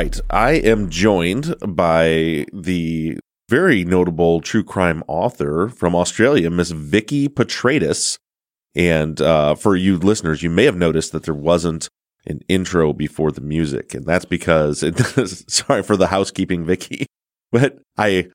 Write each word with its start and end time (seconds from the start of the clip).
Right. 0.00 0.20
I 0.30 0.52
am 0.52 0.88
joined 0.88 1.54
by 1.60 2.46
the 2.54 3.18
very 3.50 3.84
notable 3.84 4.40
true 4.40 4.64
crime 4.64 5.04
author 5.06 5.68
from 5.68 5.94
Australia, 5.94 6.48
Miss 6.48 6.70
Vikki 6.70 7.28
Petraitis. 7.28 8.16
And 8.74 9.20
uh, 9.20 9.56
for 9.56 9.76
you 9.76 9.98
listeners, 9.98 10.42
you 10.42 10.48
may 10.48 10.64
have 10.64 10.76
noticed 10.76 11.12
that 11.12 11.24
there 11.24 11.34
wasn't 11.34 11.90
an 12.26 12.40
intro 12.48 12.94
before 12.94 13.30
the 13.30 13.42
music, 13.42 13.92
and 13.92 14.06
that's 14.06 14.24
because 14.24 14.82
it, 14.82 14.96
sorry 15.50 15.82
for 15.82 15.98
the 15.98 16.06
housekeeping, 16.06 16.64
Vikki, 16.64 17.04
but 17.52 17.78
I. 17.98 18.30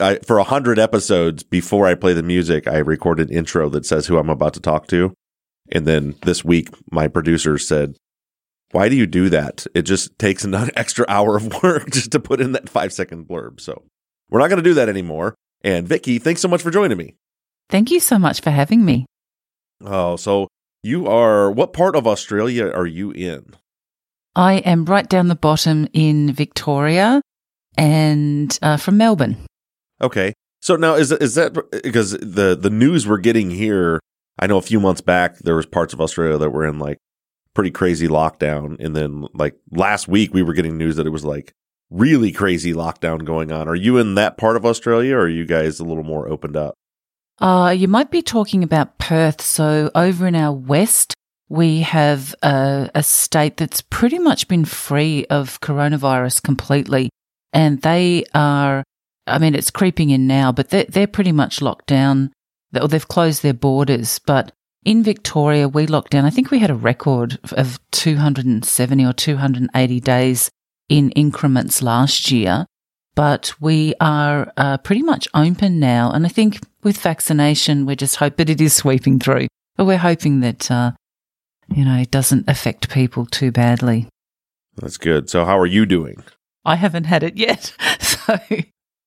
I, 0.00 0.18
for 0.26 0.38
a 0.38 0.44
hundred 0.44 0.80
episodes 0.80 1.44
before 1.44 1.86
I 1.86 1.94
play 1.94 2.14
the 2.14 2.22
music, 2.24 2.66
I 2.66 2.78
record 2.78 3.20
an 3.20 3.30
intro 3.30 3.68
that 3.70 3.86
says 3.86 4.06
who 4.06 4.18
I'm 4.18 4.28
about 4.28 4.54
to 4.54 4.60
talk 4.60 4.88
to. 4.88 5.14
And 5.70 5.86
then 5.86 6.16
this 6.22 6.44
week, 6.44 6.68
my 6.90 7.06
producer 7.06 7.58
said, 7.58 7.94
why 8.74 8.88
do 8.88 8.96
you 8.96 9.06
do 9.06 9.28
that? 9.28 9.66
It 9.72 9.82
just 9.82 10.18
takes 10.18 10.44
an 10.44 10.54
extra 10.76 11.06
hour 11.08 11.36
of 11.36 11.62
work 11.62 11.90
just 11.90 12.10
to 12.10 12.20
put 12.20 12.40
in 12.40 12.52
that 12.52 12.68
five 12.68 12.92
second 12.92 13.28
blurb. 13.28 13.60
So 13.60 13.84
we're 14.28 14.40
not 14.40 14.48
going 14.48 14.62
to 14.62 14.68
do 14.68 14.74
that 14.74 14.88
anymore. 14.88 15.36
And 15.62 15.86
Vikki, 15.86 16.18
thanks 16.18 16.40
so 16.40 16.48
much 16.48 16.60
for 16.60 16.72
joining 16.72 16.98
me. 16.98 17.14
Thank 17.70 17.90
you 17.90 18.00
so 18.00 18.18
much 18.18 18.40
for 18.40 18.50
having 18.50 18.84
me. 18.84 19.06
Oh, 19.82 20.16
so 20.16 20.48
you 20.82 21.06
are, 21.06 21.50
what 21.50 21.72
part 21.72 21.94
of 21.94 22.06
Australia 22.06 22.68
are 22.68 22.86
you 22.86 23.12
in? 23.12 23.54
I 24.34 24.54
am 24.54 24.84
right 24.84 25.08
down 25.08 25.28
the 25.28 25.36
bottom 25.36 25.86
in 25.92 26.32
Victoria 26.32 27.22
and 27.78 28.58
uh, 28.60 28.76
from 28.76 28.96
Melbourne. 28.96 29.36
Okay. 30.02 30.34
So 30.60 30.74
now 30.74 30.94
is 30.94 31.12
is 31.12 31.34
that 31.36 31.54
because 31.84 32.12
the 32.12 32.56
the 32.58 32.70
news 32.70 33.06
we're 33.06 33.18
getting 33.18 33.50
here? 33.50 34.00
I 34.38 34.46
know 34.46 34.56
a 34.56 34.62
few 34.62 34.80
months 34.80 35.02
back 35.02 35.38
there 35.38 35.54
was 35.54 35.66
parts 35.66 35.94
of 35.94 36.00
Australia 36.00 36.38
that 36.38 36.50
were 36.50 36.66
in 36.66 36.78
like 36.78 36.98
pretty 37.54 37.70
crazy 37.70 38.08
lockdown, 38.08 38.76
and 38.84 38.94
then 38.94 39.26
like 39.34 39.56
last 39.70 40.08
week 40.08 40.34
we 40.34 40.42
were 40.42 40.54
getting 40.54 40.76
news 40.76 40.96
that 40.96 41.06
it 41.06 41.10
was 41.10 41.24
like 41.24 41.54
really 41.90 42.32
crazy 42.32 42.72
lockdown 42.72 43.24
going 43.24 43.52
on. 43.52 43.68
Are 43.68 43.74
you 43.74 43.98
in 43.98 44.14
that 44.16 44.36
part 44.36 44.56
of 44.56 44.66
Australia, 44.66 45.16
or 45.16 45.22
are 45.22 45.28
you 45.28 45.46
guys 45.46 45.80
a 45.80 45.84
little 45.84 46.04
more 46.04 46.28
opened 46.28 46.56
up? 46.56 46.74
Uh, 47.40 47.74
you 47.76 47.88
might 47.88 48.10
be 48.10 48.22
talking 48.22 48.62
about 48.62 48.98
Perth. 48.98 49.40
So 49.40 49.90
over 49.94 50.26
in 50.26 50.36
our 50.36 50.52
west, 50.52 51.14
we 51.48 51.80
have 51.80 52.34
a, 52.42 52.90
a 52.94 53.02
state 53.02 53.56
that's 53.56 53.82
pretty 53.82 54.18
much 54.18 54.48
been 54.48 54.64
free 54.64 55.26
of 55.26 55.60
coronavirus 55.60 56.42
completely, 56.42 57.10
and 57.52 57.80
they 57.82 58.24
are 58.34 58.84
I 59.26 59.38
mean, 59.38 59.54
it's 59.54 59.70
creeping 59.70 60.10
in 60.10 60.26
now, 60.26 60.52
but 60.52 60.70
they're, 60.70 60.84
they're 60.84 61.06
pretty 61.06 61.32
much 61.32 61.62
locked 61.62 61.86
down, 61.86 62.32
they've 62.72 63.08
closed 63.08 63.42
their 63.42 63.54
borders. 63.54 64.18
But 64.18 64.52
in 64.84 65.02
Victoria, 65.02 65.68
we 65.68 65.86
locked 65.86 66.12
down, 66.12 66.24
I 66.24 66.30
think 66.30 66.50
we 66.50 66.58
had 66.58 66.70
a 66.70 66.74
record 66.74 67.38
of 67.52 67.80
270 67.92 69.04
or 69.04 69.12
280 69.12 70.00
days 70.00 70.50
in 70.88 71.10
increments 71.10 71.82
last 71.82 72.30
year. 72.30 72.66
But 73.14 73.54
we 73.60 73.94
are 74.00 74.52
uh, 74.56 74.78
pretty 74.78 75.02
much 75.02 75.28
open 75.34 75.78
now. 75.78 76.10
And 76.10 76.26
I 76.26 76.28
think 76.28 76.60
with 76.82 76.98
vaccination, 76.98 77.86
we 77.86 77.94
just 77.94 78.16
hope 78.16 78.36
that 78.36 78.50
it 78.50 78.60
is 78.60 78.74
sweeping 78.74 79.18
through. 79.18 79.46
But 79.76 79.84
we're 79.84 79.98
hoping 79.98 80.40
that, 80.40 80.70
uh, 80.70 80.92
you 81.68 81.84
know, 81.84 81.96
it 81.96 82.10
doesn't 82.10 82.48
affect 82.48 82.90
people 82.90 83.24
too 83.24 83.52
badly. 83.52 84.08
That's 84.76 84.96
good. 84.96 85.30
So, 85.30 85.44
how 85.44 85.58
are 85.58 85.66
you 85.66 85.86
doing? 85.86 86.24
I 86.64 86.74
haven't 86.74 87.04
had 87.04 87.22
it 87.22 87.36
yet. 87.36 87.74
So 88.24 88.38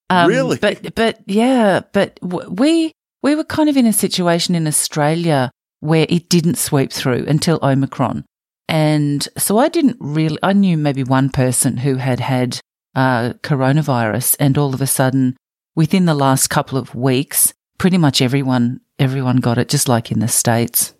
um, 0.10 0.30
really? 0.30 0.58
But 0.58 0.94
but 0.96 1.20
yeah, 1.26 1.82
but 1.92 2.20
w- 2.22 2.50
we 2.52 2.92
we 3.24 3.36
were 3.36 3.44
kind 3.44 3.68
of 3.68 3.78
in 3.78 3.88
a 3.88 3.94
situation 3.94 4.54
in 4.54 4.68
Australia 4.68 5.50
where 5.80 6.06
it 6.10 6.30
didn't 6.30 6.58
sweep 6.58 6.92
through 6.92 7.26
until 7.28 7.60
Omicron, 7.62 8.26
and 8.68 9.28
so 9.38 9.58
I 9.58 9.70
didn't 9.70 9.98
really. 10.00 10.40
I 10.44 10.54
knew 10.54 10.78
maybe 10.78 11.04
one 11.04 11.30
person 11.30 11.78
who 11.78 11.96
had 11.96 12.20
had 12.20 12.60
uh, 12.96 13.34
coronavirus, 13.44 14.36
and 14.40 14.58
all 14.58 14.74
of 14.74 14.82
a 14.82 14.88
sudden, 14.88 15.38
within 15.76 16.06
the 16.06 16.16
last 16.16 16.50
couple 16.50 16.78
of 16.78 16.96
weeks, 16.96 17.54
pretty 17.78 17.98
much 17.98 18.22
everyone 18.22 18.82
everyone 19.00 19.38
got 19.38 19.58
it, 19.58 19.70
just 19.70 19.88
like 19.88 20.12
in 20.12 20.20
the 20.20 20.28
states. 20.28 20.94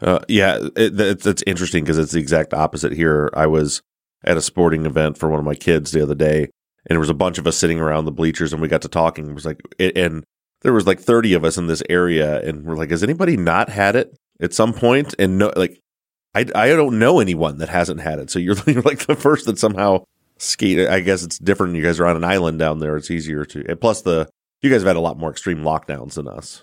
Uh, 0.00 0.20
yeah, 0.28 0.58
it, 0.76 1.26
it, 1.26 1.42
interesting 1.46 1.82
because 1.82 1.98
it's 1.98 2.12
the 2.12 2.20
exact 2.20 2.52
opposite 2.52 2.92
here. 2.92 3.30
I 3.34 3.46
was 3.46 3.82
at 4.24 4.36
a 4.36 4.42
sporting 4.42 4.86
event 4.86 5.16
for 5.16 5.28
one 5.28 5.38
of 5.38 5.44
my 5.44 5.54
kids 5.54 5.92
the 5.92 6.02
other 6.02 6.14
day, 6.14 6.40
and 6.86 6.94
there 6.94 7.00
was 7.00 7.10
a 7.10 7.14
bunch 7.14 7.38
of 7.38 7.46
us 7.46 7.56
sitting 7.56 7.80
around 7.80 8.04
the 8.04 8.12
bleachers 8.12 8.52
and 8.52 8.60
we 8.60 8.68
got 8.68 8.82
to 8.82 8.88
talking. 8.88 9.30
It 9.30 9.34
was 9.34 9.46
like, 9.46 9.60
and 9.78 10.24
there 10.62 10.72
was 10.72 10.86
like 10.86 11.00
30 11.00 11.34
of 11.34 11.44
us 11.44 11.58
in 11.58 11.66
this 11.66 11.82
area 11.88 12.40
and 12.42 12.64
we're 12.64 12.76
like, 12.76 12.90
has 12.90 13.02
anybody 13.02 13.36
not 13.36 13.68
had 13.68 13.96
it 13.96 14.16
at 14.40 14.54
some 14.54 14.72
point? 14.72 15.14
And 15.18 15.38
no, 15.38 15.52
like, 15.56 15.80
I, 16.34 16.46
I 16.54 16.68
don't 16.68 16.98
know 16.98 17.20
anyone 17.20 17.58
that 17.58 17.68
hasn't 17.68 18.00
had 18.00 18.18
it. 18.18 18.30
So 18.30 18.38
you're, 18.38 18.56
you're 18.66 18.82
like 18.82 19.06
the 19.06 19.16
first 19.16 19.46
that 19.46 19.58
somehow 19.58 20.04
skate. 20.38 20.86
I 20.88 21.00
guess 21.00 21.22
it's 21.22 21.38
different. 21.38 21.76
You 21.76 21.82
guys 21.82 22.00
are 22.00 22.06
on 22.06 22.16
an 22.16 22.24
island 22.24 22.58
down 22.58 22.78
there. 22.78 22.96
It's 22.96 23.10
easier 23.10 23.44
to, 23.46 23.64
and 23.68 23.80
plus 23.80 24.02
the, 24.02 24.28
you 24.62 24.70
guys 24.70 24.82
have 24.82 24.88
had 24.88 24.96
a 24.96 25.00
lot 25.00 25.18
more 25.18 25.30
extreme 25.30 25.58
lockdowns 25.58 26.14
than 26.14 26.28
us. 26.28 26.62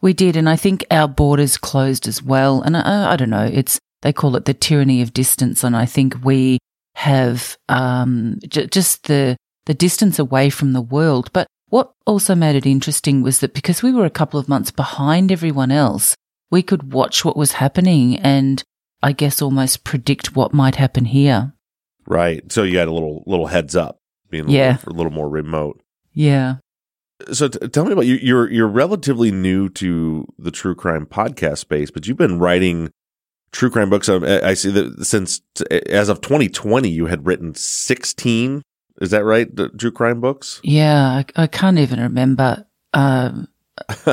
We 0.00 0.12
did. 0.12 0.36
And 0.36 0.48
I 0.48 0.56
think 0.56 0.84
our 0.90 1.08
borders 1.08 1.56
closed 1.56 2.06
as 2.06 2.22
well. 2.22 2.62
And 2.62 2.76
I, 2.76 3.12
I 3.12 3.16
don't 3.16 3.30
know. 3.30 3.48
It's, 3.50 3.78
they 4.02 4.12
call 4.12 4.36
it 4.36 4.44
the 4.44 4.54
tyranny 4.54 5.02
of 5.02 5.12
distance. 5.12 5.64
And 5.64 5.76
I 5.76 5.86
think 5.86 6.24
we 6.24 6.58
have, 6.94 7.56
um, 7.68 8.38
j- 8.46 8.66
just 8.68 9.04
the, 9.08 9.36
the 9.66 9.74
distance 9.74 10.18
away 10.18 10.50
from 10.50 10.72
the 10.72 10.80
world. 10.80 11.30
But 11.32 11.48
what 11.70 11.92
also 12.06 12.34
made 12.34 12.56
it 12.56 12.66
interesting 12.66 13.22
was 13.22 13.40
that 13.40 13.54
because 13.54 13.82
we 13.82 13.92
were 13.92 14.04
a 14.04 14.10
couple 14.10 14.40
of 14.40 14.48
months 14.48 14.70
behind 14.70 15.30
everyone 15.30 15.70
else, 15.70 16.14
we 16.50 16.62
could 16.62 16.92
watch 16.92 17.24
what 17.24 17.36
was 17.36 17.52
happening 17.52 18.16
and 18.16 18.62
I 19.02 19.12
guess 19.12 19.42
almost 19.42 19.84
predict 19.84 20.34
what 20.34 20.54
might 20.54 20.76
happen 20.76 21.04
here. 21.04 21.52
Right. 22.06 22.50
So 22.50 22.62
you 22.62 22.78
had 22.78 22.88
a 22.88 22.92
little 22.92 23.22
little 23.26 23.46
heads 23.46 23.76
up, 23.76 24.00
being 24.30 24.48
a 24.48 24.50
yeah. 24.50 24.70
little, 24.72 24.92
a 24.92 24.96
little 24.96 25.12
more 25.12 25.28
remote. 25.28 25.82
Yeah. 26.12 26.56
So 27.32 27.48
t- 27.48 27.68
tell 27.68 27.84
me 27.84 27.92
about 27.92 28.06
you. 28.06 28.14
You're 28.16 28.50
you're 28.50 28.68
relatively 28.68 29.30
new 29.30 29.68
to 29.70 30.26
the 30.38 30.50
true 30.50 30.74
crime 30.74 31.04
podcast 31.04 31.58
space, 31.58 31.90
but 31.90 32.06
you've 32.06 32.16
been 32.16 32.38
writing 32.38 32.90
true 33.52 33.70
crime 33.70 33.90
books. 33.90 34.08
Um, 34.08 34.24
I 34.24 34.54
see 34.54 34.70
that 34.70 35.04
since 35.04 35.42
as 35.86 36.08
of 36.08 36.20
2020, 36.20 36.88
you 36.88 37.06
had 37.06 37.26
written 37.26 37.54
16 37.54 38.62
is 39.00 39.10
that 39.10 39.24
right? 39.24 39.54
The 39.54 39.68
true 39.68 39.92
crime 39.92 40.20
books? 40.20 40.60
Yeah, 40.62 41.04
I, 41.04 41.24
I 41.36 41.46
can't 41.46 41.78
even 41.78 42.00
remember. 42.00 42.66
Um, 42.92 43.48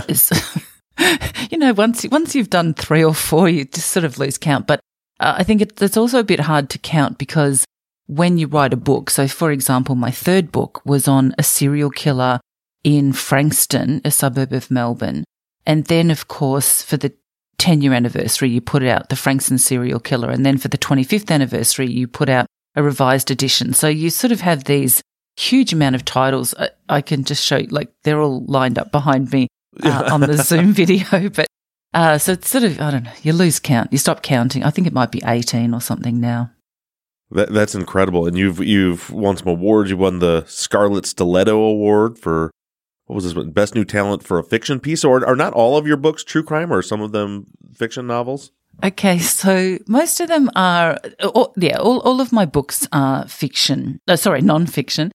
you 1.50 1.57
know, 1.57 1.73
once 1.73 2.06
once 2.12 2.35
you've 2.35 2.50
done 2.50 2.73
three 2.73 3.03
or 3.03 3.13
four, 3.13 3.50
you 3.50 3.66
just 3.66 3.91
sort 3.91 4.06
of 4.06 4.18
lose 4.18 4.38
count. 4.38 4.68
But 4.68 4.79
uh, 5.19 5.35
I 5.38 5.44
think 5.44 5.62
it, 5.62 5.81
it's 5.81 5.97
also 5.97 6.19
a 6.19 6.24
bit 6.24 6.41
hard 6.41 6.69
to 6.72 6.78
count 6.78 7.18
because 7.18 7.66
when 8.07 8.38
you 8.38 8.47
write 8.47 8.74
a 8.74 8.78
book, 8.78 9.09
so 9.09 9.28
for 9.28 9.51
example, 9.51 9.95
my 9.95 10.12
third 10.12 10.51
book 10.51 10.81
was 10.85 11.07
on 11.07 11.34
a 11.38 11.44
serial 11.44 11.90
killer 11.90 12.40
in 12.84 13.13
Frankston, 13.13 14.01
a 14.06 14.12
suburb 14.12 14.53
of 14.53 14.69
Melbourne, 14.69 15.24
and 15.66 15.85
then 15.85 16.12
of 16.12 16.27
course 16.27 16.81
for 16.83 16.98
the 16.98 17.13
10 17.57 17.81
year 17.81 17.94
anniversary, 17.94 18.50
you 18.50 18.62
put 18.62 18.83
out 18.83 19.10
the 19.10 19.15
Frankston 19.15 19.57
serial 19.57 20.00
killer, 20.00 20.30
and 20.30 20.45
then 20.45 20.57
for 20.57 20.68
the 20.68 20.77
25th 20.77 21.31
anniversary, 21.31 21.89
you 21.89 22.07
put 22.07 22.30
out 22.30 22.45
a 22.75 22.83
revised 22.83 23.31
edition. 23.31 23.74
So 23.74 23.88
you 23.88 24.10
sort 24.10 24.31
of 24.31 24.42
have 24.42 24.66
these 24.66 25.01
huge 25.38 25.74
amount 25.74 25.95
of 25.95 26.06
titles. 26.06 26.54
I, 26.57 26.69
I 26.89 27.01
can 27.01 27.24
just 27.24 27.44
show 27.44 27.57
you, 27.57 27.68
like 27.68 27.92
they're 28.04 28.22
all 28.22 28.44
lined 28.45 28.77
up 28.77 28.92
behind 28.92 29.31
me 29.31 29.48
uh, 29.83 30.10
on 30.12 30.22
the 30.22 30.38
Zoom 30.38 30.74
video. 30.74 31.30
But 31.30 31.48
uh, 31.94 32.18
so 32.18 32.33
it's 32.33 32.50
sort 32.50 32.63
of, 32.63 32.80
I 32.81 32.92
don't 32.92 33.04
know, 33.04 33.12
you 33.22 33.33
lose 33.33 33.60
count. 33.60 33.92
You 33.92 33.98
stop 33.98 34.22
counting. 34.22 34.63
I 34.63 34.69
think 34.69 34.88
it 34.88 34.94
might 34.94 35.12
be 35.12 35.22
18 35.25 35.74
or 35.74 35.81
something 35.81 36.19
now. 36.19 36.51
That, 37.31 37.51
that's 37.51 37.75
incredible. 37.75 38.27
And 38.27 38.38
you've, 38.38 38.60
you've 38.60 39.10
won 39.10 39.38
some 39.38 39.48
awards. 39.48 39.89
You 39.89 39.98
won 39.98 40.19
the 40.19 40.44
Scarlet 40.48 41.06
Stiletto 41.06 41.57
Award 41.57 42.19
for, 42.19 42.51
what 43.06 43.16
was 43.16 43.24
this 43.24 43.36
one? 43.36 43.51
Best 43.51 43.75
New 43.75 43.86
Talent 43.86 44.24
for 44.24 44.39
a 44.39 44.44
Fiction 44.44 44.80
Piece. 44.80 45.04
Or 45.04 45.25
are 45.25 45.36
not 45.36 45.54
all 45.54 45.77
of 45.77 45.88
your 45.88 45.98
books 45.98 46.24
true 46.24 46.44
crime 46.44 46.72
or 46.72 46.81
some 46.81 47.01
of 47.01 47.12
them 47.12 47.48
fiction 47.74 48.07
novels? 48.07 48.51
Okay, 48.83 49.18
so 49.19 49.77
most 49.88 50.19
of 50.19 50.27
them 50.27 50.50
are, 50.56 51.00
yeah, 51.57 51.77
all, 51.77 52.00
all 52.01 52.22
of 52.22 52.31
my 52.31 52.45
books 52.45 52.88
are 52.92 53.27
fiction. 53.27 54.00
Uh, 54.07 54.16
sorry, 54.16 54.42
non-fiction. 54.42 55.12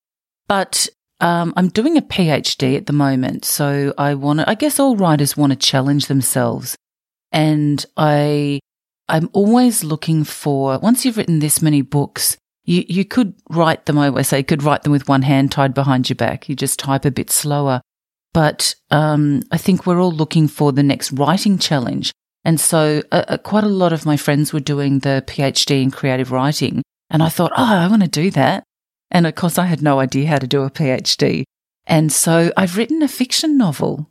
But 0.48 0.88
um, 1.20 1.52
I'm 1.56 1.68
doing 1.68 1.96
a 1.96 2.02
PhD 2.02 2.76
at 2.76 2.86
the 2.86 2.92
moment, 2.92 3.44
so 3.44 3.94
I 3.96 4.14
want 4.14 4.40
to. 4.40 4.50
I 4.50 4.54
guess 4.54 4.80
all 4.80 4.96
writers 4.96 5.36
want 5.36 5.52
to 5.52 5.56
challenge 5.56 6.06
themselves. 6.06 6.76
And 7.30 7.84
I, 7.96 8.58
I'm 9.08 9.30
always 9.32 9.84
looking 9.84 10.24
for, 10.24 10.78
once 10.78 11.04
you've 11.04 11.16
written 11.16 11.38
this 11.38 11.62
many 11.62 11.82
books, 11.82 12.36
you, 12.64 12.84
you 12.88 13.04
could 13.04 13.34
write 13.50 13.86
them, 13.86 13.98
I 13.98 14.08
always 14.08 14.28
say, 14.28 14.38
you 14.38 14.44
could 14.44 14.62
write 14.62 14.82
them 14.82 14.92
with 14.92 15.08
one 15.08 15.22
hand 15.22 15.52
tied 15.52 15.74
behind 15.74 16.08
your 16.08 16.16
back. 16.16 16.48
You 16.48 16.56
just 16.56 16.78
type 16.78 17.04
a 17.04 17.10
bit 17.10 17.30
slower. 17.30 17.82
But 18.32 18.74
um, 18.90 19.42
I 19.52 19.58
think 19.58 19.86
we're 19.86 20.00
all 20.00 20.12
looking 20.12 20.48
for 20.48 20.72
the 20.72 20.82
next 20.82 21.12
writing 21.12 21.58
challenge. 21.58 22.12
And 22.44 22.58
so 22.60 23.02
uh, 23.12 23.24
uh, 23.28 23.36
quite 23.38 23.64
a 23.64 23.68
lot 23.68 23.92
of 23.92 24.06
my 24.06 24.16
friends 24.16 24.52
were 24.52 24.60
doing 24.60 25.00
the 25.00 25.22
PhD 25.26 25.82
in 25.82 25.90
creative 25.90 26.32
writing. 26.32 26.82
And 27.10 27.22
I 27.22 27.28
thought, 27.28 27.52
oh, 27.56 27.64
I 27.64 27.88
want 27.88 28.02
to 28.02 28.08
do 28.08 28.30
that. 28.30 28.64
And 29.10 29.26
of 29.26 29.34
course, 29.34 29.58
I 29.58 29.66
had 29.66 29.82
no 29.82 30.00
idea 30.00 30.28
how 30.28 30.38
to 30.38 30.46
do 30.46 30.62
a 30.62 30.70
PhD. 30.70 31.44
And 31.86 32.12
so 32.12 32.52
I've 32.56 32.76
written 32.76 33.02
a 33.02 33.08
fiction 33.08 33.58
novel, 33.58 34.08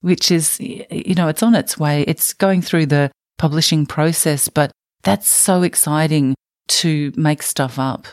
which 0.00 0.30
is, 0.30 0.58
you 0.60 1.14
know, 1.14 1.28
it's 1.28 1.42
on 1.42 1.54
its 1.54 1.78
way. 1.78 2.02
It's 2.08 2.32
going 2.32 2.62
through 2.62 2.86
the 2.86 3.10
publishing 3.38 3.84
process, 3.84 4.48
but 4.48 4.70
that's 5.02 5.28
so 5.28 5.62
exciting 5.62 6.34
to 6.66 7.12
make 7.16 7.42
stuff 7.42 7.78
up. 7.78 8.06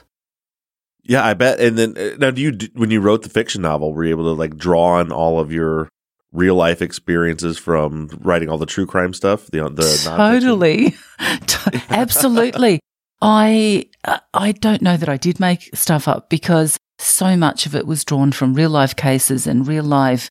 Yeah, 1.04 1.26
I 1.26 1.34
bet. 1.34 1.60
And 1.60 1.78
then 1.78 1.98
uh, 1.98 2.16
now, 2.20 2.32
do 2.32 2.42
you 2.42 2.58
when 2.74 2.92
you 2.92 3.02
wrote 3.02 3.24
the 3.24 3.30
fiction 3.30 3.64
novel, 3.64 3.94
were 3.94 4.04
you 4.04 4.12
able 4.12 4.26
to 4.26 4.40
like 4.40 4.58
draw 4.58 5.00
on 5.00 5.12
all 5.12 5.40
of 5.40 5.52
your 5.52 5.90
real 6.32 6.56
life 6.56 6.82
experiences 6.82 7.58
from 7.58 8.10
writing 8.22 8.50
all 8.50 8.58
the 8.58 8.66
true 8.66 8.86
crime 8.86 9.14
stuff? 9.14 9.48
The 9.48 9.70
the 9.70 10.04
totally, 10.18 10.96
absolutely. 11.90 12.80
I 13.22 13.88
I 14.34 14.52
don't 14.54 14.82
know 14.82 14.98
that 14.98 15.10
I 15.10 15.18
did 15.18 15.40
make 15.40 15.70
stuff 15.76 16.08
up 16.08 16.30
because 16.30 16.78
so 16.98 17.36
much 17.36 17.66
of 17.66 17.76
it 17.76 17.88
was 17.88 18.06
drawn 18.06 18.32
from 18.32 18.54
real 18.54 18.70
life 18.70 18.96
cases 18.96 19.48
and 19.48 19.68
real 19.68 19.84
life 19.84 20.30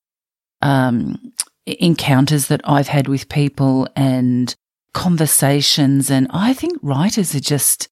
um, 0.63 1.33
encounters 1.67 2.47
that 2.47 2.61
I've 2.65 2.89
had 2.89 3.09
with 3.09 3.29
people 3.29 3.89
and 3.97 4.55
conversations. 4.93 6.11
And 6.11 6.27
I 6.31 6.53
think 6.55 6.79
writers 6.83 7.35
are 7.35 7.41
just 7.41 7.89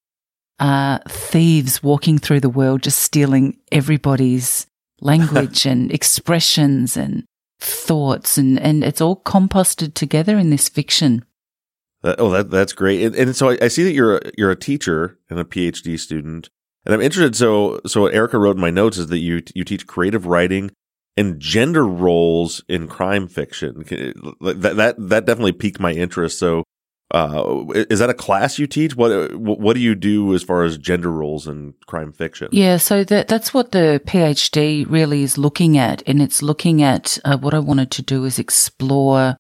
uh, 0.58 0.98
thieves 1.08 1.82
walking 1.82 2.18
through 2.18 2.40
the 2.40 2.48
world, 2.48 2.82
just 2.82 3.00
stealing 3.00 3.58
everybody's 3.70 4.66
language 5.00 5.64
and 5.64 5.92
expressions 5.92 6.96
and 6.96 7.24
thoughts, 7.60 8.38
and, 8.38 8.58
and 8.60 8.84
it's 8.84 9.00
all 9.00 9.22
composted 9.22 9.94
together 9.94 10.38
in 10.38 10.50
this 10.50 10.68
fiction. 10.68 11.24
Uh, 12.02 12.14
oh, 12.18 12.30
that 12.30 12.50
that's 12.50 12.72
great. 12.72 13.02
And, 13.02 13.16
and 13.16 13.36
so 13.36 13.50
I, 13.50 13.58
I, 13.62 13.68
see 13.68 13.82
that 13.82 13.92
you're 13.92 14.18
a, 14.18 14.30
you're 14.38 14.50
a 14.50 14.56
teacher 14.56 15.18
and 15.28 15.38
a 15.38 15.44
PhD 15.44 15.98
student, 15.98 16.48
and 16.84 16.94
I'm 16.94 17.00
interested. 17.00 17.36
So 17.36 17.80
so 17.86 18.02
what 18.02 18.14
Erica 18.14 18.38
wrote 18.38 18.56
in 18.56 18.60
my 18.60 18.70
notes 18.70 18.98
is 18.98 19.08
that 19.08 19.18
you 19.18 19.42
you 19.54 19.64
teach 19.64 19.86
creative 19.86 20.26
writing 20.26 20.70
and 21.16 21.40
gender 21.40 21.84
roles 21.84 22.62
in 22.68 22.86
crime 22.86 23.26
fiction. 23.26 23.84
That 24.40 24.76
that 24.76 24.94
that 24.96 25.26
definitely 25.26 25.52
piqued 25.52 25.80
my 25.80 25.92
interest. 25.92 26.38
So 26.38 26.62
uh, 27.10 27.64
is 27.72 28.00
that 28.00 28.10
a 28.10 28.14
class 28.14 28.58
you 28.58 28.66
teach? 28.66 28.94
What 28.94 29.34
what 29.34 29.74
do 29.74 29.80
you 29.80 29.94
do 29.94 30.34
as 30.34 30.42
far 30.42 30.64
as 30.64 30.76
gender 30.76 31.10
roles 31.10 31.46
in 31.46 31.74
crime 31.86 32.12
fiction? 32.12 32.48
Yeah, 32.52 32.76
so 32.76 33.02
that 33.04 33.28
that's 33.28 33.54
what 33.54 33.72
the 33.72 34.02
PhD 34.04 34.84
really 34.88 35.22
is 35.22 35.38
looking 35.38 35.78
at, 35.78 36.02
and 36.06 36.20
it's 36.20 36.42
looking 36.42 36.82
at 36.82 37.18
uh, 37.24 37.38
what 37.38 37.54
I 37.54 37.60
wanted 37.60 37.90
to 37.92 38.02
do 38.02 38.26
is 38.26 38.38
explore 38.38 39.36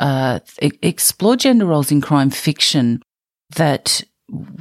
uh, 0.00 0.40
explore 0.60 1.36
gender 1.36 1.66
roles 1.66 1.92
in 1.92 2.00
crime 2.00 2.30
fiction. 2.30 3.00
That 3.54 4.02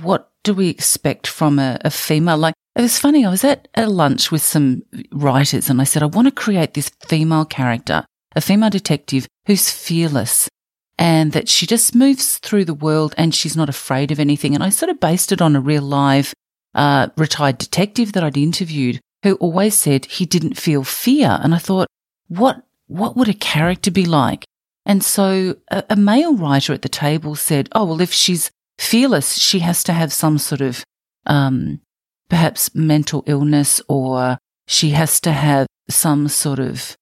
what 0.02 0.30
do 0.44 0.54
we 0.54 0.70
expect 0.70 1.26
from 1.26 1.58
a, 1.58 1.80
a 1.82 1.90
female? 1.90 2.38
Like 2.38 2.54
it 2.76 2.84
was 2.84 3.00
funny. 3.00 3.26
I 3.26 3.32
was 3.32 3.44
at 3.44 3.68
a 3.74 3.90
lunch 3.90 4.32
with 4.32 4.44
some 4.44 4.84
writers, 5.12 5.72
and 5.72 5.82
I 5.82 5.86
said 5.86 6.04
I 6.04 6.06
want 6.06 6.28
to 6.28 6.32
create 6.32 6.76
this 6.76 6.92
female 7.08 7.46
character, 7.46 8.06
a 8.36 8.42
female 8.42 8.70
detective 8.70 9.28
who's 9.48 9.72
fearless 9.72 10.50
and 10.98 11.32
that 11.32 11.50
she 11.50 11.66
just 11.66 11.94
moves 11.94 12.38
through 12.38 12.66
the 12.66 12.74
world 12.74 13.14
and 13.18 13.34
she's 13.34 13.56
not 13.56 13.70
afraid 13.70 14.12
of 14.12 14.20
anything. 14.20 14.56
And 14.56 14.64
I 14.64 14.70
sort 14.70 14.90
of 14.90 15.00
based 15.00 15.32
it 15.32 15.42
on 15.42 15.56
a 15.56 15.62
real 15.62 15.84
live 15.84 16.34
uh, 16.74 17.10
retired 17.18 17.58
detective 17.58 18.14
that 18.14 18.24
I'd 18.24 18.38
interviewed 18.38 19.00
who 19.24 19.36
always 19.36 19.76
said 19.76 20.06
he 20.06 20.26
didn't 20.26 20.60
feel 20.60 20.84
fear. 20.84 21.40
And 21.42 21.54
I 21.54 21.58
thought, 21.58 21.88
what 22.28 22.64
what 22.88 23.18
would 23.18 23.28
a 23.28 23.34
character 23.34 23.92
be 23.92 24.06
like? 24.06 24.46
And 24.86 25.04
so 25.04 25.58
a, 25.70 25.84
a 25.90 25.96
male 25.96 26.36
writer 26.36 26.74
at 26.74 26.82
the 26.82 26.90
table 26.90 27.36
said, 27.36 27.70
oh 27.74 27.86
well, 27.86 28.02
if 28.02 28.14
she's 28.14 28.52
fearless, 28.80 29.38
she 29.38 29.60
has 29.60 29.84
to 29.84 29.94
have 29.94 30.14
some 30.14 30.38
sort 30.38 30.62
of 30.62 30.84
um, 31.26 31.82
perhaps 32.30 32.74
mental 32.74 33.24
illness 33.28 33.82
or 33.88 34.38
she 34.68 34.92
has 34.92 35.20
to 35.22 35.32
have 35.32 35.68
some 35.90 36.28
sort 36.28 36.60
of 36.60 36.96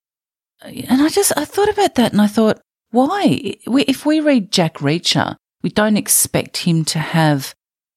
and 0.62 1.02
I 1.02 1.08
just 1.08 1.32
I 1.36 1.44
thought 1.44 1.68
about 1.68 1.96
that 1.96 2.12
and 2.12 2.20
I 2.20 2.26
thought 2.26 2.60
why? 2.96 3.56
If 3.66 4.06
we 4.06 4.20
read 4.20 4.50
Jack 4.50 4.78
Reacher, 4.78 5.36
we 5.62 5.70
don't 5.70 5.96
expect 5.96 6.56
him 6.58 6.84
to 6.86 6.98
have 6.98 7.54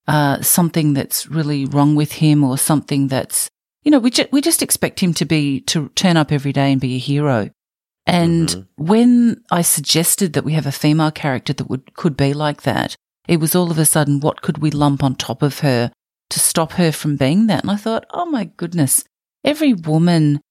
uh, 0.08 0.42
something 0.42 0.94
that's 0.94 1.28
really 1.28 1.66
wrong 1.66 1.96
with 1.96 2.14
him 2.14 2.44
or 2.44 2.58
something 2.58 3.08
that's, 3.08 3.50
you 3.84 3.92
know, 3.92 4.00
we, 4.00 4.10
ju- 4.10 4.28
we 4.32 4.42
just 4.42 4.62
expect 4.62 5.00
him 5.00 5.14
to 5.14 5.26
be, 5.26 5.62
to 5.62 5.90
turn 5.90 6.18
up 6.18 6.32
every 6.32 6.52
day 6.52 6.72
and 6.72 6.82
be 6.82 6.96
a 6.96 7.00
hero. 7.00 7.50
And 8.06 8.50
mm-hmm. 8.50 8.84
when 8.84 9.44
I 9.52 9.62
suggested 9.62 10.34
that 10.34 10.44
we 10.44 10.54
have 10.54 10.66
a 10.66 10.72
female 10.72 11.12
character 11.12 11.54
that 11.54 11.70
would, 11.70 11.94
could 11.94 12.18
be 12.18 12.34
like 12.34 12.64
that, 12.64 12.96
it 13.28 13.40
was 13.40 13.56
all 13.56 13.72
of 13.72 13.78
a 13.78 13.86
sudden, 13.86 14.20
what 14.20 14.42
could 14.42 14.58
we 14.58 14.72
lump 14.72 15.04
on 15.04 15.16
top 15.16 15.42
of 15.42 15.60
her 15.60 15.92
to 16.32 16.40
stop 16.40 16.74
her 16.74 16.92
from 16.92 17.16
being 17.16 17.48
that? 17.48 17.62
And 17.62 17.72
I 17.72 17.76
thought, 17.76 18.06
oh 18.12 18.26
my 18.26 18.46
goodness, 18.58 19.04
every 19.44 19.74
woman, 19.74 20.42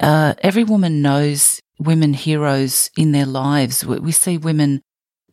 uh, 0.00 0.34
every 0.38 0.64
woman 0.64 1.02
knows 1.02 1.57
women 1.78 2.12
heroes 2.12 2.90
in 2.96 3.12
their 3.12 3.26
lives. 3.26 3.84
We 3.84 4.12
see 4.12 4.38
women, 4.38 4.82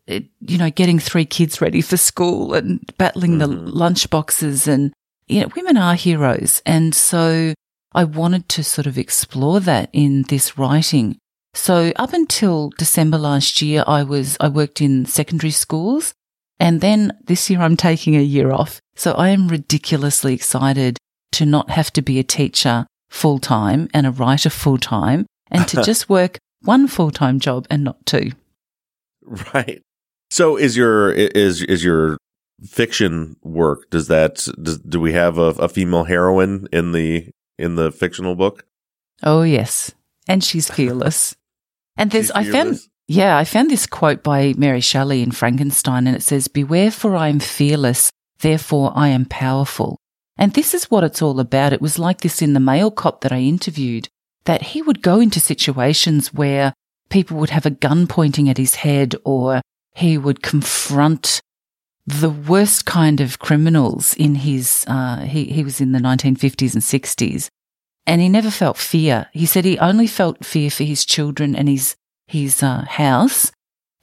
eh, 0.07 0.21
you 0.39 0.57
know, 0.57 0.69
getting 0.69 0.99
three 0.99 1.25
kids 1.25 1.61
ready 1.61 1.81
for 1.81 1.97
school 1.97 2.53
and 2.53 2.79
battling 2.97 3.37
mm-hmm. 3.37 3.65
the 3.65 3.71
lunch 3.71 4.09
boxes 4.09 4.67
and, 4.67 4.93
you 5.27 5.41
know, 5.41 5.49
women 5.55 5.77
are 5.77 5.95
heroes. 5.95 6.61
And 6.65 6.93
so 6.93 7.53
I 7.93 8.03
wanted 8.03 8.49
to 8.49 8.63
sort 8.63 8.87
of 8.87 8.97
explore 8.97 9.59
that 9.61 9.89
in 9.93 10.23
this 10.23 10.57
writing. 10.57 11.17
So 11.53 11.93
up 11.95 12.13
until 12.13 12.71
December 12.77 13.17
last 13.17 13.61
year, 13.61 13.83
I 13.87 14.03
was, 14.03 14.37
I 14.39 14.49
worked 14.49 14.81
in 14.81 15.05
secondary 15.05 15.51
schools. 15.51 16.13
And 16.59 16.81
then 16.81 17.17
this 17.25 17.49
year 17.49 17.61
I'm 17.61 17.77
taking 17.77 18.15
a 18.15 18.21
year 18.21 18.51
off. 18.51 18.79
So 18.95 19.13
I 19.13 19.29
am 19.29 19.47
ridiculously 19.47 20.33
excited 20.33 20.97
to 21.33 21.45
not 21.45 21.69
have 21.71 21.91
to 21.93 22.01
be 22.01 22.19
a 22.19 22.23
teacher 22.23 22.87
full 23.09 23.39
time 23.39 23.89
and 23.93 24.05
a 24.05 24.11
writer 24.11 24.49
full 24.49 24.77
time 24.77 25.25
and 25.55 25.67
to 25.69 25.83
just 25.83 26.09
work 26.09 26.37
one 26.61 26.87
full 26.87 27.11
time 27.11 27.39
job 27.39 27.67
and 27.69 27.83
not 27.83 28.05
two. 28.05 28.31
Right. 29.53 29.81
So 30.29 30.57
is 30.57 30.75
your 30.75 31.11
is 31.11 31.61
is 31.61 31.83
your 31.83 32.17
fiction 32.63 33.35
work 33.43 33.89
does 33.89 34.07
that 34.07 34.47
does, 34.61 34.79
do 34.79 34.99
we 34.99 35.13
have 35.13 35.37
a, 35.37 35.49
a 35.59 35.69
female 35.69 36.05
heroine 36.05 36.67
in 36.71 36.91
the 36.91 37.29
in 37.57 37.75
the 37.75 37.91
fictional 37.91 38.35
book? 38.35 38.65
Oh 39.23 39.43
yes, 39.43 39.93
and 40.27 40.43
she's 40.43 40.69
fearless. 40.69 41.35
and 41.97 42.11
there's 42.11 42.31
I 42.31 42.43
found 42.43 42.79
yeah 43.07 43.37
I 43.37 43.43
found 43.43 43.69
this 43.69 43.87
quote 43.87 44.23
by 44.23 44.53
Mary 44.57 44.81
Shelley 44.81 45.21
in 45.21 45.31
Frankenstein, 45.31 46.07
and 46.07 46.15
it 46.15 46.23
says, 46.23 46.47
"Beware, 46.47 46.91
for 46.91 47.15
I 47.15 47.29
am 47.29 47.39
fearless, 47.39 48.11
therefore 48.39 48.91
I 48.95 49.09
am 49.09 49.25
powerful." 49.25 49.97
And 50.37 50.53
this 50.53 50.73
is 50.73 50.91
what 50.91 51.05
it's 51.05 51.21
all 51.21 51.39
about. 51.39 51.71
It 51.71 51.81
was 51.81 51.97
like 51.97 52.21
this 52.21 52.41
in 52.41 52.53
the 52.53 52.59
male 52.59 52.91
cop 52.91 53.21
that 53.21 53.31
I 53.31 53.39
interviewed 53.39 54.09
that 54.45 54.61
he 54.61 54.81
would 54.81 55.01
go 55.01 55.19
into 55.19 55.39
situations 55.39 56.33
where 56.33 56.73
people 57.09 57.37
would 57.37 57.49
have 57.49 57.65
a 57.65 57.71
gun 57.71 58.07
pointing 58.07 58.49
at 58.49 58.57
his 58.57 58.75
head 58.75 59.15
or 59.23 59.61
he 59.93 60.17
would 60.17 60.41
confront 60.41 61.41
the 62.05 62.29
worst 62.29 62.85
kind 62.85 63.19
of 63.19 63.39
criminals 63.39 64.13
in 64.13 64.35
his, 64.35 64.85
uh, 64.87 65.21
he, 65.21 65.45
he 65.45 65.63
was 65.63 65.81
in 65.81 65.91
the 65.91 65.99
1950s 65.99 66.73
and 66.73 66.83
60s 66.83 67.49
and 68.05 68.21
he 68.21 68.29
never 68.29 68.51
felt 68.51 68.77
fear. 68.77 69.27
He 69.33 69.47
said 69.47 69.65
he 69.65 69.79
only 69.79 70.05
felt 70.05 70.45
fear 70.45 70.69
for 70.69 70.83
his 70.83 71.05
children 71.05 71.55
and 71.55 71.67
his, 71.67 71.95
his, 72.27 72.61
uh, 72.61 72.85
house. 72.87 73.51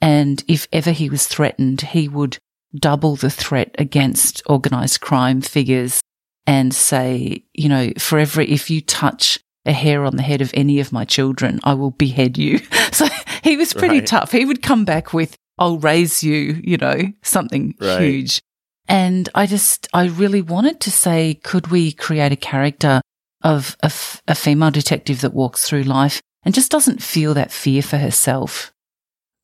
And 0.01 0.43
if 0.49 0.67
ever 0.73 0.91
he 0.91 1.09
was 1.09 1.27
threatened, 1.27 1.81
he 1.81 2.09
would 2.09 2.37
double 2.75 3.15
the 3.15 3.29
threat 3.29 3.73
against 3.79 4.41
organized 4.47 4.99
crime 4.99 5.39
figures 5.39 6.01
and 6.45 6.73
say, 6.73 7.45
you 7.53 7.69
know, 7.69 7.91
for 7.97 8.19
every, 8.19 8.51
if 8.51 8.69
you 8.69 8.81
touch 8.81 9.39
a 9.65 9.71
hair 9.71 10.03
on 10.03 10.15
the 10.17 10.23
head 10.23 10.41
of 10.41 10.51
any 10.53 10.79
of 10.79 10.91
my 10.91 11.05
children, 11.05 11.59
I 11.63 11.73
will 11.73 11.91
behead 11.91 12.37
you. 12.37 12.59
So 12.93 13.07
he 13.43 13.57
was 13.57 13.73
pretty 13.73 13.99
right. 13.99 14.07
tough. 14.07 14.31
He 14.31 14.45
would 14.45 14.61
come 14.61 14.85
back 14.85 15.13
with, 15.13 15.35
I'll 15.57 15.79
raise 15.79 16.23
you, 16.23 16.61
you 16.63 16.77
know, 16.77 17.11
something 17.23 17.73
right. 17.81 18.01
huge. 18.01 18.39
And 18.87 19.29
I 19.33 19.47
just, 19.47 19.87
I 19.95 20.05
really 20.09 20.43
wanted 20.43 20.79
to 20.81 20.91
say, 20.91 21.39
could 21.43 21.71
we 21.71 21.91
create 21.91 22.31
a 22.31 22.35
character 22.35 23.01
of 23.41 23.75
a, 23.81 23.87
f- 23.87 24.21
a 24.27 24.35
female 24.35 24.69
detective 24.69 25.21
that 25.21 25.33
walks 25.33 25.67
through 25.67 25.83
life 25.83 26.21
and 26.43 26.53
just 26.53 26.69
doesn't 26.69 27.01
feel 27.01 27.33
that 27.33 27.51
fear 27.51 27.81
for 27.81 27.97
herself? 27.97 28.71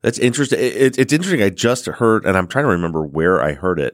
That's 0.04 0.20
interesting. 0.20 0.60
It, 0.60 1.00
it's 1.00 1.12
interesting. 1.12 1.42
I 1.42 1.50
just 1.50 1.88
heard, 1.88 2.24
and 2.24 2.38
I'm 2.38 2.48
trying 2.48 2.66
to 2.66 2.72
remember 2.72 3.04
where 3.04 3.42
I 3.42 3.54
heard 3.54 3.80
it 3.80 3.94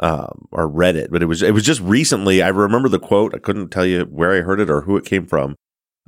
um, 0.00 0.48
or 0.50 0.68
read 0.68 0.96
it, 0.96 1.10
but 1.10 1.22
it 1.22 1.26
was 1.26 1.42
it 1.42 1.54
was 1.54 1.64
just 1.64 1.80
recently. 1.80 2.42
I 2.42 2.48
remember 2.48 2.88
the 2.88 2.98
quote. 2.98 3.34
I 3.34 3.38
couldn't 3.38 3.70
tell 3.70 3.86
you 3.86 4.02
where 4.04 4.32
I 4.32 4.40
heard 4.40 4.60
it 4.60 4.70
or 4.70 4.82
who 4.82 4.96
it 4.96 5.04
came 5.04 5.26
from, 5.26 5.56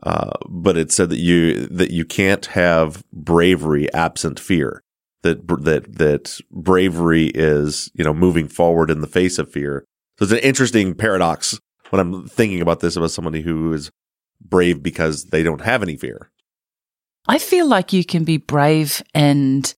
uh, 0.03 0.33
but 0.49 0.77
it 0.77 0.91
said 0.91 1.11
that 1.11 1.19
you 1.19 1.67
that 1.67 1.91
you 1.91 2.05
can't 2.05 2.47
have 2.47 3.03
bravery 3.13 3.93
absent 3.93 4.41
fear. 4.41 4.83
that 5.23 5.47
that 5.47 5.99
that 5.99 6.41
bravery 6.51 7.27
is 7.35 7.91
you 7.95 8.05
know 8.05 8.15
moving 8.15 8.49
forward 8.49 8.91
in 8.91 9.01
the 9.01 9.07
face 9.07 9.39
of 9.39 9.51
fear. 9.51 9.85
So 10.19 10.25
it's 10.25 10.33
an 10.33 10.39
interesting 10.39 10.95
paradox 10.95 11.59
when 11.91 12.01
I'm 12.01 12.27
thinking 12.29 12.61
about 12.61 12.81
this 12.81 12.97
about 12.97 13.11
somebody 13.11 13.43
who 13.43 13.73
is 13.73 13.91
brave 14.41 14.83
because 14.83 15.27
they 15.27 15.43
don't 15.43 15.61
have 15.61 15.83
any 15.83 15.97
fear. 15.97 16.31
I 17.27 17.39
feel 17.39 17.67
like 17.67 17.93
you 17.93 18.05
can 18.05 18.25
be 18.25 18.37
brave 18.37 19.03
and 19.15 19.73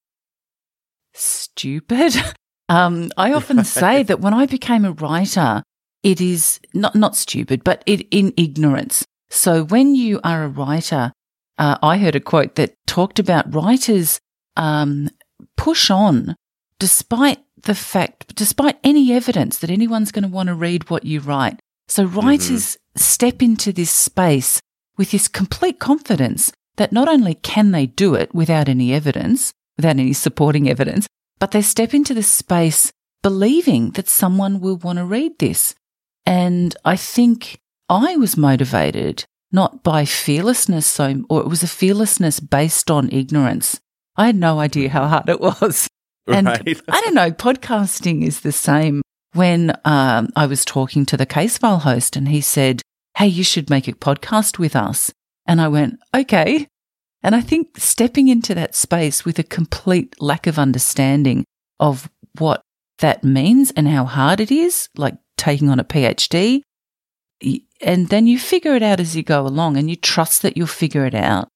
stupid. 1.13 2.13
Um, 2.69 3.11
I 3.17 3.33
often 3.33 3.63
say 3.81 4.03
that 4.03 4.19
when 4.19 4.33
I 4.33 4.45
became 4.45 4.85
a 4.85 4.91
writer, 4.91 5.63
it 6.03 6.21
is 6.21 6.59
not 6.73 6.95
not 6.95 7.15
stupid, 7.15 7.63
but 7.63 7.83
it 7.85 8.07
in 8.11 8.33
ignorance. 8.37 9.05
So 9.29 9.63
when 9.63 9.95
you 9.95 10.19
are 10.23 10.43
a 10.43 10.49
writer, 10.49 11.11
uh, 11.57 11.77
I 11.81 11.97
heard 11.97 12.15
a 12.15 12.19
quote 12.19 12.55
that 12.55 12.75
talked 12.85 13.19
about 13.19 13.53
writers 13.53 14.19
um, 14.55 15.09
push 15.55 15.89
on 15.89 16.35
despite 16.79 17.39
the 17.63 17.75
fact, 17.75 18.35
despite 18.35 18.77
any 18.83 19.11
evidence 19.11 19.57
that 19.59 19.69
anyone's 19.69 20.11
going 20.11 20.23
to 20.23 20.29
want 20.29 20.47
to 20.47 20.53
read 20.53 20.89
what 20.89 21.05
you 21.05 21.19
write. 21.19 21.59
So 21.87 22.03
writers 22.05 22.75
mm-hmm. 22.75 22.99
step 22.99 23.41
into 23.41 23.73
this 23.73 23.91
space 23.91 24.61
with 24.97 25.11
this 25.11 25.27
complete 25.27 25.79
confidence 25.79 26.51
that 26.75 26.91
not 26.91 27.07
only 27.07 27.35
can 27.35 27.71
they 27.71 27.87
do 27.87 28.13
it 28.13 28.33
without 28.33 28.69
any 28.69 28.93
evidence, 28.93 29.51
without 29.77 29.97
any 29.97 30.13
supporting 30.13 30.69
evidence, 30.69 31.07
but 31.39 31.51
they 31.51 31.61
step 31.61 31.93
into 31.93 32.13
the 32.13 32.23
space 32.23 32.91
believing 33.23 33.91
that 33.91 34.07
someone 34.07 34.59
will 34.59 34.77
want 34.77 34.97
to 34.97 35.05
read 35.05 35.37
this. 35.39 35.75
And 36.25 36.75
I 36.85 36.95
think 36.95 37.59
I 37.89 38.17
was 38.17 38.37
motivated 38.37 39.25
not 39.51 39.83
by 39.83 40.05
fearlessness, 40.05 40.85
so, 40.85 41.23
or 41.29 41.41
it 41.41 41.47
was 41.47 41.63
a 41.63 41.67
fearlessness 41.67 42.39
based 42.39 42.91
on 42.91 43.09
ignorance. 43.11 43.79
I 44.15 44.25
had 44.25 44.35
no 44.35 44.59
idea 44.59 44.89
how 44.89 45.07
hard 45.07 45.29
it 45.29 45.39
was. 45.41 45.87
And 46.29 46.45
right. 46.45 46.81
I 46.89 46.99
don't 46.99 47.13
know, 47.13 47.31
podcasting 47.31 48.21
is 48.27 48.41
the 48.41 48.51
same. 48.51 49.01
When 49.31 49.71
um, 49.85 50.27
I 50.35 50.45
was 50.45 50.65
talking 50.65 51.05
to 51.05 51.15
the 51.15 51.25
Casefile 51.25 51.79
host 51.79 52.17
and 52.17 52.27
he 52.27 52.41
said, 52.41 52.81
Hey, 53.17 53.27
you 53.27 53.45
should 53.45 53.69
make 53.69 53.87
a 53.87 53.93
podcast 53.93 54.59
with 54.59 54.75
us. 54.75 55.09
And 55.45 55.61
I 55.61 55.69
went, 55.69 55.99
Okay. 56.13 56.67
And 57.23 57.35
I 57.35 57.41
think 57.41 57.77
stepping 57.77 58.27
into 58.27 58.53
that 58.55 58.75
space 58.75 59.25
with 59.25 59.39
a 59.39 59.43
complete 59.43 60.15
lack 60.21 60.47
of 60.47 60.59
understanding 60.59 61.45
of 61.79 62.09
what 62.37 62.61
that 62.99 63.23
means 63.23 63.71
and 63.71 63.87
how 63.87 64.05
hard 64.05 64.39
it 64.39 64.51
is, 64.51 64.89
like 64.95 65.15
taking 65.37 65.69
on 65.69 65.79
a 65.79 65.83
PhD, 65.83 66.61
and 67.81 68.07
then 68.09 68.27
you 68.27 68.39
figure 68.39 68.75
it 68.75 68.83
out 68.83 68.99
as 68.99 69.15
you 69.15 69.23
go 69.23 69.45
along 69.45 69.77
and 69.77 69.89
you 69.89 69.95
trust 69.95 70.41
that 70.41 70.57
you'll 70.57 70.67
figure 70.67 71.05
it 71.05 71.13
out. 71.13 71.47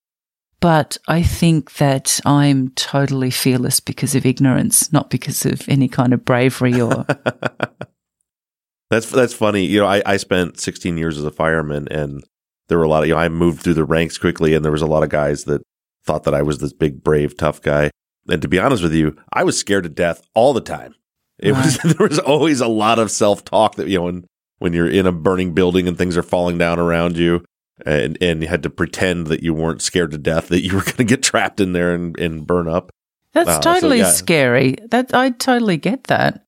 But 0.60 0.98
I 1.08 1.24
think 1.24 1.74
that 1.76 2.20
I'm 2.24 2.70
totally 2.72 3.32
fearless 3.32 3.80
because 3.80 4.14
of 4.14 4.28
ignorance, 4.28 4.94
not 4.94 5.10
because 5.10 5.44
of 5.44 5.68
any 5.68 5.88
kind 5.88 6.14
of 6.14 6.24
bravery 6.24 6.80
or. 6.80 7.06
that's 8.92 9.10
that's 9.10 9.34
funny. 9.34 9.66
You 9.66 9.80
know, 9.80 9.88
I, 9.88 10.04
I 10.06 10.18
spent 10.18 10.60
16 10.60 10.98
years 10.98 11.18
as 11.18 11.24
a 11.24 11.32
fireman, 11.32 11.88
and 11.90 12.24
there 12.72 12.78
were 12.78 12.86
a 12.86 12.90
lot 12.90 13.04
of, 13.04 13.10
you 13.10 13.14
know, 13.14 13.20
I 13.20 13.28
moved 13.28 13.62
through 13.62 13.74
the 13.74 13.84
ranks 13.84 14.18
quickly 14.18 14.54
and 14.54 14.64
there 14.64 14.72
was 14.72 14.82
a 14.82 14.88
lot 14.88 15.04
of 15.04 15.10
guys 15.10 15.44
that 15.44 15.62
thought 16.06 16.24
that 16.24 16.34
I 16.34 16.42
was 16.42 16.60
this 16.60 16.72
big, 16.72 17.04
brave, 17.04 17.36
tough 17.36 17.62
guy. 17.62 17.92
And 18.30 18.42
to 18.42 18.48
be 18.48 18.58
honest 18.58 18.82
with 18.82 18.94
you, 18.94 19.18
I 19.34 19.44
was 19.44 19.60
scared 19.60 19.84
to 19.84 19.90
death 19.90 20.22
all 20.34 20.54
the 20.54 20.62
time. 20.62 20.96
It 21.38 21.52
right. 21.52 21.66
was, 21.66 21.78
there 21.98 22.08
was 22.08 22.18
always 22.18 22.62
a 22.62 22.70
lot 22.70 22.98
of 22.98 23.12
self 23.12 23.44
talk 23.44 23.76
that, 23.76 23.90
you 23.90 23.98
know, 23.98 24.06
when, 24.06 24.26
when 24.60 24.72
you're 24.72 24.90
in 24.90 25.06
a 25.06 25.12
burning 25.12 25.54
building 25.54 25.86
and 25.86 25.98
things 25.98 26.16
are 26.16 26.24
falling 26.24 26.58
down 26.58 26.80
around 26.80 27.18
you 27.18 27.44
and, 27.86 28.18
and 28.22 28.42
you 28.42 28.48
had 28.48 28.64
to 28.64 28.70
pretend 28.70 29.28
that 29.28 29.44
you 29.44 29.54
weren't 29.54 29.82
scared 29.82 30.12
to 30.12 30.18
death, 30.18 30.48
that 30.48 30.62
you 30.62 30.76
were 30.76 30.82
going 30.86 30.96
to 30.96 31.04
get 31.04 31.22
trapped 31.22 31.60
in 31.60 31.74
there 31.74 31.94
and, 31.94 32.18
and 32.18 32.48
burn 32.48 32.70
up. 32.70 32.90
That's 33.34 33.50
uh, 33.50 33.60
totally 33.60 34.00
so, 34.00 34.06
yeah. 34.06 34.12
scary. 34.12 34.78
That 34.92 35.14
I 35.14 35.32
totally 35.32 35.76
get 35.76 36.06
that. 36.06 36.46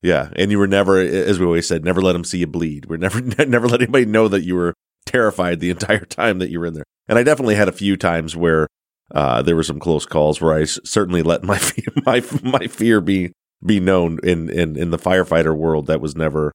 Yeah, 0.00 0.30
and 0.36 0.50
you 0.50 0.58
were 0.58 0.66
never, 0.66 0.98
as 0.98 1.38
we 1.38 1.44
always 1.44 1.66
said, 1.66 1.84
never 1.84 2.00
let 2.00 2.14
them 2.14 2.24
see 2.24 2.38
you 2.38 2.46
bleed. 2.46 2.86
We're 2.86 2.96
never, 2.96 3.20
never 3.46 3.68
let 3.68 3.82
anybody 3.82 4.06
know 4.06 4.28
that 4.28 4.42
you 4.42 4.54
were 4.54 4.72
terrified 5.06 5.60
the 5.60 5.70
entire 5.76 6.04
time 6.04 6.38
that 6.38 6.50
you 6.50 6.60
were 6.60 6.66
in 6.66 6.74
there. 6.74 6.84
And 7.08 7.18
I 7.18 7.22
definitely 7.22 7.54
had 7.54 7.68
a 7.68 7.72
few 7.72 7.96
times 7.96 8.36
where 8.36 8.66
uh, 9.14 9.42
there 9.42 9.56
were 9.56 9.62
some 9.62 9.78
close 9.78 10.04
calls 10.04 10.40
where 10.40 10.54
I 10.54 10.64
certainly 10.64 11.22
let 11.22 11.42
my 11.42 11.60
my 12.04 12.22
my 12.42 12.66
fear 12.66 13.00
be 13.00 13.32
be 13.64 13.80
known 13.80 14.18
in 14.22 14.50
in 14.50 14.76
in 14.76 14.90
the 14.90 14.98
firefighter 14.98 15.56
world. 15.56 15.86
That 15.86 16.00
was 16.00 16.16
never. 16.16 16.52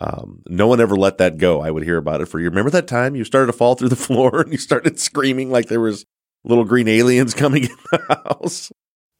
Um, 0.00 0.42
no 0.48 0.68
one 0.68 0.80
ever 0.80 0.96
let 0.96 1.18
that 1.18 1.36
go. 1.36 1.60
I 1.60 1.70
would 1.70 1.82
hear 1.82 1.96
about 1.96 2.20
it 2.20 2.26
for 2.26 2.38
you. 2.38 2.48
Remember 2.48 2.70
that 2.70 2.86
time 2.86 3.16
you 3.16 3.24
started 3.24 3.48
to 3.48 3.52
fall 3.52 3.74
through 3.74 3.88
the 3.88 3.96
floor 4.08 4.40
and 4.40 4.52
you 4.52 4.56
started 4.56 5.00
screaming 5.00 5.50
like 5.50 5.66
there 5.66 5.80
was 5.80 6.06
little 6.44 6.64
green 6.64 6.88
aliens 6.88 7.34
coming 7.34 7.64
in 7.64 7.76
the 7.90 8.24
house. 8.24 8.70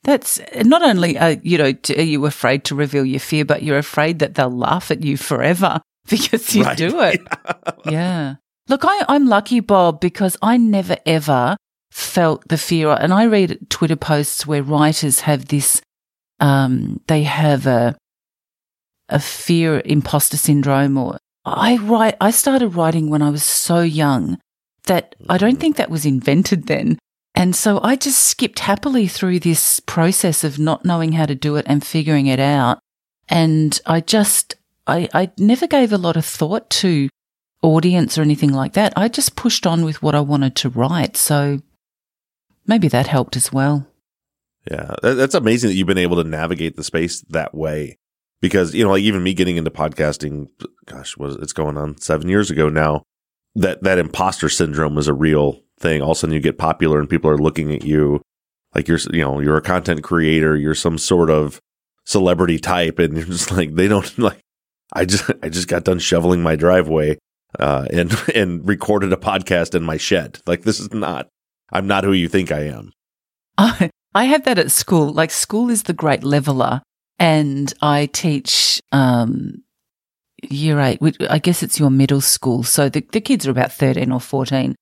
That's 0.04 0.40
not 0.64 0.82
only, 0.82 1.18
uh, 1.18 1.36
you 1.42 1.58
know, 1.58 1.74
are 1.96 2.02
you 2.02 2.24
afraid 2.24 2.64
to 2.64 2.74
reveal 2.74 3.04
your 3.04 3.20
fear, 3.20 3.44
but 3.44 3.62
you're 3.62 3.78
afraid 3.78 4.20
that 4.20 4.36
they'll 4.36 4.48
laugh 4.48 4.90
at 4.90 5.02
you 5.02 5.16
forever 5.16 5.80
because 6.08 6.54
you 6.54 6.64
right. 6.64 6.78
do 6.78 7.00
it. 7.00 7.20
yeah. 7.84 7.90
yeah. 7.90 8.34
Look, 8.70 8.84
I, 8.84 9.04
I'm 9.08 9.26
lucky, 9.26 9.58
Bob, 9.58 10.00
because 10.00 10.36
I 10.40 10.56
never 10.56 10.96
ever 11.04 11.56
felt 11.90 12.46
the 12.46 12.56
fear. 12.56 12.90
And 12.92 13.12
I 13.12 13.24
read 13.26 13.68
Twitter 13.68 13.96
posts 13.96 14.46
where 14.46 14.62
writers 14.62 15.20
have 15.20 15.48
this, 15.48 15.82
um, 16.38 17.00
they 17.08 17.24
have 17.24 17.66
a, 17.66 17.96
a 19.08 19.18
fear 19.18 19.82
imposter 19.84 20.36
syndrome 20.36 20.96
or 20.96 21.18
I 21.44 21.78
write, 21.78 22.16
I 22.20 22.30
started 22.30 22.76
writing 22.76 23.10
when 23.10 23.22
I 23.22 23.30
was 23.30 23.42
so 23.42 23.80
young 23.80 24.38
that 24.84 25.16
I 25.28 25.36
don't 25.36 25.58
think 25.58 25.74
that 25.74 25.90
was 25.90 26.06
invented 26.06 26.68
then. 26.68 26.96
And 27.34 27.56
so 27.56 27.80
I 27.82 27.96
just 27.96 28.22
skipped 28.22 28.60
happily 28.60 29.08
through 29.08 29.40
this 29.40 29.80
process 29.80 30.44
of 30.44 30.60
not 30.60 30.84
knowing 30.84 31.10
how 31.10 31.26
to 31.26 31.34
do 31.34 31.56
it 31.56 31.66
and 31.68 31.84
figuring 31.84 32.28
it 32.28 32.38
out. 32.38 32.78
And 33.28 33.80
I 33.84 34.00
just, 34.00 34.54
I, 34.86 35.08
I 35.12 35.32
never 35.38 35.66
gave 35.66 35.92
a 35.92 35.98
lot 35.98 36.16
of 36.16 36.24
thought 36.24 36.70
to 36.70 37.08
audience 37.62 38.16
or 38.16 38.22
anything 38.22 38.52
like 38.52 38.72
that. 38.74 38.92
I 38.96 39.08
just 39.08 39.36
pushed 39.36 39.66
on 39.66 39.84
with 39.84 40.02
what 40.02 40.14
I 40.14 40.20
wanted 40.20 40.56
to 40.56 40.68
write. 40.68 41.16
So 41.16 41.60
maybe 42.66 42.88
that 42.88 43.06
helped 43.06 43.36
as 43.36 43.52
well. 43.52 43.86
Yeah, 44.70 44.94
that's 45.02 45.34
amazing 45.34 45.70
that 45.70 45.74
you've 45.74 45.86
been 45.86 45.98
able 45.98 46.22
to 46.22 46.28
navigate 46.28 46.76
the 46.76 46.84
space 46.84 47.22
that 47.30 47.54
way. 47.54 47.96
Because 48.40 48.74
you 48.74 48.84
know, 48.84 48.90
like 48.90 49.02
even 49.02 49.22
me 49.22 49.34
getting 49.34 49.56
into 49.56 49.70
podcasting, 49.70 50.48
gosh, 50.86 51.16
was 51.16 51.36
it's 51.36 51.52
going 51.52 51.76
on 51.76 51.98
seven 51.98 52.28
years 52.28 52.50
ago 52.50 52.68
now. 52.68 53.02
That 53.54 53.82
that 53.82 53.98
imposter 53.98 54.48
syndrome 54.48 54.96
is 54.96 55.08
a 55.08 55.14
real 55.14 55.60
thing. 55.78 56.00
All 56.00 56.12
of 56.12 56.16
a 56.16 56.20
sudden, 56.20 56.34
you 56.34 56.40
get 56.40 56.56
popular 56.56 57.00
and 57.00 57.08
people 57.08 57.30
are 57.30 57.38
looking 57.38 57.72
at 57.72 57.84
you 57.84 58.22
like 58.74 58.86
you're, 58.86 58.98
you 59.12 59.22
know, 59.22 59.40
you're 59.40 59.56
a 59.56 59.62
content 59.62 60.02
creator. 60.02 60.56
You're 60.56 60.74
some 60.74 60.98
sort 60.98 61.30
of 61.30 61.60
celebrity 62.04 62.58
type, 62.58 62.98
and 62.98 63.16
you're 63.16 63.26
just 63.26 63.50
like 63.50 63.74
they 63.74 63.88
don't 63.88 64.18
like. 64.18 64.40
I 64.92 65.04
just 65.04 65.30
I 65.42 65.48
just 65.48 65.68
got 65.68 65.84
done 65.84 65.98
shoveling 65.98 66.42
my 66.42 66.56
driveway 66.56 67.18
uh, 67.58 67.86
and 67.92 68.12
and 68.34 68.66
recorded 68.66 69.12
a 69.12 69.16
podcast 69.16 69.74
in 69.74 69.82
my 69.82 69.96
shed. 69.96 70.40
Like 70.46 70.62
this 70.62 70.80
is 70.80 70.92
not. 70.92 71.28
I'm 71.72 71.86
not 71.86 72.04
who 72.04 72.12
you 72.12 72.28
think 72.28 72.50
I 72.52 72.64
am. 72.64 72.92
I 73.58 73.90
I 74.14 74.24
have 74.24 74.44
that 74.44 74.58
at 74.58 74.70
school. 74.70 75.12
Like 75.12 75.30
school 75.30 75.70
is 75.70 75.84
the 75.84 75.92
great 75.92 76.24
leveler, 76.24 76.82
and 77.18 77.72
I 77.80 78.06
teach 78.06 78.80
um, 78.92 79.62
year 80.42 80.80
eight. 80.80 81.00
Which 81.00 81.16
I 81.28 81.38
guess 81.38 81.62
it's 81.62 81.78
your 81.78 81.90
middle 81.90 82.20
school. 82.20 82.62
So 82.62 82.88
the 82.88 83.06
the 83.12 83.20
kids 83.20 83.46
are 83.46 83.50
about 83.50 83.72
thirteen 83.72 84.12
or 84.12 84.20
fourteen. 84.20 84.74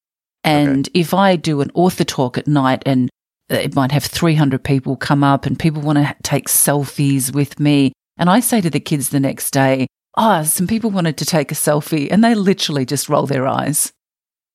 And 0.44 0.88
okay. 0.88 1.00
if 1.00 1.12
I 1.12 1.36
do 1.36 1.60
an 1.60 1.70
author 1.74 2.04
talk 2.04 2.38
at 2.38 2.46
night 2.46 2.82
and 2.86 3.10
it 3.48 3.74
might 3.74 3.92
have 3.92 4.04
300 4.04 4.62
people 4.62 4.96
come 4.96 5.24
up 5.24 5.46
and 5.46 5.58
people 5.58 5.82
want 5.82 5.98
to 5.98 6.14
take 6.22 6.48
selfies 6.48 7.34
with 7.34 7.58
me. 7.58 7.92
And 8.16 8.28
I 8.28 8.40
say 8.40 8.60
to 8.60 8.70
the 8.70 8.80
kids 8.80 9.08
the 9.08 9.20
next 9.20 9.50
day, 9.50 9.86
oh, 10.18 10.42
some 10.42 10.66
people 10.66 10.90
wanted 10.90 11.16
to 11.16 11.24
take 11.24 11.50
a 11.50 11.54
selfie 11.54 12.08
and 12.10 12.22
they 12.22 12.34
literally 12.34 12.84
just 12.84 13.08
roll 13.08 13.26
their 13.26 13.46
eyes. 13.46 13.92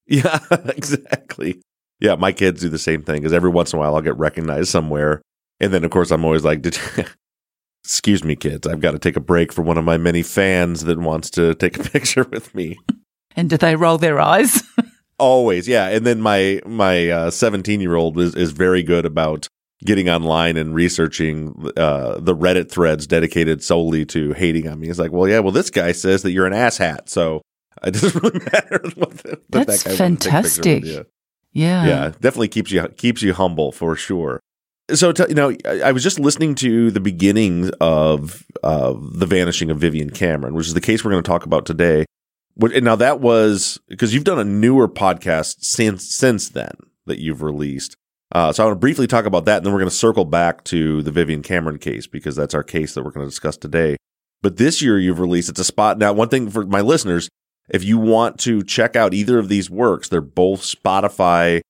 Yeah, 0.06 0.40
exactly. 0.52 1.62
Yeah, 2.00 2.16
my 2.16 2.34
kids 2.34 2.62
do 2.62 2.70
the 2.70 2.78
same 2.78 3.02
thing 3.02 3.22
because 3.22 3.34
every 3.34 3.50
once 3.50 3.72
in 3.72 3.78
a 3.78 3.80
while 3.80 3.96
I'll 3.96 4.02
get 4.02 4.18
recognized 4.18 4.70
somewhere. 4.70 5.22
And 5.60 5.74
then, 5.74 5.86
of 5.86 5.92
course, 5.92 6.12
I'm 6.12 6.26
always 6.26 6.44
like, 6.44 6.66
excuse 7.84 8.24
me, 8.24 8.36
kids, 8.36 8.68
I've 8.68 8.82
got 8.82 8.92
to 8.92 9.00
take 9.00 9.16
a 9.16 9.22
break 9.22 9.54
for 9.54 9.62
one 9.62 9.78
of 9.78 9.86
my 9.86 9.98
many 9.98 10.22
fans 10.22 10.84
that 10.84 11.00
wants 11.00 11.30
to 11.32 11.56
take 11.56 11.80
a 11.80 11.84
picture 11.90 12.26
with 12.30 12.54
me. 12.54 12.78
And 13.36 13.50
do 13.50 13.58
they 13.58 13.76
roll 13.76 13.98
their 13.98 14.20
eyes? 14.20 14.62
always, 15.18 15.68
yeah. 15.68 15.88
And 15.88 16.06
then 16.06 16.20
my 16.20 16.62
my 16.66 17.30
17 17.30 17.80
uh, 17.80 17.82
year 17.82 17.96
old 17.96 18.20
is, 18.20 18.36
is 18.36 18.52
very 18.52 18.84
good 18.84 19.06
about 19.06 19.48
getting 19.86 20.10
online 20.10 20.58
and 20.58 20.74
researching 20.74 21.70
uh, 21.78 22.20
the 22.20 22.36
Reddit 22.36 22.70
threads 22.70 23.08
dedicated 23.08 23.64
solely 23.64 24.06
to 24.06 24.34
hating 24.34 24.68
on 24.68 24.80
me. 24.80 24.90
It's 24.90 25.00
like, 25.00 25.12
well, 25.12 25.28
yeah, 25.28 25.40
well, 25.40 25.52
this 25.52 25.70
guy 25.70 25.92
says 25.92 26.24
that 26.24 26.32
you're 26.32 26.48
an 26.48 26.54
asshat, 26.54 27.10
so 27.10 27.42
it 27.84 27.92
doesn't 27.92 28.22
really 28.22 28.40
matter. 28.40 28.82
What 28.96 29.42
That's 29.50 29.84
that 29.84 29.96
fantastic. 29.96 30.84
Yeah, 31.56 31.86
yeah, 31.86 32.12
definitely 32.20 32.48
keeps 32.48 32.72
you 32.72 32.88
keeps 32.98 33.22
you 33.22 33.34
humble 33.34 33.72
for 33.72 33.96
sure. 33.96 34.40
So, 34.92 35.12
t- 35.12 35.26
you 35.30 35.36
know, 35.36 35.56
I, 35.66 35.82
I 35.82 35.92
was 35.92 36.04
just 36.04 36.20
listening 36.20 36.56
to 36.56 36.92
the 36.92 37.00
beginning 37.00 37.72
of 37.80 38.44
uh, 38.64 38.94
the 38.98 39.26
vanishing 39.26 39.72
of 39.72 39.78
Vivienne 39.78 40.10
Cameron, 40.10 40.56
which 40.56 40.68
is 40.68 40.74
the 40.74 40.82
case 40.82 41.06
we're 41.06 41.12
going 41.12 41.24
to 41.24 41.28
talk 41.28 41.46
about 41.46 41.66
today. 41.66 42.06
Now, 42.58 42.96
that 42.98 43.20
was 43.20 43.80
because 43.88 44.14
you've 44.14 44.26
done 44.26 44.40
a 44.40 44.44
newer 44.44 44.88
podcast 44.88 45.58
since 45.62 46.14
since 46.14 46.50
then 46.50 46.74
that 47.06 47.20
you've 47.20 47.42
released. 47.42 47.96
Uh, 48.34 48.52
so 48.52 48.64
I 48.64 48.66
want 48.66 48.78
to 48.78 48.80
briefly 48.80 49.06
talk 49.06 49.26
about 49.26 49.46
that, 49.46 49.58
and 49.58 49.66
then 49.66 49.74
we're 49.74 49.80
going 49.80 49.90
to 49.90 49.96
circle 49.96 50.26
back 50.26 50.64
to 50.66 51.04
the 51.04 51.12
Vivienne 51.12 51.44
Cameron 51.44 51.78
case 51.78 52.08
because 52.08 52.36
that's 52.36 52.56
our 52.56 52.64
case 52.64 52.96
that 52.96 53.04
we're 53.04 53.12
going 53.12 53.26
to 53.26 53.30
discuss 53.30 53.56
today. 53.56 53.96
But 54.42 54.58
this 54.58 54.82
year 54.82 55.00
you've 55.00 55.20
released 55.20 55.50
it's 55.50 55.60
a 55.60 55.64
spot. 55.64 56.00
Now, 56.00 56.14
one 56.14 56.30
thing 56.30 56.50
for 56.50 56.66
my 56.66 56.82
listeners, 56.82 57.30
if 57.70 57.84
you 57.84 57.98
want 57.98 58.40
to 58.40 58.64
check 58.64 58.96
out 58.96 59.14
either 59.14 59.38
of 59.38 59.50
these 59.50 59.70
works, 59.70 60.10
they're 60.10 60.20
both 60.20 60.62
Spotify 60.62 61.62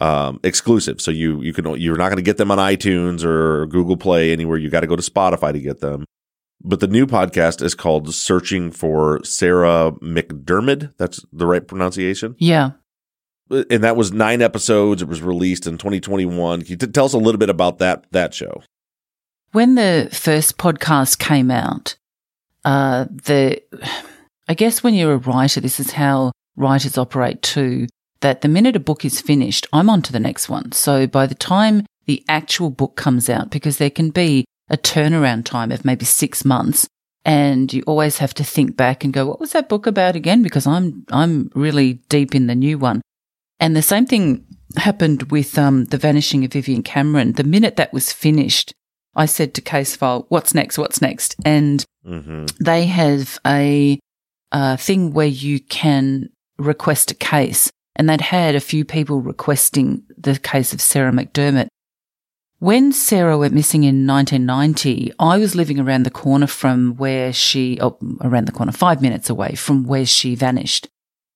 um, 0.00 0.40
exclusive. 0.44 1.00
So 1.00 1.10
you 1.10 1.42
you 1.42 1.52
can 1.52 1.66
you're 1.80 1.96
not 1.96 2.08
going 2.08 2.16
to 2.16 2.22
get 2.22 2.36
them 2.36 2.50
on 2.50 2.58
iTunes 2.58 3.24
or 3.24 3.66
Google 3.66 3.96
Play 3.96 4.32
anywhere. 4.32 4.58
You 4.58 4.70
got 4.70 4.80
to 4.80 4.86
go 4.86 4.96
to 4.96 5.10
Spotify 5.10 5.52
to 5.52 5.60
get 5.60 5.80
them. 5.80 6.04
But 6.62 6.80
the 6.80 6.86
new 6.86 7.06
podcast 7.06 7.62
is 7.62 7.74
called 7.74 8.14
Searching 8.14 8.70
for 8.70 9.24
Sarah 9.24 9.92
MacDiarmid. 10.02 10.92
That's 10.98 11.24
the 11.32 11.46
right 11.46 11.66
pronunciation. 11.66 12.36
Yeah. 12.38 12.72
And 13.50 13.82
that 13.82 13.96
was 13.96 14.12
nine 14.12 14.42
episodes. 14.42 15.02
It 15.02 15.08
was 15.08 15.22
released 15.22 15.66
in 15.66 15.76
2021. 15.78 16.62
Can 16.62 16.70
you 16.70 16.76
t- 16.76 16.86
tell 16.86 17.06
us 17.06 17.14
a 17.14 17.18
little 17.18 17.38
bit 17.38 17.50
about 17.50 17.78
that 17.78 18.06
that 18.12 18.32
show? 18.32 18.62
When 19.52 19.74
the 19.74 20.08
first 20.12 20.58
podcast 20.58 21.18
came 21.18 21.50
out, 21.50 21.96
uh, 22.64 23.06
the 23.10 23.60
I 24.48 24.54
guess 24.54 24.82
when 24.82 24.94
you're 24.94 25.14
a 25.14 25.18
writer, 25.18 25.60
this 25.60 25.80
is 25.80 25.92
how 25.92 26.32
writers 26.56 26.98
operate 26.98 27.42
too. 27.42 27.88
That 28.20 28.42
the 28.42 28.48
minute 28.48 28.76
a 28.76 28.80
book 28.80 29.04
is 29.04 29.20
finished, 29.20 29.66
I'm 29.72 29.88
on 29.88 30.02
to 30.02 30.12
the 30.12 30.20
next 30.20 30.48
one. 30.48 30.72
So 30.72 31.06
by 31.06 31.26
the 31.26 31.34
time 31.34 31.86
the 32.06 32.22
actual 32.28 32.70
book 32.70 32.94
comes 32.94 33.30
out, 33.30 33.50
because 33.50 33.78
there 33.78 33.90
can 33.90 34.10
be 34.10 34.44
a 34.68 34.76
turnaround 34.76 35.44
time 35.44 35.72
of 35.72 35.84
maybe 35.84 36.04
six 36.04 36.44
months, 36.44 36.86
and 37.24 37.72
you 37.72 37.82
always 37.86 38.18
have 38.18 38.34
to 38.34 38.44
think 38.44 38.76
back 38.76 39.04
and 39.04 39.12
go, 39.12 39.26
"What 39.26 39.40
was 39.40 39.52
that 39.52 39.68
book 39.68 39.86
about 39.86 40.16
again?" 40.16 40.42
Because 40.42 40.66
I'm 40.66 41.04
I'm 41.10 41.50
really 41.54 41.94
deep 42.08 42.34
in 42.34 42.46
the 42.46 42.54
new 42.54 42.78
one. 42.78 43.00
And 43.60 43.76
the 43.76 43.82
same 43.82 44.06
thing 44.06 44.46
happened 44.76 45.30
with 45.30 45.58
um, 45.58 45.84
the 45.86 45.98
vanishing 45.98 46.44
of 46.44 46.52
Vivienne 46.52 46.82
Cameron. 46.82 47.32
The 47.32 47.44
minute 47.44 47.76
that 47.76 47.92
was 47.92 48.12
finished, 48.12 48.72
I 49.14 49.26
said 49.26 49.54
to 49.54 49.60
Casefile, 49.60 50.26
"What's 50.28 50.54
next? 50.54 50.78
What's 50.78 51.02
next?" 51.02 51.36
And 51.44 51.84
mm-hmm. 52.06 52.46
they 52.58 52.86
have 52.86 53.38
a, 53.46 54.00
a 54.52 54.76
thing 54.76 55.12
where 55.12 55.26
you 55.26 55.60
can 55.60 56.30
request 56.58 57.10
a 57.10 57.14
case, 57.14 57.70
and 57.96 58.08
they'd 58.08 58.20
had 58.20 58.54
a 58.54 58.60
few 58.60 58.84
people 58.84 59.20
requesting 59.20 60.04
the 60.16 60.38
case 60.38 60.72
of 60.72 60.80
Sarah 60.80 61.12
MacDiarmid. 61.12 61.68
When 62.60 62.92
Sarah 62.92 63.38
went 63.38 63.54
missing 63.54 63.84
in 63.84 64.06
1990, 64.06 65.12
I 65.18 65.38
was 65.38 65.54
living 65.54 65.80
around 65.80 66.02
the 66.02 66.10
corner 66.10 66.46
from 66.46 66.94
where 66.96 67.32
she, 67.32 67.78
oh, 67.80 67.96
around 68.20 68.46
the 68.46 68.52
corner, 68.52 68.72
five 68.72 69.00
minutes 69.00 69.30
away 69.30 69.54
from 69.54 69.86
where 69.86 70.04
she 70.04 70.34
vanished. 70.34 70.86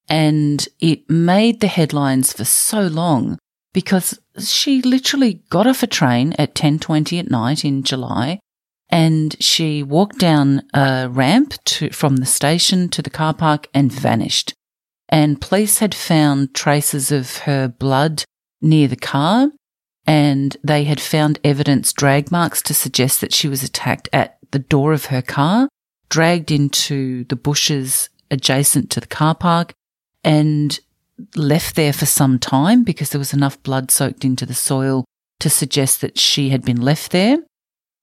And 0.08 0.66
it 0.80 1.08
made 1.08 1.60
the 1.60 1.66
headlines 1.66 2.32
for 2.32 2.44
so 2.44 2.86
long 2.86 3.38
because 3.72 4.18
she 4.38 4.82
literally 4.82 5.42
got 5.50 5.66
off 5.66 5.82
a 5.82 5.86
train 5.86 6.34
at 6.38 6.54
10:20 6.54 7.18
at 7.18 7.30
night 7.30 7.64
in 7.64 7.82
July 7.82 8.38
and 8.90 9.34
she 9.40 9.82
walked 9.82 10.18
down 10.18 10.62
a 10.72 11.08
ramp 11.10 11.54
to, 11.64 11.90
from 11.90 12.16
the 12.16 12.26
station 12.26 12.88
to 12.90 13.02
the 13.02 13.10
car 13.10 13.34
park 13.34 13.68
and 13.74 13.92
vanished. 13.92 14.54
And 15.08 15.40
police 15.40 15.78
had 15.78 15.94
found 15.94 16.54
traces 16.54 17.10
of 17.10 17.38
her 17.38 17.68
blood 17.68 18.24
near 18.60 18.88
the 18.88 18.96
car 18.96 19.50
and 20.06 20.56
they 20.62 20.84
had 20.84 21.00
found 21.00 21.40
evidence 21.42 21.92
drag 21.92 22.30
marks 22.30 22.60
to 22.62 22.74
suggest 22.74 23.20
that 23.20 23.34
she 23.34 23.48
was 23.48 23.62
attacked 23.62 24.08
at 24.12 24.38
the 24.50 24.58
door 24.58 24.92
of 24.92 25.06
her 25.06 25.22
car, 25.22 25.68
dragged 26.08 26.50
into 26.50 27.24
the 27.24 27.36
bushes 27.36 28.10
adjacent 28.30 28.90
to 28.90 29.00
the 29.00 29.06
car 29.06 29.34
park 29.34 29.72
and 30.24 30.80
left 31.36 31.76
there 31.76 31.92
for 31.92 32.06
some 32.06 32.38
time 32.38 32.82
because 32.82 33.10
there 33.10 33.18
was 33.18 33.32
enough 33.32 33.62
blood 33.62 33.90
soaked 33.90 34.24
into 34.24 34.44
the 34.46 34.54
soil 34.54 35.04
to 35.40 35.50
suggest 35.50 36.00
that 36.00 36.18
she 36.18 36.48
had 36.48 36.64
been 36.64 36.80
left 36.80 37.12
there. 37.12 37.38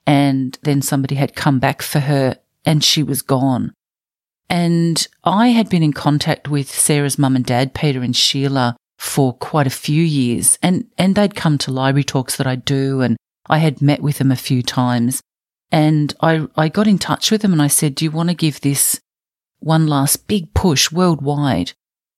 And 0.07 0.57
then 0.63 0.81
somebody 0.81 1.15
had 1.15 1.35
come 1.35 1.59
back 1.59 1.81
for 1.81 1.99
her 1.99 2.37
and 2.65 2.83
she 2.83 3.03
was 3.03 3.21
gone. 3.21 3.73
And 4.49 5.07
I 5.23 5.49
had 5.49 5.69
been 5.69 5.83
in 5.83 5.93
contact 5.93 6.47
with 6.47 6.69
Sarah's 6.69 7.17
mum 7.17 7.35
and 7.35 7.45
dad, 7.45 7.73
Peter 7.73 8.01
and 8.01 8.15
Sheila, 8.15 8.75
for 8.97 9.33
quite 9.33 9.67
a 9.67 9.71
few 9.71 10.03
years. 10.03 10.57
And, 10.61 10.87
and 10.97 11.15
they'd 11.15 11.35
come 11.35 11.57
to 11.59 11.71
library 11.71 12.03
talks 12.03 12.35
that 12.35 12.47
I 12.47 12.55
do. 12.55 13.01
And 13.01 13.17
I 13.47 13.59
had 13.59 13.81
met 13.81 14.01
with 14.01 14.17
them 14.17 14.31
a 14.31 14.35
few 14.35 14.61
times. 14.61 15.21
And 15.71 16.13
I, 16.21 16.47
I 16.57 16.67
got 16.67 16.87
in 16.87 16.97
touch 16.99 17.31
with 17.31 17.41
them 17.41 17.53
and 17.53 17.61
I 17.61 17.67
said, 17.67 17.95
do 17.95 18.03
you 18.03 18.11
want 18.11 18.29
to 18.29 18.35
give 18.35 18.59
this 18.59 18.99
one 19.59 19.87
last 19.87 20.27
big 20.27 20.53
push 20.53 20.91
worldwide? 20.91 21.71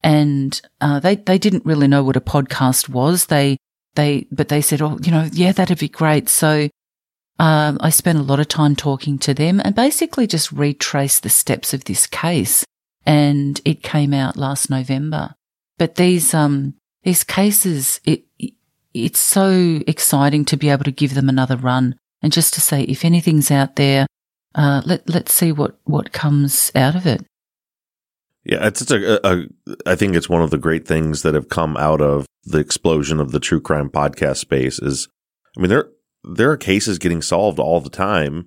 And 0.04 0.62
uh, 0.82 1.00
they 1.00 1.16
they 1.16 1.38
didn't 1.38 1.66
really 1.66 1.88
know 1.88 2.04
what 2.04 2.18
a 2.18 2.22
podcast 2.22 2.90
was. 2.90 3.28
They 3.28 3.58
they 3.96 4.28
but 4.32 4.50
they 4.50 4.62
said, 4.62 4.82
oh, 4.82 5.00
you 5.02 5.12
know, 5.12 5.30
yeah, 5.32 5.52
that'd 5.52 5.80
be 5.80 5.90
great. 5.90 6.30
So 6.30 6.70
um, 7.40 7.78
I 7.82 7.90
spent 7.90 8.20
a 8.20 8.24
lot 8.24 8.40
of 8.40 8.48
time 8.48 8.76
talking 8.76 9.18
to 9.20 9.34
them 9.34 9.60
and 9.64 9.76
basically 9.76 10.28
just 10.28 10.52
retraced 10.52 11.24
the 11.24 11.30
steps 11.30 11.74
of 11.74 11.86
this 11.86 12.06
case. 12.08 12.66
And 13.06 13.60
it 13.66 13.84
came 13.84 14.14
out 14.14 14.38
last 14.38 14.70
November. 14.70 15.36
But 15.78 15.96
these 15.96 16.34
um 16.34 16.76
these 17.04 17.24
cases, 17.24 18.00
it 18.06 18.26
it's 18.94 19.20
so 19.20 19.82
exciting 19.88 20.46
to 20.46 20.58
be 20.58 20.70
able 20.70 20.84
to 20.84 20.92
give 20.92 21.16
them 21.16 21.30
another 21.30 21.58
run 21.58 21.96
and 22.22 22.32
just 22.32 22.54
to 22.54 22.62
say 22.62 22.84
if 22.84 23.04
anything's 23.04 23.52
out 23.52 23.76
there, 23.76 24.06
uh, 24.56 24.82
let 24.86 25.08
let's 25.10 25.34
see 25.34 25.52
what 25.52 25.80
what 25.84 26.14
comes 26.14 26.72
out 26.76 26.96
of 26.96 27.06
it. 27.06 27.26
Yeah, 28.46 28.68
it's, 28.68 28.82
it's 28.82 28.92
a, 28.92 29.20
a, 29.26 29.46
I 29.86 29.96
think 29.96 30.16
it's 30.16 30.28
one 30.28 30.42
of 30.42 30.50
the 30.50 30.58
great 30.58 30.86
things 30.86 31.22
that 31.22 31.34
have 31.34 31.48
come 31.48 31.78
out 31.78 32.02
of 32.02 32.26
the 32.44 32.60
explosion 32.60 33.22
of 33.22 33.32
the 33.32 33.40
true 33.40 33.62
crime 33.62 33.90
podcast 33.90 34.38
space 34.38 34.80
is, 34.80 35.08
I 35.58 35.62
mean, 35.62 35.70
there, 35.70 35.90
there 36.26 36.52
are 36.52 36.58
cases 36.58 37.00
getting 37.00 37.22
solved 37.22 37.58
all 37.58 37.80
the 37.80 37.90
time 37.90 38.46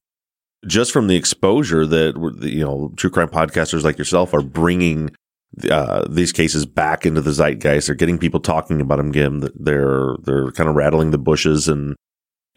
just 0.66 0.92
from 0.92 1.06
the 1.06 1.16
exposure 1.16 1.86
that, 1.86 2.14
you 2.42 2.62
know, 2.62 2.92
true 2.96 3.08
crime 3.08 3.28
podcasters 3.28 3.84
like 3.84 3.96
yourself 3.96 4.34
are 4.34 4.42
bringing 4.42 5.14
uh, 5.70 6.04
these 6.10 6.32
cases 6.32 6.66
back 6.66 7.06
into 7.06 7.22
the 7.22 7.32
zeitgeist. 7.32 7.86
They're 7.86 7.94
getting 7.94 8.18
people 8.18 8.40
talking 8.40 8.82
about 8.82 8.96
them 8.96 9.08
again. 9.08 9.48
They're, 9.54 10.16
they're 10.22 10.50
kind 10.52 10.68
of 10.68 10.76
rattling 10.76 11.10
the 11.10 11.18
bushes 11.18 11.68
and, 11.68 11.96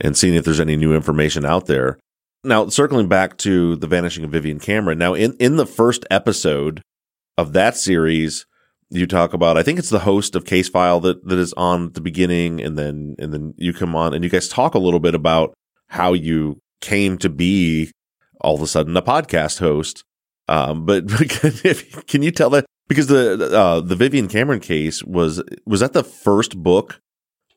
and 0.02 0.18
seeing 0.18 0.34
if 0.36 0.44
there's 0.44 0.60
any 0.60 0.76
new 0.76 0.94
information 0.94 1.46
out 1.46 1.68
there. 1.68 2.00
Now, 2.44 2.68
circling 2.68 3.08
back 3.08 3.38
to 3.40 3.78
the 3.78 3.88
vanishing 3.88 4.26
of 4.26 4.32
Vivienne 4.32 4.60
Cameron. 4.60 4.98
Now, 4.98 5.14
in, 5.14 5.38
in 5.40 5.56
the 5.56 5.66
first 5.66 6.06
episode, 6.10 6.82
of 7.40 7.54
that 7.54 7.78
series, 7.78 8.46
you 8.90 9.08
talk 9.08 9.34
about 9.34 9.58
I 9.58 9.64
think 9.64 9.80
it's 9.80 9.90
the 9.90 10.00
host 10.00 10.36
of 10.36 10.44
Casefile 10.44 11.02
that 11.04 11.28
that 11.28 11.40
is 11.40 11.54
on 11.54 11.88
at 11.88 11.94
the 11.94 12.02
beginning, 12.02 12.62
and 12.62 12.78
then 12.78 13.16
and 13.20 13.34
then 13.34 13.54
you 13.58 13.74
come 13.74 13.96
on 13.96 14.14
and 14.14 14.24
you 14.24 14.30
guys 14.30 14.48
talk 14.48 14.74
a 14.74 14.80
little 14.80 15.00
bit 15.00 15.16
about 15.16 15.54
how 15.88 16.14
you 16.14 16.62
came 16.82 17.18
to 17.20 17.30
be 17.30 17.92
all 18.42 18.56
of 18.56 18.62
a 18.62 18.68
sudden 18.68 18.98
a 18.98 19.02
podcast 19.02 19.60
host. 19.60 20.04
Um, 20.48 20.86
but 20.86 21.08
can 22.08 22.24
you 22.24 22.32
tell 22.32 22.50
that 22.52 22.66
because 22.88 23.08
the 23.08 23.56
uh, 23.56 23.82
the 23.82 23.96
Vivienne 23.96 24.28
Cameron 24.28 24.60
case 24.60 25.04
was 25.04 25.42
was 25.66 25.80
that 25.80 25.94
the 25.94 26.04
first 26.04 26.58
book 26.58 27.00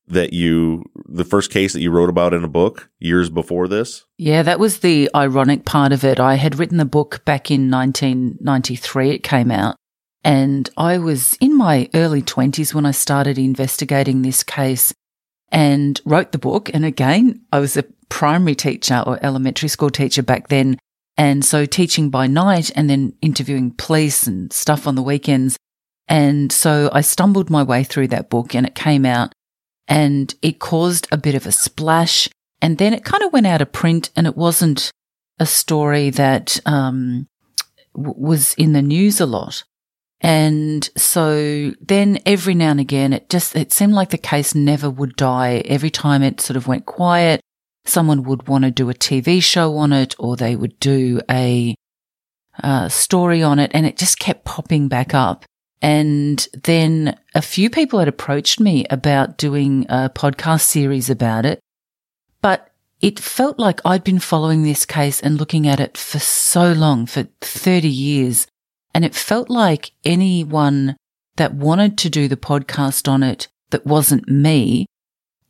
that 0.09 0.33
you 0.33 0.85
the 1.07 1.25
first 1.25 1.51
case 1.51 1.73
that 1.73 1.81
you 1.81 1.91
wrote 1.91 2.11
about 2.11 2.35
in 2.35 2.45
a 2.45 2.49
book 2.49 2.91
years 2.99 3.31
before 3.31 3.69
this? 3.69 4.05
Yeah, 4.19 4.43
that 4.43 4.61
was 4.61 4.81
the 4.81 5.09
ironic 5.15 5.65
part 5.65 5.93
of 5.93 6.05
it. 6.05 6.21
I 6.21 6.35
had 6.35 6.59
written 6.59 6.79
the 6.79 6.85
book 6.85 7.25
back 7.25 7.51
in 7.51 7.71
1993 7.71 9.11
it 9.11 9.23
came 9.23 9.51
out 9.51 9.77
and 10.25 10.71
I 10.77 10.99
was 10.99 11.37
in 11.41 11.57
my 11.57 11.89
early 11.95 12.23
20s 12.23 12.75
when 12.75 12.87
I 12.87 12.93
started 12.93 13.39
investigating 13.39 14.23
this 14.23 14.43
case 14.43 14.93
and 15.51 16.01
wrote 16.05 16.33
the 16.33 16.39
book 16.39 16.71
and 16.73 16.85
again 16.85 17.43
I 17.53 17.61
was 17.61 17.77
a 17.77 17.85
primary 18.09 18.55
teacher 18.55 19.03
or 19.07 19.19
elementary 19.23 19.69
school 19.69 19.91
teacher 19.91 20.23
back 20.23 20.49
then 20.49 20.79
and 21.17 21.45
so 21.45 21.67
teaching 21.67 22.09
by 22.09 22.27
night 22.27 22.71
and 22.75 22.89
then 22.89 23.15
interviewing 23.21 23.73
police 23.77 24.27
and 24.27 24.53
stuff 24.53 24.87
on 24.87 24.95
the 24.95 25.03
weekends 25.03 25.57
and 26.09 26.53
so 26.53 26.91
I 26.93 27.01
stumbled 27.01 27.51
my 27.51 27.63
way 27.63 27.85
through 27.85 28.09
that 28.09 28.31
book 28.31 28.55
and 28.55 28.67
it 28.67 28.75
came 28.75 29.05
out 29.05 29.33
and 29.93 30.35
it 30.41 30.59
caused 30.59 31.07
a 31.13 31.19
bit 31.19 31.35
of 31.35 31.47
a 31.47 31.53
splash. 31.53 32.27
And 32.63 32.79
then 32.79 32.95
it 32.95 33.05
kind 33.05 33.23
of 33.23 33.31
went 33.31 33.47
out 33.47 33.61
of 33.61 33.73
print 33.73 34.09
and 34.17 34.27
it 34.27 34.35
wasn't 34.35 34.91
a 35.39 35.45
story 35.45 36.09
that 36.09 36.59
um, 36.65 37.27
w- 37.95 38.15
was 38.17 38.55
in 38.55 38.73
the 38.73 38.81
news 38.81 39.21
a 39.21 39.27
lot. 39.27 39.65
And 40.23 40.89
so 40.97 41.73
then 41.83 42.21
every 42.25 42.55
now 42.55 42.71
and 42.71 42.81
again, 42.81 43.13
it 43.13 43.29
just, 43.29 43.55
it 43.55 43.71
seemed 43.71 43.93
like 43.93 44.09
the 44.09 44.17
case 44.17 44.55
never 44.55 44.89
would 44.89 45.15
die. 45.15 45.63
Every 45.67 45.91
time 45.91 46.23
it 46.23 46.41
sort 46.41 46.57
of 46.57 46.67
went 46.67 46.87
quiet, 46.87 47.43
someone 47.85 48.23
would 48.23 48.49
want 48.49 48.65
to 48.65 48.71
do 48.71 48.89
a 48.89 48.95
TV 48.95 49.43
show 49.43 49.77
on 49.77 49.93
it 49.93 50.15
or 50.19 50.37
they 50.37 50.57
would 50.57 50.81
do 50.81 51.21
a 51.31 51.75
uh, 52.63 52.89
story 52.89 53.43
on 53.43 53.59
it 53.59 53.71
and 53.75 53.85
it 53.85 53.99
just 53.99 54.19
kept 54.19 54.47
popping 54.47 54.89
back 54.89 55.13
up. 55.13 55.45
And 55.83 56.47
then 56.55 57.19
a 57.35 57.43
few 57.43 57.69
people 57.69 57.99
had 57.99 58.09
approached 58.09 58.61
me 58.61 58.87
about 58.89 59.37
doing 59.37 59.85
a 59.89 60.09
podcast 60.09 60.63
series 60.63 61.11
about 61.11 61.45
it. 61.45 61.59
But 62.41 62.71
it 63.01 63.19
felt 63.19 63.59
like 63.59 63.81
I'd 63.85 64.05
been 64.05 64.21
following 64.21 64.63
this 64.63 64.87
case 64.87 65.21
and 65.21 65.39
looking 65.39 65.67
at 65.67 65.81
it 65.81 65.99
for 65.99 66.21
so 66.21 66.73
long, 66.73 67.07
for 67.07 67.27
30 67.41 67.89
years. 67.89 68.47
And 68.95 69.05
it 69.05 69.15
felt 69.15 69.51
like 69.51 69.91
anyone 70.05 70.97
that 71.37 71.55
wanted 71.55 71.99
to 71.99 72.11
do 72.11 72.29
the 72.29 72.37
podcast 72.37 73.09
on 73.09 73.25
it 73.25 73.49
that 73.71 73.85
wasn't 73.85 74.29
me 74.29 74.87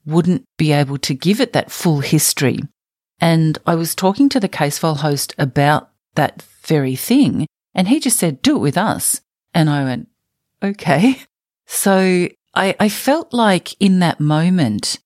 wouldn't 0.07 0.45
be 0.57 0.73
able 0.73 0.97
to 0.99 1.15
give 1.15 1.41
it 1.41 1.53
that 1.53 1.71
full 1.71 2.01
history. 2.01 2.61
And 3.21 3.59
I 3.67 3.75
was 3.75 3.95
talking 3.95 4.29
to 4.31 4.41
the 4.41 4.49
Casefile 4.49 4.99
host 4.99 5.35
about 5.39 5.91
that 6.15 6.43
very 6.63 6.97
thing, 6.97 7.47
and 7.75 7.89
he 7.89 8.01
just 8.01 8.19
said, 8.19 8.43
do 8.43 8.57
it 8.57 8.61
with 8.61 8.79
us. 8.79 9.21
And 9.55 9.69
I 9.69 9.85
went, 9.85 10.09
okay. 10.63 11.17
So 11.67 12.29
I, 12.55 12.77
I 12.79 12.89
felt 12.89 13.33
like 13.33 13.75
in 13.81 14.01
that 14.01 14.21
moment, 14.21 14.99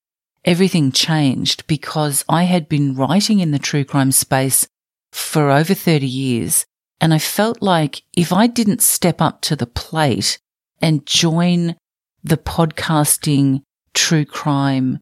everything 0.45 0.93
changed 0.93 1.67
because 1.67 2.25
I 2.29 2.45
had 2.45 2.69
been 2.69 2.95
writing 2.95 3.41
in 3.41 3.51
the 3.51 3.59
true 3.59 3.85
crime 3.85 4.13
space 4.13 4.67
for 5.13 5.51
over 5.51 5.75
30 5.75 6.07
years. 6.07 6.67
And 7.01 7.13
I 7.13 7.19
felt 7.19 7.61
like 7.63 8.03
if 8.17 8.33
I 8.33 8.47
didn't 8.47 8.83
step 8.83 9.21
up 9.21 9.43
to 9.43 9.57
the 9.57 9.67
plate 9.67 10.39
and 10.81 11.07
join 11.07 11.77
the 12.25 12.37
podcasting 12.37 13.63
true 13.95 14.25
crime 14.25 15.01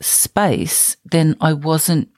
space, 0.00 0.96
then 1.04 1.36
I 1.40 1.52
wasn't, 1.52 2.08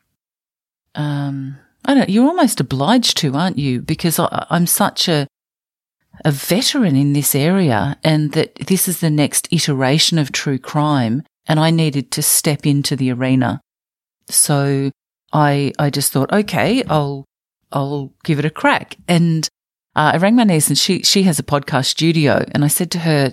um, 0.94 1.58
I 1.84 1.94
don't, 1.94 2.08
you're 2.10 2.26
almost 2.26 2.60
obliged 2.60 3.16
to, 3.18 3.34
aren't 3.34 3.58
you? 3.58 3.80
Because 3.80 4.18
I, 4.18 4.46
I'm 4.50 4.66
such 4.66 5.08
a, 5.08 5.26
a 6.24 6.30
veteran 6.30 6.96
in 6.96 7.12
this 7.12 7.34
area 7.34 7.98
and 8.04 8.32
that 8.32 8.54
this 8.54 8.88
is 8.88 9.00
the 9.00 9.10
next 9.10 9.48
iteration 9.50 10.18
of 10.18 10.32
true 10.32 10.58
crime 10.58 11.22
and 11.46 11.58
I 11.58 11.70
needed 11.70 12.10
to 12.12 12.22
step 12.22 12.66
into 12.66 12.96
the 12.96 13.12
arena. 13.12 13.60
So 14.28 14.90
I, 15.32 15.72
I 15.78 15.90
just 15.90 16.12
thought, 16.12 16.32
okay, 16.32 16.84
I'll, 16.84 17.24
I'll 17.72 18.12
give 18.24 18.38
it 18.38 18.44
a 18.44 18.50
crack. 18.50 18.96
And 19.08 19.48
uh, 19.96 20.12
I 20.14 20.16
rang 20.18 20.36
my 20.36 20.44
niece 20.44 20.68
and 20.68 20.78
she, 20.78 21.02
she 21.02 21.22
has 21.24 21.38
a 21.38 21.44
podcast 21.44 21.86
studio 21.86 22.44
and 22.52 22.64
I 22.64 22.68
said 22.68 22.90
to 22.92 23.00
her, 23.00 23.32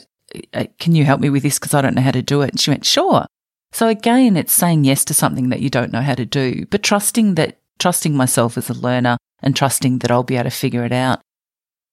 uh, 0.53 0.65
can 0.79 0.95
you 0.95 1.03
help 1.03 1.19
me 1.19 1.29
with 1.29 1.43
this? 1.43 1.59
Cause 1.59 1.73
I 1.73 1.81
don't 1.81 1.95
know 1.95 2.01
how 2.01 2.11
to 2.11 2.21
do 2.21 2.41
it. 2.41 2.51
And 2.51 2.59
she 2.59 2.71
went, 2.71 2.85
sure. 2.85 3.25
So 3.71 3.87
again, 3.87 4.37
it's 4.37 4.53
saying 4.53 4.85
yes 4.85 5.03
to 5.05 5.13
something 5.13 5.49
that 5.49 5.59
you 5.59 5.69
don't 5.69 5.91
know 5.91 6.01
how 6.01 6.15
to 6.15 6.25
do, 6.25 6.65
but 6.69 6.83
trusting 6.83 7.35
that, 7.35 7.59
trusting 7.79 8.15
myself 8.15 8.57
as 8.57 8.69
a 8.69 8.73
learner 8.73 9.17
and 9.41 9.55
trusting 9.55 9.99
that 9.99 10.11
I'll 10.11 10.23
be 10.23 10.35
able 10.35 10.45
to 10.45 10.55
figure 10.55 10.85
it 10.85 10.91
out. 10.91 11.21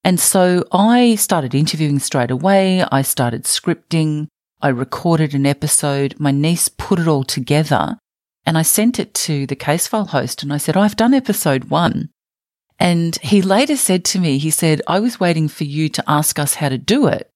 And 0.05 0.19
so 0.19 0.63
I 0.71 1.15
started 1.15 1.55
interviewing 1.55 1.97
straight 1.97 2.29
away. 2.29 2.83
I 2.91 3.01
started 3.01 3.45
scripting. 3.45 4.27
I 4.61 4.67
recorded 4.67 5.33
an 5.33 5.47
episode. 5.47 6.13
My 6.19 6.29
niece 6.29 6.69
put 6.69 6.99
it 6.99 7.07
all 7.07 7.23
together 7.23 7.97
and 8.45 8.55
I 8.55 8.61
sent 8.61 8.99
it 8.99 9.15
to 9.15 9.47
the 9.47 9.55
Casefile 9.55 10.09
host 10.09 10.43
and 10.43 10.53
I 10.53 10.57
said, 10.57 10.77
I've 10.77 10.95
done 10.95 11.15
episode 11.15 11.65
one. 11.65 12.09
And 12.77 13.17
he 13.23 13.41
later 13.41 13.75
said 13.75 14.05
to 14.05 14.19
me, 14.19 14.37
he 14.37 14.51
said, 14.51 14.83
I 14.85 14.99
was 14.99 15.19
waiting 15.19 15.47
for 15.47 15.63
you 15.63 15.89
to 15.89 16.03
ask 16.07 16.37
us 16.37 16.53
how 16.55 16.69
to 16.69 16.77
do 16.77 17.07
it. 17.07 17.31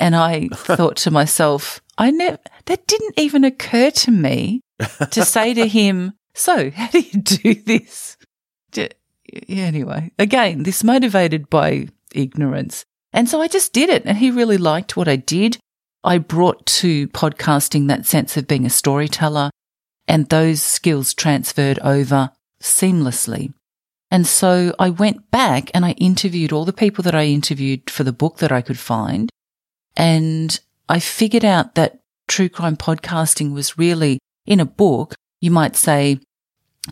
And 0.00 0.16
I 0.16 0.48
thought 0.52 0.96
to 0.98 1.12
myself, 1.12 1.80
I 1.96 2.10
never, 2.10 2.38
that 2.64 2.88
didn't 2.88 3.20
even 3.20 3.44
occur 3.44 3.92
to 3.92 4.10
me 4.10 4.62
to 5.10 5.24
say 5.24 5.54
to 5.54 5.68
him, 5.78 6.14
so 6.34 6.72
how 6.72 6.88
do 6.88 6.98
you 6.98 7.20
do 7.20 7.54
this? 7.54 8.16
Anyway, 9.48 10.10
again, 10.18 10.64
this 10.64 10.82
motivated 10.82 11.48
by 11.50 11.86
ignorance. 12.14 12.84
And 13.12 13.28
so 13.28 13.40
I 13.40 13.48
just 13.48 13.72
did 13.72 13.88
it 13.88 14.04
and 14.04 14.18
he 14.18 14.30
really 14.30 14.58
liked 14.58 14.96
what 14.96 15.08
I 15.08 15.16
did. 15.16 15.58
I 16.02 16.18
brought 16.18 16.64
to 16.66 17.08
podcasting 17.08 17.88
that 17.88 18.06
sense 18.06 18.36
of 18.36 18.46
being 18.46 18.64
a 18.64 18.70
storyteller 18.70 19.50
and 20.06 20.28
those 20.28 20.62
skills 20.62 21.14
transferred 21.14 21.78
over 21.80 22.30
seamlessly. 22.62 23.52
And 24.10 24.26
so 24.26 24.74
I 24.78 24.90
went 24.90 25.30
back 25.30 25.70
and 25.72 25.84
I 25.84 25.92
interviewed 25.92 26.52
all 26.52 26.64
the 26.64 26.72
people 26.72 27.02
that 27.02 27.14
I 27.14 27.26
interviewed 27.26 27.88
for 27.90 28.02
the 28.02 28.12
book 28.12 28.38
that 28.38 28.50
I 28.50 28.60
could 28.60 28.78
find. 28.78 29.30
And 29.96 30.58
I 30.88 30.98
figured 30.98 31.44
out 31.44 31.74
that 31.76 32.00
true 32.26 32.48
crime 32.48 32.76
podcasting 32.76 33.52
was 33.52 33.78
really 33.78 34.18
in 34.46 34.58
a 34.58 34.64
book. 34.64 35.14
You 35.40 35.50
might 35.50 35.76
say 35.76 36.20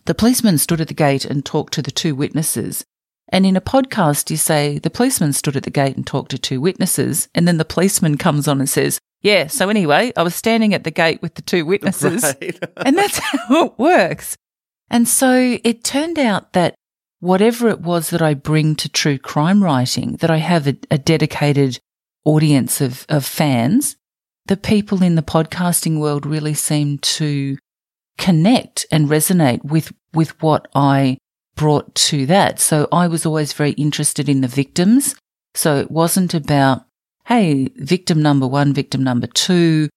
the 0.04 0.14
policeman 0.14 0.59
stood 0.59 0.81
at 0.81 0.88
the 0.88 0.94
gate 0.94 1.24
and 1.24 1.44
talked 1.44 1.72
to 1.74 1.83
the 1.83 1.90
two 1.90 2.14
witnesses 2.14 2.85
and 3.30 3.44
in 3.44 3.56
a 3.56 3.60
podcast, 3.60 4.30
you 4.30 4.36
say 4.36 4.78
the 4.78 4.90
policeman 4.90 5.32
stood 5.32 5.56
at 5.56 5.62
the 5.62 5.70
gate 5.70 5.96
and 5.96 6.06
talked 6.06 6.30
to 6.30 6.38
two 6.38 6.60
witnesses. 6.60 7.28
And 7.34 7.46
then 7.46 7.58
the 7.58 7.64
policeman 7.64 8.16
comes 8.16 8.48
on 8.48 8.58
and 8.58 8.68
says, 8.68 8.98
yeah, 9.20 9.48
so 9.48 9.68
anyway, 9.68 10.12
I 10.16 10.22
was 10.22 10.34
standing 10.34 10.74
at 10.74 10.84
the 10.84 10.90
gate 10.90 11.20
with 11.20 11.34
the 11.34 11.42
two 11.42 11.66
witnesses. 11.66 12.22
Right. 12.40 12.58
and 12.76 12.96
that's 12.96 13.18
how 13.18 13.66
it 13.66 13.78
works. 13.78 14.36
And 14.90 15.06
so 15.06 15.58
it 15.62 15.84
turned 15.84 16.18
out 16.18 16.52
that 16.54 16.74
whatever 17.20 17.68
it 17.68 17.80
was 17.80 18.10
that 18.10 18.22
I 18.22 18.34
bring 18.34 18.76
to 18.76 18.88
true 18.88 19.18
crime 19.18 19.62
writing, 19.62 20.16
that 20.16 20.30
I 20.30 20.38
have 20.38 20.66
a, 20.66 20.76
a 20.90 20.98
dedicated 20.98 21.80
audience 22.24 22.80
of, 22.80 23.04
of 23.08 23.26
fans, 23.26 23.96
the 24.46 24.56
people 24.56 25.02
in 25.02 25.16
the 25.16 25.22
podcasting 25.22 26.00
world 26.00 26.24
really 26.24 26.54
seem 26.54 26.98
to 26.98 27.58
connect 28.16 28.86
and 28.90 29.08
resonate 29.08 29.64
with, 29.64 29.92
with 30.14 30.40
what 30.42 30.68
I 30.74 31.18
brought 31.59 31.94
to 31.94 32.25
that. 32.27 32.61
So 32.61 32.88
I 32.90 33.09
was 33.09 33.27
always 33.27 33.53
very 33.53 33.73
interested 33.73 34.29
in 34.29 34.40
the 34.40 34.49
victims. 34.49 35.14
So 35.55 35.77
it 35.77 35.90
wasn't 35.90 36.33
about, 36.33 36.87
hey, 37.27 37.68
victim 37.77 38.23
number 38.23 38.47
one, 38.47 38.73
victim 38.73 39.03
number 39.03 39.27
two. 39.27 39.90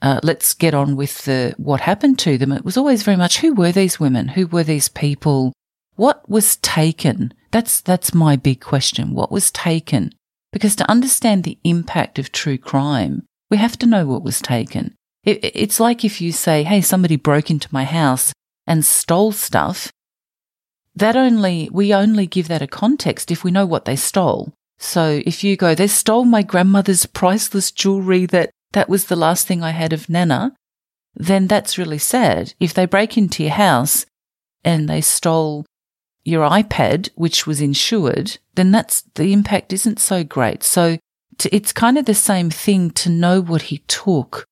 Uh, 0.00 0.20
let's 0.22 0.54
get 0.54 0.74
on 0.74 0.94
with 0.94 1.24
the 1.24 1.54
what 1.56 1.80
happened 1.80 2.20
to 2.20 2.38
them. 2.38 2.52
It 2.52 2.64
was 2.64 2.76
always 2.76 3.02
very 3.02 3.16
much 3.16 3.38
who 3.38 3.54
were 3.54 3.72
these 3.72 3.98
women? 3.98 4.28
Who 4.28 4.46
were 4.46 4.62
these 4.62 4.88
people? 4.88 5.52
What 5.96 6.28
was 6.28 6.56
taken? 6.56 7.34
That's 7.50 7.80
that's 7.80 8.14
my 8.14 8.36
big 8.36 8.60
question. 8.60 9.14
What 9.14 9.32
was 9.32 9.50
taken? 9.50 10.12
Because 10.52 10.76
to 10.76 10.90
understand 10.90 11.42
the 11.42 11.58
impact 11.64 12.18
of 12.18 12.30
true 12.30 12.58
crime, 12.58 13.24
we 13.50 13.56
have 13.56 13.76
to 13.78 13.86
know 13.86 14.06
what 14.06 14.22
was 14.22 14.40
taken. 14.40 14.94
It, 15.24 15.40
it's 15.42 15.80
like 15.80 16.04
if 16.04 16.20
you 16.20 16.30
say, 16.30 16.62
"Hey, 16.62 16.80
somebody 16.80 17.16
broke 17.16 17.50
into 17.50 17.68
my 17.72 17.84
house 17.84 18.32
and 18.66 18.84
stole 18.84 19.32
stuff," 19.32 19.90
that 20.98 21.16
only, 21.16 21.68
we 21.72 21.94
only 21.94 22.26
give 22.26 22.48
that 22.48 22.62
a 22.62 22.66
context 22.66 23.30
if 23.30 23.44
we 23.44 23.50
know 23.50 23.66
what 23.66 23.84
they 23.84 23.96
stole. 23.96 24.52
So 24.78 25.20
if 25.26 25.42
you 25.42 25.56
go, 25.56 25.74
they 25.74 25.88
stole 25.88 26.24
my 26.24 26.42
grandmother's 26.42 27.06
priceless 27.06 27.70
jewelry 27.70 28.26
that 28.26 28.50
that 28.72 28.88
was 28.88 29.06
the 29.06 29.16
last 29.16 29.46
thing 29.46 29.62
I 29.62 29.70
had 29.70 29.92
of 29.92 30.08
Nana, 30.08 30.54
then 31.14 31.46
that's 31.46 31.78
really 31.78 31.98
sad. 31.98 32.54
If 32.60 32.74
they 32.74 32.86
break 32.86 33.16
into 33.16 33.42
your 33.42 33.52
house 33.52 34.06
and 34.64 34.88
they 34.88 35.00
stole 35.00 35.66
your 36.24 36.48
iPad, 36.48 37.10
which 37.14 37.46
was 37.46 37.60
insured, 37.60 38.38
then 38.54 38.70
that's 38.70 39.02
the 39.14 39.32
impact 39.32 39.72
isn't 39.72 39.98
so 39.98 40.22
great. 40.22 40.62
So 40.62 40.98
to, 41.38 41.54
it's 41.54 41.72
kind 41.72 41.98
of 41.98 42.04
the 42.04 42.14
same 42.14 42.50
thing 42.50 42.90
to 42.90 43.08
know 43.08 43.40
what 43.40 43.62
he 43.62 43.78
took. 43.88 44.46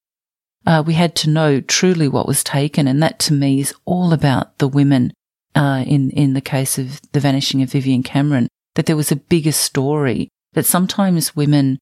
Uh, 0.66 0.82
we 0.84 0.94
had 0.94 1.14
to 1.16 1.30
know 1.30 1.60
truly 1.60 2.08
what 2.08 2.26
was 2.26 2.42
taken. 2.42 2.88
And 2.88 3.02
that 3.02 3.18
to 3.20 3.32
me 3.32 3.60
is 3.60 3.74
all 3.84 4.12
about 4.12 4.58
the 4.58 4.68
women 4.68 5.12
uh, 5.56 5.82
in 5.86 6.10
in 6.10 6.34
the 6.34 6.40
case 6.40 6.78
of 6.78 7.00
the 7.12 7.20
vanishing 7.20 7.62
of 7.62 7.72
Vivienne 7.72 8.02
Cameron, 8.04 8.48
that 8.74 8.86
there 8.86 8.96
was 8.96 9.10
a 9.10 9.16
bigger 9.16 9.52
story. 9.52 10.28
That 10.52 10.66
sometimes 10.66 11.34
women 11.34 11.78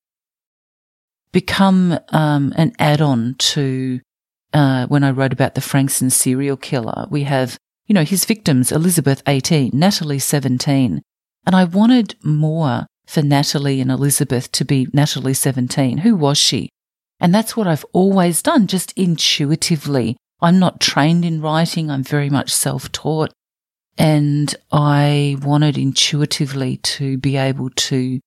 become 1.33 1.99
um, 2.09 2.53
an 2.57 2.73
add-on 2.79 3.35
to. 3.39 4.01
Uh, 4.53 4.87
when 4.87 5.03
I 5.03 5.11
wrote 5.11 5.33
about 5.33 5.57
the 5.57 5.61
Frankston 5.61 6.11
serial 6.11 6.57
killer, 6.57 7.09
we 7.11 7.25
have 7.25 7.59
you 7.87 7.95
know 7.95 8.05
his 8.05 8.25
victims: 8.25 8.71
Elizabeth, 8.71 9.23
eighteen, 9.27 9.71
Natalie, 9.75 10.21
seventeen, 10.21 11.03
and 11.45 11.57
I 11.57 11.65
wanted 11.65 12.15
more 12.23 12.87
for 13.07 13.23
Natalie 13.23 13.81
and 13.81 13.91
Elizabeth 13.91 14.53
to 14.53 14.65
be 14.65 14.87
Natalie, 14.93 15.35
seventeen. 15.35 15.99
Who 15.99 16.15
was 16.15 16.39
she? 16.39 16.71
And 17.21 17.35
that's 17.35 17.57
what 17.57 17.67
I've 17.67 17.87
always 17.93 18.43
done, 18.43 18.67
just 18.67 18.93
intuitively. 18.97 20.17
I'm 20.41 20.59
not 20.59 20.81
trained 20.81 21.25
in 21.25 21.41
writing. 21.41 21.91
I'm 21.91 22.05
very 22.05 22.31
much 22.31 22.53
self 22.53 22.93
taught. 22.93 23.33
And 23.97 24.55
I 24.73 25.37
wanted 25.43 25.79
intuitively 25.79 26.79
to 26.79 27.17
be 27.19 27.37
able 27.37 27.71
to 27.71 28.21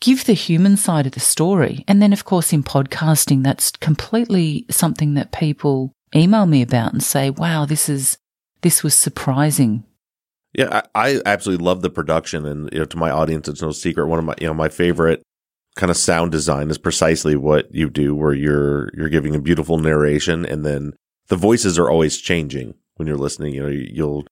give 0.00 0.24
the 0.24 0.32
human 0.32 0.76
side 0.76 1.06
of 1.06 1.12
the 1.12 1.20
story. 1.20 1.84
And 1.88 2.00
then, 2.00 2.12
of 2.12 2.24
course, 2.24 2.52
in 2.52 2.62
podcasting, 2.62 3.42
that's 3.42 3.72
completely 3.72 4.64
something 4.70 5.14
that 5.14 5.32
people 5.32 5.92
email 6.14 6.46
me 6.46 6.62
about 6.62 6.92
and 6.92 7.02
say, 7.02 7.30
wow, 7.30 7.64
this 7.64 7.88
is, 7.88 8.16
this 8.62 8.82
was 8.82 8.94
surprising. 8.94 9.84
Yeah, 10.54 10.82
I, 10.94 11.16
I 11.16 11.22
absolutely 11.26 11.64
love 11.64 11.82
the 11.82 11.90
production. 11.90 12.46
And, 12.46 12.68
you 12.72 12.78
know, 12.78 12.84
to 12.84 12.96
my 12.96 13.10
audience, 13.10 13.48
it's 13.48 13.62
no 13.62 13.72
secret. 13.72 14.06
One 14.06 14.20
of 14.20 14.24
my, 14.24 14.34
you 14.40 14.46
know, 14.46 14.54
my 14.54 14.68
favorite 14.68 15.22
kind 15.74 15.90
of 15.90 15.96
sound 15.96 16.32
design 16.32 16.70
is 16.70 16.78
precisely 16.78 17.36
what 17.36 17.72
you 17.74 17.90
do, 17.90 18.14
where 18.14 18.32
you're, 18.32 18.90
you're 18.94 19.08
giving 19.08 19.34
a 19.34 19.40
beautiful 19.40 19.78
narration 19.78 20.46
and 20.46 20.64
then 20.64 20.92
the 21.28 21.36
voices 21.36 21.78
are 21.78 21.90
always 21.90 22.18
changing 22.18 22.74
when 22.98 23.08
you're 23.08 23.16
listening. 23.16 23.54
You 23.54 23.62
know, 23.62 23.68
you'll 23.68 24.26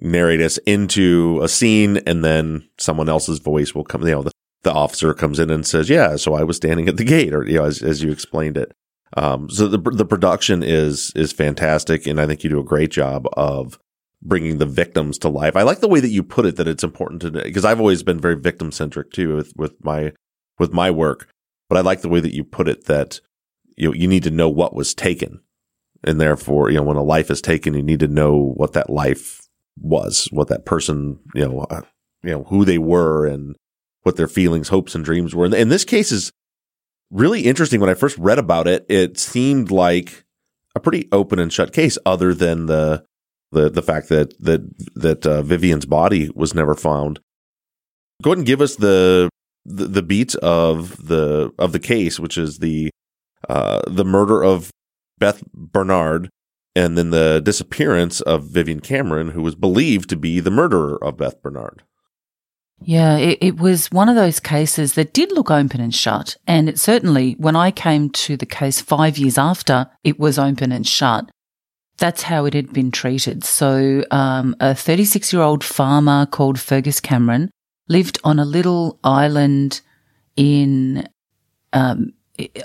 narrate 0.00 0.40
us 0.40 0.58
into 0.58 1.40
a 1.42 1.48
scene 1.48 1.98
and 1.98 2.24
then 2.24 2.68
someone 2.78 3.08
else's 3.08 3.38
voice 3.38 3.74
will 3.74 3.84
come, 3.84 4.02
you 4.02 4.12
know, 4.12 4.22
the, 4.22 4.32
the 4.62 4.72
officer 4.72 5.14
comes 5.14 5.38
in 5.38 5.50
and 5.50 5.66
says, 5.66 5.88
yeah, 5.88 6.16
so 6.16 6.34
I 6.34 6.42
was 6.42 6.56
standing 6.56 6.88
at 6.88 6.96
the 6.96 7.04
gate 7.04 7.34
or, 7.34 7.46
you 7.46 7.58
know, 7.58 7.64
as, 7.64 7.82
as 7.82 8.02
you 8.02 8.10
explained 8.10 8.56
it. 8.56 8.72
Um, 9.16 9.48
so 9.48 9.66
the, 9.66 9.78
the 9.78 10.04
production 10.04 10.62
is, 10.62 11.12
is 11.16 11.32
fantastic. 11.32 12.06
And 12.06 12.20
I 12.20 12.26
think 12.26 12.44
you 12.44 12.50
do 12.50 12.60
a 12.60 12.64
great 12.64 12.90
job 12.90 13.26
of 13.32 13.78
bringing 14.22 14.58
the 14.58 14.66
victims 14.66 15.18
to 15.18 15.28
life. 15.28 15.56
I 15.56 15.62
like 15.62 15.80
the 15.80 15.88
way 15.88 16.00
that 16.00 16.08
you 16.08 16.22
put 16.22 16.44
it, 16.44 16.56
that 16.56 16.68
it's 16.68 16.84
important 16.84 17.22
to, 17.22 17.30
because 17.30 17.64
I've 17.64 17.80
always 17.80 18.02
been 18.02 18.20
very 18.20 18.36
victim 18.36 18.70
centric 18.72 19.12
too 19.12 19.36
with, 19.36 19.52
with 19.56 19.82
my, 19.84 20.12
with 20.58 20.72
my 20.72 20.90
work. 20.90 21.28
But 21.68 21.78
I 21.78 21.82
like 21.82 22.02
the 22.02 22.08
way 22.08 22.20
that 22.20 22.34
you 22.34 22.44
put 22.44 22.68
it 22.68 22.84
that 22.84 23.20
you, 23.76 23.92
you 23.94 24.08
need 24.08 24.24
to 24.24 24.30
know 24.30 24.48
what 24.48 24.74
was 24.74 24.94
taken 24.94 25.40
And 26.04 26.20
therefore, 26.20 26.70
you 26.70 26.76
know, 26.76 26.84
when 26.84 26.96
a 26.96 27.02
life 27.02 27.30
is 27.30 27.42
taken, 27.42 27.74
you 27.74 27.82
need 27.82 28.00
to 28.00 28.08
know 28.08 28.52
what 28.56 28.72
that 28.74 28.88
life 28.90 29.40
was, 29.80 30.28
what 30.30 30.48
that 30.48 30.64
person, 30.64 31.18
you 31.34 31.46
know, 31.46 31.60
uh, 31.70 31.82
you 32.22 32.30
know, 32.30 32.44
who 32.44 32.64
they 32.64 32.78
were 32.78 33.26
and 33.26 33.56
what 34.02 34.16
their 34.16 34.28
feelings, 34.28 34.68
hopes 34.68 34.94
and 34.94 35.04
dreams 35.04 35.34
were. 35.34 35.44
And, 35.44 35.54
and 35.54 35.70
this 35.70 35.84
case 35.84 36.12
is 36.12 36.32
really 37.10 37.42
interesting. 37.42 37.80
When 37.80 37.90
I 37.90 37.94
first 37.94 38.16
read 38.18 38.38
about 38.38 38.68
it, 38.68 38.86
it 38.88 39.18
seemed 39.18 39.70
like 39.70 40.24
a 40.74 40.80
pretty 40.80 41.08
open 41.10 41.38
and 41.38 41.52
shut 41.52 41.72
case 41.72 41.98
other 42.06 42.32
than 42.32 42.66
the, 42.66 43.04
the, 43.50 43.68
the 43.68 43.82
fact 43.82 44.08
that, 44.08 44.38
that, 44.42 44.70
that 44.94 45.26
uh, 45.26 45.42
Vivienne's 45.42 45.86
body 45.86 46.30
was 46.34 46.54
never 46.54 46.74
found. 46.74 47.20
Go 48.22 48.30
ahead 48.30 48.38
and 48.38 48.46
give 48.46 48.60
us 48.60 48.76
the, 48.76 49.28
the, 49.64 49.86
the 49.86 50.02
beats 50.02 50.36
of 50.36 51.08
the, 51.08 51.52
of 51.58 51.72
the 51.72 51.80
case, 51.80 52.20
which 52.20 52.38
is 52.38 52.58
the, 52.58 52.90
uh, 53.48 53.82
the 53.86 54.04
murder 54.04 54.42
of 54.42 54.70
Beth 55.18 55.42
Barnard 55.52 56.30
and 56.76 56.96
then 56.96 57.10
the 57.10 57.40
disappearance 57.44 58.20
of 58.20 58.44
Vivienne 58.44 58.80
Cameron, 58.80 59.30
who 59.30 59.42
was 59.42 59.54
believed 59.54 60.08
to 60.10 60.16
be 60.16 60.38
the 60.38 60.50
murderer 60.50 61.02
of 61.02 61.16
Beth 61.16 61.42
Barnard. 61.42 61.82
Yeah, 62.80 63.16
it, 63.16 63.38
it, 63.40 63.56
was 63.58 63.90
one 63.90 64.08
of 64.08 64.14
those 64.14 64.38
cases 64.38 64.92
that 64.92 65.12
did 65.12 65.32
look 65.32 65.50
open 65.50 65.80
and 65.80 65.92
shut. 65.92 66.36
And 66.46 66.68
it 66.68 66.78
certainly, 66.78 67.32
when 67.32 67.56
I 67.56 67.72
came 67.72 68.10
to 68.10 68.36
the 68.36 68.46
case 68.46 68.80
five 68.80 69.18
years 69.18 69.36
after, 69.36 69.90
it 70.04 70.20
was 70.20 70.38
open 70.38 70.70
and 70.70 70.86
shut. 70.86 71.28
That's 71.96 72.22
how 72.22 72.44
it 72.44 72.54
had 72.54 72.72
been 72.72 72.92
treated. 72.92 73.42
So, 73.42 74.04
um, 74.12 74.54
a 74.60 74.76
36 74.76 75.32
year 75.32 75.42
old 75.42 75.64
farmer 75.64 76.26
called 76.26 76.60
Fergus 76.60 77.00
Cameron 77.00 77.50
lived 77.88 78.18
on 78.22 78.38
a 78.38 78.44
little 78.44 79.00
island 79.02 79.80
in, 80.36 81.08
um, 81.72 82.12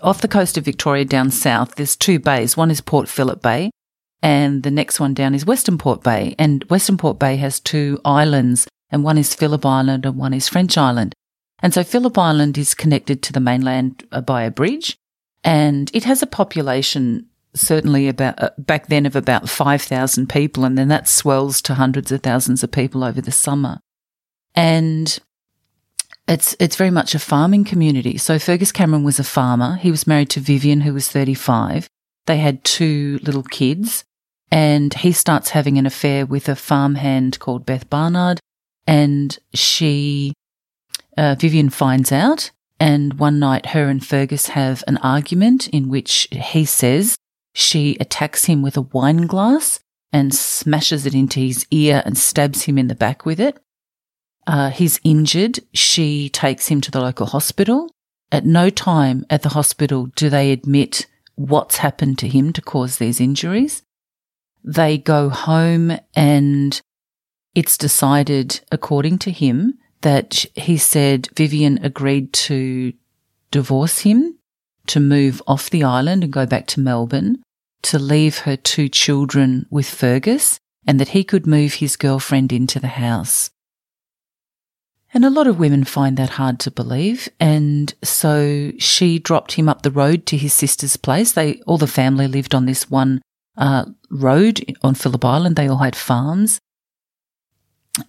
off 0.01 0.21
the 0.21 0.27
coast 0.27 0.57
of 0.57 0.65
Victoria 0.65 1.05
down 1.05 1.31
south. 1.31 1.75
There's 1.75 1.95
two 1.95 2.19
bays. 2.19 2.57
One 2.57 2.71
is 2.71 2.81
Port 2.81 3.07
Phillip 3.07 3.41
Bay 3.41 3.71
and 4.21 4.63
the 4.63 4.71
next 4.71 4.99
one 4.99 5.13
down 5.13 5.35
is 5.35 5.45
Western 5.45 5.77
Port 5.77 6.03
Bay. 6.03 6.35
And 6.39 6.63
Western 6.65 6.97
Port 6.97 7.19
Bay 7.19 7.35
has 7.37 7.59
two 7.59 7.99
islands 8.05 8.67
and 8.89 9.03
one 9.03 9.17
is 9.17 9.35
Phillip 9.35 9.65
Island 9.65 10.05
and 10.05 10.17
one 10.17 10.33
is 10.33 10.47
French 10.47 10.77
Island. 10.77 11.13
And 11.61 11.73
so 11.73 11.83
Phillip 11.83 12.17
Island 12.17 12.57
is 12.57 12.73
connected 12.73 13.21
to 13.23 13.33
the 13.33 13.39
mainland 13.39 14.05
by 14.25 14.43
a 14.43 14.51
bridge 14.51 14.97
and 15.43 15.91
it 15.93 16.05
has 16.05 16.21
a 16.21 16.27
population 16.27 17.27
certainly 17.55 18.07
about 18.07 18.41
uh, 18.41 18.49
back 18.57 18.87
then 18.87 19.05
of 19.05 19.15
about 19.15 19.49
5,000 19.49 20.27
people 20.27 20.63
and 20.65 20.77
then 20.77 20.87
that 20.87 21.07
swells 21.07 21.61
to 21.63 21.75
hundreds 21.75 22.11
of 22.11 22.21
thousands 22.21 22.63
of 22.63 22.71
people 22.71 23.03
over 23.03 23.21
the 23.21 23.31
summer. 23.31 23.79
And 24.55 25.19
it's 26.27 26.55
it's 26.59 26.75
very 26.75 26.91
much 26.91 27.13
a 27.13 27.19
farming 27.19 27.65
community. 27.65 28.17
So 28.17 28.39
Fergus 28.39 28.71
Cameron 28.71 29.03
was 29.03 29.19
a 29.19 29.23
farmer. 29.23 29.75
He 29.75 29.91
was 29.91 30.07
married 30.07 30.29
to 30.31 30.39
Vivienne 30.39 30.81
who 30.81 30.93
was 30.93 31.09
35. 31.09 31.87
They 32.25 32.37
had 32.37 32.63
two 32.63 33.19
little 33.23 33.43
kids 33.43 34.03
and 34.49 34.93
he 34.93 35.11
starts 35.11 35.49
having 35.49 35.77
an 35.77 35.85
affair 35.85 36.25
with 36.25 36.47
a 36.47 36.55
farmhand 36.55 37.39
called 37.39 37.65
Beth 37.65 37.89
Barnard 37.89 38.39
and 38.87 39.37
she, 39.53 40.33
uh, 41.17 41.35
Vivienne 41.39 41.69
finds 41.69 42.11
out. 42.11 42.51
And 42.79 43.13
one 43.13 43.39
night, 43.39 43.67
her 43.67 43.87
and 43.87 44.05
Fergus 44.05 44.47
have 44.49 44.83
an 44.87 44.97
argument 44.97 45.69
in 45.69 45.87
which 45.87 46.27
he 46.31 46.65
says 46.65 47.15
she 47.53 47.95
attacks 47.99 48.45
him 48.45 48.61
with 48.61 48.75
a 48.75 48.81
wine 48.81 49.25
glass 49.25 49.79
and 50.11 50.33
smashes 50.33 51.05
it 51.05 51.13
into 51.13 51.39
his 51.39 51.65
ear 51.71 52.03
and 52.05 52.17
stabs 52.17 52.63
him 52.63 52.77
in 52.77 52.87
the 52.87 52.95
back 52.95 53.25
with 53.25 53.39
it. 53.39 53.57
Uh, 54.45 54.69
he's 54.69 54.99
injured. 55.03 55.59
She 55.73 56.29
takes 56.29 56.67
him 56.67 56.81
to 56.81 56.91
the 56.91 57.01
local 57.01 57.27
hospital. 57.27 57.89
At 58.31 58.45
no 58.45 58.69
time 58.69 59.25
at 59.29 59.43
the 59.43 59.49
hospital 59.49 60.07
do 60.15 60.29
they 60.29 60.51
admit 60.51 61.05
what's 61.35 61.77
happened 61.77 62.19
to 62.19 62.27
him 62.27 62.53
to 62.53 62.61
cause 62.61 62.97
these 62.97 63.21
injuries. 63.21 63.83
They 64.63 64.97
go 64.97 65.29
home 65.29 65.97
and 66.15 66.81
it's 67.53 67.77
decided, 67.77 68.61
according 68.71 69.19
to 69.19 69.31
him, 69.31 69.77
that 70.01 70.45
he 70.55 70.77
said 70.77 71.29
Vivienne 71.35 71.79
agreed 71.83 72.33
to 72.33 72.93
divorce 73.51 73.99
him, 73.99 74.37
to 74.87 74.99
move 74.99 75.41
off 75.47 75.69
the 75.69 75.83
island 75.83 76.23
and 76.23 76.33
go 76.33 76.45
back 76.45 76.67
to 76.67 76.79
Melbourne, 76.79 77.41
to 77.83 77.99
leave 77.99 78.39
her 78.39 78.55
two 78.55 78.89
children 78.89 79.65
with 79.69 79.87
Fergus, 79.87 80.59
and 80.85 80.99
that 80.99 81.09
he 81.09 81.23
could 81.23 81.45
move 81.45 81.75
his 81.75 81.95
girlfriend 81.95 82.51
into 82.51 82.79
the 82.79 82.87
house. 82.87 83.51
And 85.13 85.23
a 85.23 85.29
lot 85.29 85.47
of 85.47 85.59
women 85.59 85.83
find 85.83 86.17
that 86.17 86.31
hard 86.31 86.59
to 86.61 86.71
believe. 86.71 87.29
And 87.39 87.93
so 88.03 88.71
she 88.79 89.19
dropped 89.19 89.53
him 89.53 89.69
up 89.69 89.83
the 89.83 89.91
road 89.91 90.25
to 90.27 90.37
his 90.37 90.53
sister's 90.53 90.97
place. 90.97 91.33
They, 91.33 91.61
all 91.67 91.77
the 91.77 91.87
family 91.87 92.27
lived 92.27 92.55
on 92.55 92.65
this 92.65 92.89
one 92.89 93.21
uh, 93.55 93.85
road 94.09 94.75
on 94.81 94.95
Phillip 94.95 95.23
Island. 95.23 95.55
They 95.55 95.67
all 95.67 95.77
had 95.77 95.95
farms 95.95 96.59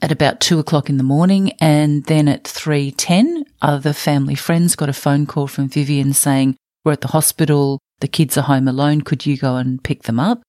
at 0.01 0.11
about 0.11 0.41
two 0.41 0.59
o'clock 0.59 0.89
in 0.89 0.97
the 0.97 1.05
morning. 1.05 1.53
And 1.61 2.05
then 2.05 2.27
at 2.27 2.45
3.10, 2.45 3.45
other 3.61 3.93
family 3.93 4.35
friends 4.35 4.75
got 4.75 4.89
a 4.89 4.95
phone 4.95 5.27
call 5.27 5.47
from 5.47 5.69
Vivienne 5.69 6.15
saying, 6.15 6.57
we're 6.85 6.93
at 6.93 7.01
the 7.01 7.09
hospital. 7.09 7.81
The 8.01 8.09
kids 8.09 8.37
are 8.37 8.43
home 8.43 8.69
alone. 8.69 9.03
Could 9.03 9.27
you 9.27 9.37
go 9.37 9.57
and 9.57 9.83
pick 9.83 10.05
them 10.05 10.21
up? 10.21 10.43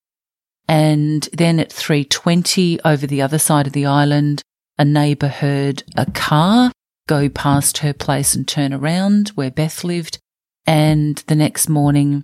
And 0.67 1.29
then 1.31 1.59
at 1.59 1.69
3.20 1.69 2.79
over 2.83 3.05
the 3.05 3.21
other 3.21 3.37
side 3.37 3.67
of 3.67 3.73
the 3.73 3.85
island, 3.85 4.41
a 4.77 4.85
neighbour 4.85 5.27
heard 5.27 5.83
a 5.95 6.09
car 6.11 6.71
go 7.07 7.29
past 7.29 7.79
her 7.79 7.93
place 7.93 8.35
and 8.35 8.47
turn 8.47 8.73
around 8.73 9.29
where 9.29 9.51
Beth 9.51 9.83
lived. 9.83 10.19
And 10.65 11.17
the 11.27 11.35
next 11.35 11.69
morning, 11.69 12.23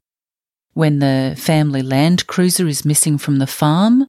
when 0.74 1.00
the 1.00 1.36
family 1.38 1.82
land 1.82 2.28
cruiser 2.28 2.68
is 2.68 2.86
missing 2.86 3.18
from 3.18 3.38
the 3.38 3.48
farm, 3.48 4.08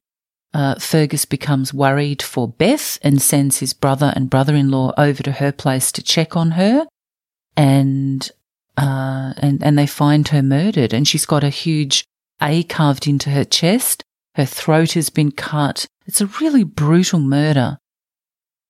uh, 0.53 0.75
Fergus 0.75 1.25
becomes 1.25 1.73
worried 1.73 2.21
for 2.21 2.47
Beth 2.47 2.99
and 3.01 3.21
sends 3.21 3.59
his 3.59 3.73
brother 3.73 4.13
and 4.15 4.29
brother 4.29 4.55
in 4.55 4.69
law 4.69 4.93
over 4.97 5.23
to 5.23 5.33
her 5.33 5.51
place 5.51 5.91
to 5.91 6.03
check 6.03 6.35
on 6.35 6.51
her. 6.51 6.87
And, 7.55 8.29
uh, 8.77 9.33
and, 9.37 9.63
and 9.63 9.77
they 9.77 9.87
find 9.87 10.27
her 10.29 10.41
murdered 10.41 10.93
and 10.93 11.07
she's 11.07 11.25
got 11.25 11.43
a 11.43 11.49
huge 11.49 12.03
A 12.41 12.63
carved 12.63 13.07
into 13.07 13.29
her 13.31 13.45
chest. 13.45 14.03
Her 14.35 14.45
throat 14.45 14.93
has 14.93 15.09
been 15.09 15.31
cut. 15.31 15.85
It's 16.07 16.21
a 16.21 16.25
really 16.25 16.63
brutal 16.63 17.19
murder. 17.19 17.77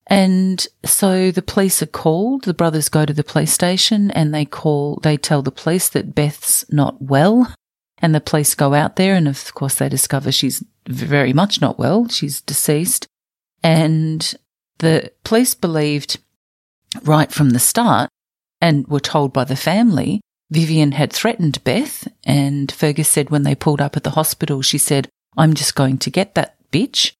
And 0.06 0.66
so 0.84 1.30
the 1.30 1.42
police 1.42 1.82
are 1.82 1.86
called. 1.86 2.44
The 2.44 2.54
brothers 2.54 2.88
go 2.88 3.06
to 3.06 3.12
the 3.12 3.24
police 3.24 3.52
station 3.52 4.10
and 4.10 4.34
they 4.34 4.44
call, 4.44 5.00
they 5.02 5.16
tell 5.16 5.42
the 5.42 5.50
police 5.50 5.88
that 5.90 6.14
Beth's 6.14 6.70
not 6.70 7.00
well. 7.00 7.52
And 7.98 8.14
the 8.14 8.20
police 8.20 8.54
go 8.54 8.74
out 8.74 8.96
there 8.96 9.14
and 9.14 9.26
of 9.26 9.54
course 9.54 9.76
they 9.76 9.88
discover 9.88 10.30
she's 10.30 10.62
very 10.86 11.32
much 11.32 11.60
not 11.60 11.78
well. 11.78 12.08
She's 12.08 12.42
deceased. 12.42 13.06
And 13.62 14.34
the 14.78 15.10
police 15.24 15.54
believed 15.54 16.18
right 17.02 17.32
from 17.32 17.50
the 17.50 17.58
start 17.58 18.10
and 18.60 18.86
were 18.88 19.00
told 19.00 19.32
by 19.32 19.44
the 19.44 19.56
family 19.56 20.20
Vivienne 20.50 20.92
had 20.92 21.12
threatened 21.12 21.64
Beth. 21.64 22.06
And 22.24 22.70
Fergus 22.70 23.08
said 23.08 23.30
when 23.30 23.42
they 23.42 23.54
pulled 23.54 23.80
up 23.80 23.96
at 23.96 24.04
the 24.04 24.10
hospital, 24.10 24.60
she 24.60 24.78
said, 24.78 25.08
I'm 25.36 25.54
just 25.54 25.74
going 25.74 25.98
to 25.98 26.10
get 26.10 26.34
that 26.34 26.56
bitch. 26.70 27.12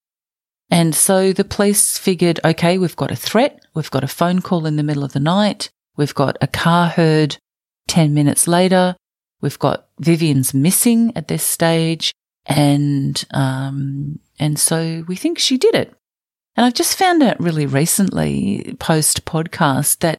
And 0.70 0.94
so 0.94 1.32
the 1.32 1.44
police 1.44 1.98
figured, 1.98 2.40
okay, 2.44 2.78
we've 2.78 2.96
got 2.96 3.10
a 3.10 3.16
threat. 3.16 3.64
We've 3.74 3.90
got 3.90 4.04
a 4.04 4.08
phone 4.08 4.40
call 4.40 4.66
in 4.66 4.76
the 4.76 4.82
middle 4.82 5.04
of 5.04 5.12
the 5.12 5.20
night. 5.20 5.70
We've 5.96 6.14
got 6.14 6.36
a 6.40 6.46
car 6.46 6.88
heard 6.88 7.36
10 7.88 8.14
minutes 8.14 8.48
later. 8.48 8.96
We've 9.40 9.58
got 9.58 9.86
Vivienne's 10.00 10.54
missing 10.54 11.12
at 11.14 11.28
this 11.28 11.44
stage. 11.44 12.12
And, 12.46 13.22
um, 13.32 14.18
and 14.38 14.58
so 14.58 15.04
we 15.06 15.16
think 15.16 15.38
she 15.38 15.58
did 15.58 15.74
it. 15.74 15.94
And 16.56 16.64
I've 16.64 16.74
just 16.74 16.96
found 16.96 17.22
out 17.22 17.40
really 17.40 17.66
recently, 17.66 18.76
post 18.78 19.24
podcast, 19.24 19.98
that 20.00 20.18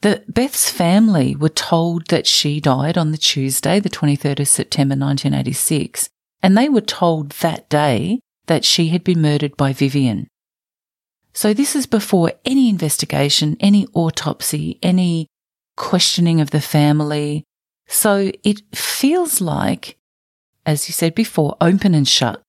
the 0.00 0.22
Beth's 0.28 0.70
family 0.70 1.34
were 1.34 1.48
told 1.48 2.06
that 2.08 2.26
she 2.26 2.60
died 2.60 2.96
on 2.98 3.12
the 3.12 3.18
Tuesday, 3.18 3.80
the 3.80 3.90
23rd 3.90 4.40
of 4.40 4.48
September 4.48 4.92
1986. 4.92 6.08
And 6.42 6.56
they 6.56 6.68
were 6.68 6.80
told 6.80 7.30
that 7.30 7.68
day 7.68 8.20
that 8.48 8.64
she 8.64 8.88
had 8.88 9.04
been 9.04 9.22
murdered 9.22 9.56
by 9.56 9.72
Vivienne. 9.72 10.26
So 11.32 11.54
this 11.54 11.76
is 11.76 11.86
before 11.86 12.32
any 12.44 12.68
investigation, 12.68 13.56
any 13.60 13.86
autopsy, 13.94 14.78
any 14.82 15.28
questioning 15.76 16.40
of 16.40 16.50
the 16.50 16.60
family. 16.60 17.44
So 17.86 18.32
it 18.42 18.60
feels 18.74 19.40
like 19.40 19.98
as 20.68 20.86
you 20.86 20.92
said 20.92 21.14
before, 21.14 21.56
open 21.62 21.94
and 21.94 22.06
shut. 22.06 22.42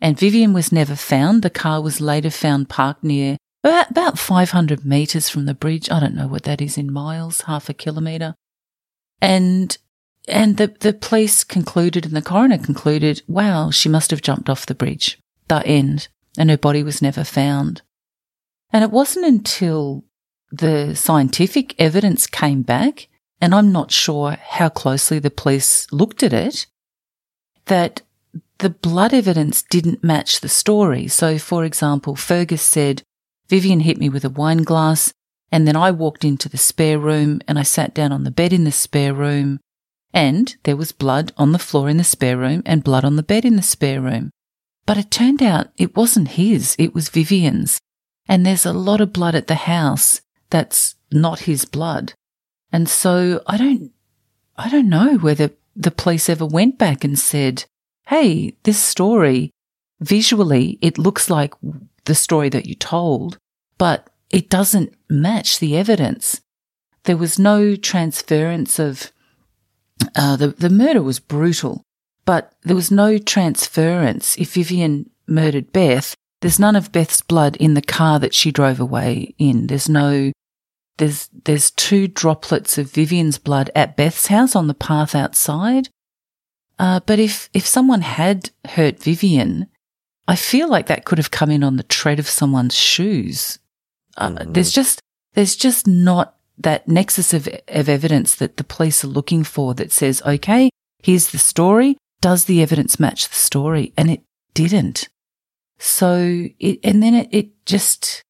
And 0.00 0.16
Vivienne 0.16 0.52
was 0.52 0.70
never 0.70 0.94
found. 0.94 1.42
The 1.42 1.50
car 1.50 1.82
was 1.82 2.00
later 2.00 2.30
found 2.30 2.68
parked 2.68 3.02
near 3.02 3.36
about 3.64 4.20
500 4.20 4.84
meters 4.84 5.28
from 5.28 5.46
the 5.46 5.54
bridge. 5.54 5.90
I 5.90 5.98
don't 5.98 6.14
know 6.14 6.28
what 6.28 6.44
that 6.44 6.62
is 6.62 6.78
in 6.78 6.92
miles, 6.92 7.42
half 7.42 7.68
a 7.68 7.74
kilometer. 7.74 8.36
And, 9.20 9.76
and 10.28 10.58
the, 10.58 10.68
the 10.68 10.92
police 10.92 11.42
concluded 11.42 12.06
and 12.06 12.14
the 12.14 12.22
coroner 12.22 12.56
concluded, 12.56 13.22
wow, 13.26 13.72
she 13.72 13.88
must 13.88 14.12
have 14.12 14.22
jumped 14.22 14.48
off 14.48 14.64
the 14.64 14.74
bridge. 14.76 15.18
The 15.50 15.66
end. 15.66 16.08
And 16.38 16.48
her 16.48 16.56
body 16.56 16.84
was 16.84 17.02
never 17.02 17.24
found. 17.24 17.82
And 18.72 18.84
it 18.84 18.92
wasn't 18.92 19.26
until 19.26 20.04
the 20.52 20.94
scientific 20.94 21.74
evidence 21.76 22.28
came 22.28 22.62
back, 22.62 23.08
and 23.40 23.52
I'm 23.52 23.72
not 23.72 23.90
sure 23.90 24.38
how 24.40 24.68
closely 24.68 25.18
the 25.18 25.30
police 25.30 25.90
looked 25.90 26.22
at 26.22 26.32
it, 26.32 26.66
that 27.66 28.02
the 28.58 28.70
blood 28.70 29.12
evidence 29.12 29.62
didn't 29.62 30.04
match 30.04 30.40
the 30.40 30.48
story. 30.48 31.08
So, 31.08 31.36
for 31.36 31.64
example, 31.64 32.14
Fergus 32.14 32.62
said, 32.62 33.02
Vivienne 33.48 33.80
hit 33.80 33.98
me 33.98 34.08
with 34.08 34.24
a 34.24 34.30
wine 34.30 34.62
glass, 34.62 35.12
and 35.50 35.66
then 35.66 35.74
I 35.74 35.90
walked 35.90 36.24
into 36.24 36.48
the 36.48 36.58
spare 36.58 36.98
room 36.98 37.40
and 37.48 37.58
I 37.58 37.64
sat 37.64 37.92
down 37.92 38.12
on 38.12 38.22
the 38.22 38.30
bed 38.30 38.52
in 38.52 38.62
the 38.62 38.70
spare 38.70 39.14
room, 39.14 39.58
and 40.14 40.54
there 40.62 40.76
was 40.76 40.92
blood 40.92 41.32
on 41.36 41.50
the 41.50 41.58
floor 41.58 41.88
in 41.88 41.96
the 41.96 42.04
spare 42.04 42.36
room 42.36 42.62
and 42.64 42.84
blood 42.84 43.04
on 43.04 43.16
the 43.16 43.24
bed 43.24 43.44
in 43.44 43.56
the 43.56 43.62
spare 43.62 44.00
room. 44.00 44.30
But 44.90 44.98
it 44.98 45.12
turned 45.12 45.40
out 45.40 45.68
it 45.76 45.94
wasn't 45.94 46.30
his, 46.30 46.74
it 46.76 46.92
was 46.92 47.10
Vivienne's. 47.10 47.78
And 48.26 48.44
there's 48.44 48.66
a 48.66 48.72
lot 48.72 49.00
of 49.00 49.12
blood 49.12 49.36
at 49.36 49.46
the 49.46 49.54
house 49.54 50.20
that's 50.50 50.96
not 51.12 51.46
his 51.46 51.64
blood. 51.64 52.12
And 52.72 52.88
so 52.88 53.40
I 53.46 53.56
don't, 53.56 53.92
I 54.56 54.68
don't 54.68 54.88
know 54.88 55.16
whether 55.18 55.50
the 55.76 55.92
police 55.92 56.28
ever 56.28 56.44
went 56.44 56.76
back 56.76 57.04
and 57.04 57.16
said, 57.16 57.66
Hey, 58.08 58.56
this 58.64 58.82
story, 58.82 59.52
visually, 60.00 60.76
it 60.82 60.98
looks 60.98 61.30
like 61.30 61.54
the 62.06 62.16
story 62.16 62.48
that 62.48 62.66
you 62.66 62.74
told, 62.74 63.38
but 63.78 64.10
it 64.28 64.50
doesn't 64.50 64.92
match 65.08 65.60
the 65.60 65.76
evidence. 65.76 66.40
There 67.04 67.16
was 67.16 67.38
no 67.38 67.76
transference 67.76 68.80
of, 68.80 69.12
uh, 70.16 70.34
the, 70.34 70.48
the 70.48 70.68
murder 70.68 71.00
was 71.00 71.20
brutal, 71.20 71.84
but 72.24 72.52
there 72.62 72.76
was 72.76 72.90
no 72.90 73.18
transference. 73.18 74.36
If 74.36 74.54
Vivienne 74.54 75.10
murdered 75.26 75.72
Beth, 75.72 76.14
there's 76.40 76.58
none 76.58 76.76
of 76.76 76.92
Beth's 76.92 77.22
blood 77.22 77.56
in 77.56 77.74
the 77.74 77.82
car 77.82 78.18
that 78.18 78.34
she 78.34 78.50
drove 78.50 78.80
away 78.80 79.34
in. 79.38 79.66
There's 79.66 79.88
no 79.88 80.32
there's 80.98 81.28
there's 81.44 81.70
two 81.70 82.08
droplets 82.08 82.78
of 82.78 82.92
Vivienne's 82.92 83.38
blood 83.38 83.70
at 83.74 83.96
Beth's 83.96 84.26
house 84.26 84.54
on 84.54 84.66
the 84.66 84.74
path 84.74 85.14
outside. 85.14 85.88
Uh, 86.78 87.00
but 87.06 87.18
if 87.18 87.48
if 87.52 87.66
someone 87.66 88.02
had 88.02 88.50
hurt 88.68 89.02
Vivienne, 89.02 89.66
I 90.28 90.36
feel 90.36 90.68
like 90.68 90.86
that 90.86 91.04
could 91.04 91.18
have 91.18 91.30
come 91.30 91.50
in 91.50 91.64
on 91.64 91.76
the 91.76 91.82
tread 91.82 92.18
of 92.18 92.28
someone's 92.28 92.76
shoes. 92.76 93.58
Uh, 94.16 94.28
mm-hmm. 94.28 94.52
There's 94.52 94.72
just 94.72 95.00
there's 95.34 95.56
just 95.56 95.86
not 95.86 96.36
that 96.58 96.86
nexus 96.86 97.32
of, 97.32 97.48
of 97.68 97.88
evidence 97.88 98.34
that 98.34 98.56
the 98.56 98.64
police 98.64 99.02
are 99.02 99.08
looking 99.08 99.44
for 99.44 99.74
that 99.74 99.92
says, 99.92 100.22
okay, 100.26 100.70
here's 101.02 101.30
the 101.30 101.38
story. 101.38 101.96
Does 102.20 102.44
the 102.44 102.62
evidence 102.62 103.00
match 103.00 103.28
the 103.28 103.34
story? 103.34 103.92
And 103.96 104.10
it 104.10 104.22
didn't. 104.54 105.08
So 105.78 106.46
it, 106.58 106.80
and 106.84 107.02
then 107.02 107.14
it, 107.14 107.28
it 107.30 107.66
just, 107.66 108.22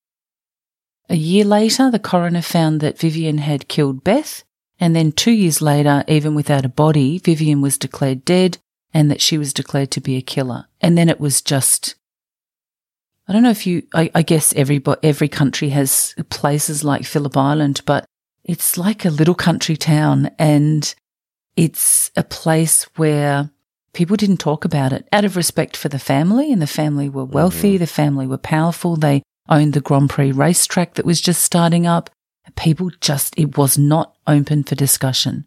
a 1.09 1.17
year 1.17 1.45
later, 1.45 1.91
the 1.91 1.99
coroner 1.99 2.43
found 2.43 2.81
that 2.81 2.99
Vivienne 2.99 3.39
had 3.39 3.69
killed 3.69 4.05
Beth. 4.05 4.45
And 4.79 4.95
then 4.95 5.13
two 5.13 5.33
years 5.33 5.61
later, 5.61 6.05
even 6.07 6.35
without 6.35 6.65
a 6.65 6.69
body, 6.69 7.19
Vivienne 7.19 7.61
was 7.61 7.77
declared 7.77 8.25
dead 8.25 8.59
and 8.95 9.11
that 9.11 9.21
she 9.21 9.37
was 9.37 9.53
declared 9.53 9.91
to 9.93 10.01
be 10.01 10.17
a 10.17 10.23
killer. 10.23 10.67
And 10.81 10.97
then 10.97 11.09
it 11.09 11.21
was 11.21 11.43
just, 11.43 11.97
I 13.27 13.33
don't 13.33 13.43
know 13.43 13.51
if 13.51 13.67
you, 13.67 13.83
I, 13.93 14.11
I 14.15 14.23
guess 14.23 14.55
every, 14.55 14.83
every 15.03 15.29
country 15.29 15.71
has 15.71 16.15
places 16.31 16.83
like 16.85 17.05
Phillip 17.05 17.37
Island, 17.37 17.83
but 17.85 18.05
it's 18.45 18.79
like 18.79 19.05
a 19.05 19.11
little 19.11 19.35
country 19.35 19.77
town 19.77 20.31
and 20.39 20.95
it's 21.57 22.11
a 22.17 22.23
place 22.23 22.85
where 22.97 23.51
people 23.93 24.17
didn't 24.17 24.39
talk 24.39 24.65
about 24.65 24.93
it 24.93 25.09
out 25.13 25.25
of 25.25 25.37
respect 25.37 25.77
for 25.77 25.89
the 25.89 25.99
family 25.99 26.53
and 26.53 26.63
the 26.63 26.67
family 26.67 27.09
were 27.09 27.25
wealthy. 27.25 27.75
Mm-hmm. 27.75 27.81
The 27.81 27.87
family 27.87 28.27
were 28.27 28.39
powerful. 28.39 28.97
They 28.97 29.23
owned 29.49 29.73
the 29.73 29.81
Grand 29.81 30.11
Prix 30.11 30.33
racetrack 30.33 30.95
that 30.95 31.07
was 31.07 31.21
just 31.21 31.43
starting 31.43 31.87
up. 31.87 32.11
People 32.57 32.91
just, 33.01 33.39
it 33.39 33.57
was 33.57 33.79
not 33.79 34.17
open 34.27 34.65
for 34.65 34.75
discussion. 34.75 35.45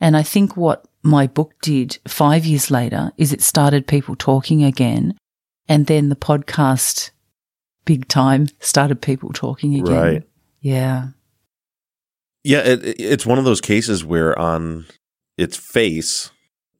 And 0.00 0.16
I 0.16 0.22
think 0.22 0.56
what 0.56 0.84
my 1.02 1.26
book 1.26 1.54
did 1.62 1.98
five 2.08 2.44
years 2.44 2.70
later 2.70 3.12
is 3.16 3.32
it 3.32 3.40
started 3.40 3.86
people 3.86 4.16
talking 4.16 4.64
again. 4.64 5.16
And 5.68 5.86
then 5.86 6.08
the 6.08 6.16
podcast, 6.16 7.10
big 7.84 8.08
time, 8.08 8.48
started 8.58 9.00
people 9.00 9.30
talking 9.32 9.74
again. 9.74 9.94
Right. 9.94 10.22
Yeah. 10.60 11.08
Yeah. 12.42 12.60
It, 12.60 13.00
it's 13.00 13.24
one 13.24 13.38
of 13.38 13.44
those 13.44 13.60
cases 13.60 14.04
where 14.04 14.36
on 14.36 14.86
its 15.38 15.56
face, 15.56 16.31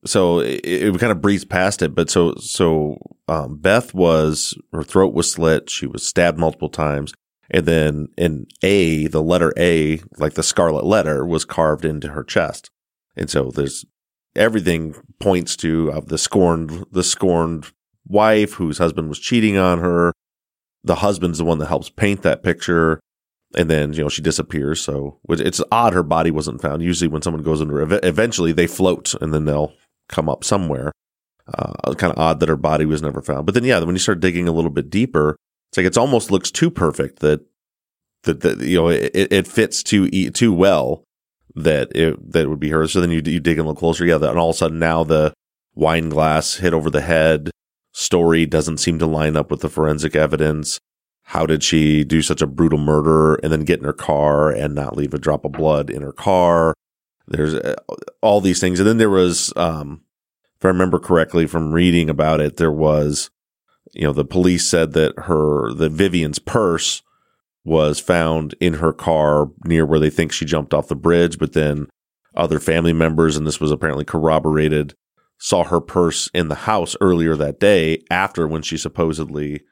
so 0.05 0.41
it, 0.41 0.61
it 0.65 1.01
kind 1.01 1.13
of 1.13 1.21
breezed 1.21 1.49
past 1.49 1.83
it. 1.83 1.95
But 1.95 2.11
so 2.11 2.35
so 2.37 2.99
um, 3.29 3.57
Beth 3.59 3.95
was 3.95 4.57
her 4.73 4.83
throat 4.83 5.15
was 5.15 5.33
slit. 5.33 5.71
She 5.71 5.87
was 5.87 6.03
stabbed 6.03 6.39
multiple 6.39 6.69
times, 6.69 7.15
and 7.51 7.67
then 7.67 8.09
in 8.17 8.47
A, 8.63 9.07
the 9.07 9.23
letter 9.23 9.53
A, 9.57 10.01
like 10.19 10.35
the 10.35 10.43
scarlet 10.43 10.85
letter, 10.85 11.27
was 11.27 11.45
carved 11.45 11.85
into 11.85 12.09
her 12.09 12.25
chest. 12.25 12.71
And 13.17 13.31
so 13.31 13.51
there's 13.51 13.85
everything 14.35 14.95
points 15.21 15.57
to 15.57 15.91
of 15.91 16.09
the 16.09 16.19
scorned 16.19 16.87
the 16.91 17.05
scorned 17.05 17.73
wife 18.07 18.55
whose 18.55 18.79
husband 18.79 19.09
was 19.09 19.19
cheating 19.19 19.57
on 19.57 19.79
her. 19.79 20.13
The 20.85 20.97
husband's 20.97 21.39
the 21.39 21.45
one 21.45 21.59
that 21.59 21.67
helps 21.67 21.91
paint 21.91 22.23
that 22.23 22.43
picture 22.43 23.01
and 23.55 23.69
then 23.69 23.93
you 23.93 24.03
know 24.03 24.09
she 24.09 24.23
disappears. 24.23 24.81
So 24.81 25.19
it's 25.29 25.63
odd 25.71 25.93
her 25.93 26.03
body 26.03 26.31
wasn't 26.31 26.63
found. 26.63 26.83
Usually, 26.83 27.09
when 27.09 27.23
someone 27.23 27.43
goes 27.43 27.61
under, 27.61 27.81
eventually 28.05 28.53
they 28.53 28.67
float 28.67 29.15
and 29.21 29.33
then 29.33 29.45
they'll 29.45 29.73
come 30.09 30.29
up 30.29 30.45
somewhere. 30.45 30.93
Uh, 31.53 31.95
kind 31.95 32.13
of 32.13 32.19
odd 32.19 32.41
that 32.41 32.49
her 32.49 32.57
body 32.57 32.85
was 32.85 33.03
never 33.03 33.21
found. 33.21 33.47
But 33.47 33.55
then, 33.55 33.65
yeah, 33.65 33.81
when 33.81 33.95
you 33.95 33.99
start 33.99 34.21
digging 34.21 34.47
a 34.47 34.53
little 34.53 34.71
bit 34.71 34.91
deeper, 34.91 35.37
it's 35.71 35.77
like 35.77 35.87
it 35.87 35.99
almost 35.99 36.31
looks 36.31 36.51
too 36.51 36.71
perfect 36.71 37.19
that 37.19 37.41
that, 38.23 38.41
that 38.41 38.61
you 38.61 38.77
know 38.77 38.89
it, 38.89 39.11
it 39.15 39.47
fits 39.49 39.83
too 39.83 40.09
too 40.31 40.53
well 40.53 41.03
that 41.55 41.95
it 41.97 42.33
that 42.33 42.45
it 42.45 42.49
would 42.49 42.61
be 42.61 42.71
her. 42.71 42.87
So 42.87 43.01
then 43.01 43.11
you 43.11 43.23
you 43.25 43.41
dig 43.41 43.59
in 43.59 43.65
a 43.65 43.69
little 43.69 43.75
closer, 43.75 44.05
yeah, 44.05 44.17
and 44.17 44.39
all 44.39 44.51
of 44.51 44.55
a 44.55 44.59
sudden 44.59 44.79
now 44.79 45.03
the 45.03 45.33
wine 45.75 46.09
glass 46.09 46.57
hit 46.57 46.75
over 46.75 46.91
the 46.91 47.01
head 47.01 47.51
story 47.93 48.47
doesn't 48.47 48.79
seem 48.79 48.99
to 48.99 49.07
line 49.07 49.37
up 49.37 49.51
with 49.51 49.61
the 49.61 49.69
forensic 49.69 50.17
evidence. 50.17 50.79
How 51.25 51.47
did 51.47 51.63
she 51.63 52.05
do 52.05 52.21
such 52.23 52.43
a 52.43 52.47
brutal 52.47 52.79
murder 52.79 53.37
and 53.37 53.53
then 53.53 53.65
get 53.65 53.79
in 53.79 53.85
her 53.85 53.93
car 53.93 54.51
and 54.51 54.75
not 54.75 54.97
leave 54.97 55.15
a 55.15 55.19
drop 55.19 55.45
of 55.45 55.53
blood 55.53 55.89
in 55.91 56.03
her 56.03 56.13
car? 56.13 56.75
There's 57.27 57.55
uh, 57.55 57.77
all 58.21 58.41
these 58.41 58.61
things. 58.61 58.81
And 58.81 58.89
then 58.89 58.99
there 58.99 59.11
was, 59.11 59.53
um, 59.57 60.03
if 60.59 60.65
I 60.65 60.69
remember 60.69 60.99
correctly 60.99 61.47
from 61.47 61.73
reading 61.73 62.11
about 62.11 62.41
it, 62.41 62.57
there 62.57 62.73
was, 62.73 63.31
you 63.93 64.05
know, 64.05 64.13
the 64.13 64.25
police 64.25 64.69
said 64.69 64.93
that 64.93 65.15
her, 65.19 65.73
that 65.75 65.93
Vivienne's 65.93 66.39
purse 66.39 67.03
was 67.65 68.01
found 68.01 68.55
in 68.61 68.75
her 68.75 68.93
car 68.93 69.51
near 69.65 69.87
where 69.87 70.01
they 70.01 70.11
think 70.11 70.33
she 70.33 70.45
jumped 70.45 70.75
off 70.75 70.89
the 70.89 70.97
bridge. 70.97 71.39
But 71.39 71.53
then 71.53 71.87
other 72.35 72.59
family 72.59 72.93
members, 72.93 73.37
and 73.37 73.47
this 73.47 73.61
was 73.61 73.71
apparently 73.71 74.05
corroborated, 74.05 74.95
saw 75.39 75.65
her 75.65 75.81
purse 75.81 76.31
in 76.33 76.49
the 76.49 76.55
house 76.55 76.97
earlier 77.01 77.37
that 77.37 77.61
day 77.61 78.03
after 78.11 78.47
when 78.47 78.63
she 78.63 78.77
supposedly 78.77 79.63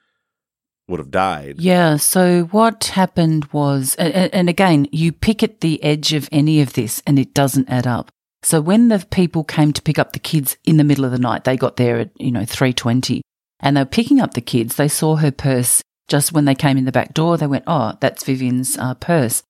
would 0.91 1.01
have 1.01 1.11
died. 1.11 1.61
Yeah. 1.61 1.97
So 1.97 2.45
what 2.51 2.85
happened 2.85 3.47
was, 3.53 3.95
and, 3.95 4.13
and 4.35 4.49
again, 4.49 4.89
you 4.93 5.13
pick 5.13 5.43
at 5.43 5.61
the 5.61 5.83
edge 5.83 6.13
of 6.13 6.29
any 6.31 6.61
of 6.61 6.75
this 6.75 7.03
and 7.07 7.19
it 7.19 7.33
doesn't 7.33 7.71
add 7.71 7.87
up. 7.87 8.11
So 8.43 8.61
when 8.61 8.89
the 8.89 9.07
people 9.11 9.45
came 9.45 9.73
to 9.73 9.83
pick 9.83 9.99
up 9.99 10.13
the 10.13 10.19
kids 10.19 10.57
in 10.65 10.77
the 10.77 10.85
middle 10.85 11.05
of 11.05 11.13
the 11.13 11.19
night, 11.19 11.45
they 11.45 11.57
got 11.57 11.77
there 11.77 11.99
at, 11.99 12.11
you 12.21 12.31
know, 12.31 12.45
320 12.45 13.23
and 13.61 13.77
they 13.77 13.83
were 13.83 13.87
picking 13.87 14.21
up 14.21 14.35
the 14.35 14.41
kids. 14.41 14.77
They 14.77 14.89
saw 14.89 15.17
her 15.17 15.31
purse 15.31 15.83
just 16.09 16.33
when 16.33 16.45
they 16.45 16.55
came 16.55 16.77
in 16.77 16.87
the 16.87 16.93
back 16.93 17.15
door. 17.15 17.37
They 17.37 17.47
went, 17.47 17.65
Oh, 17.67 17.97
that's 18.01 18.25
Vivienne's 18.25 18.77
uh, 18.79 18.95
purse. 18.95 19.43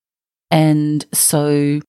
And 0.50 1.06
so 1.12 1.80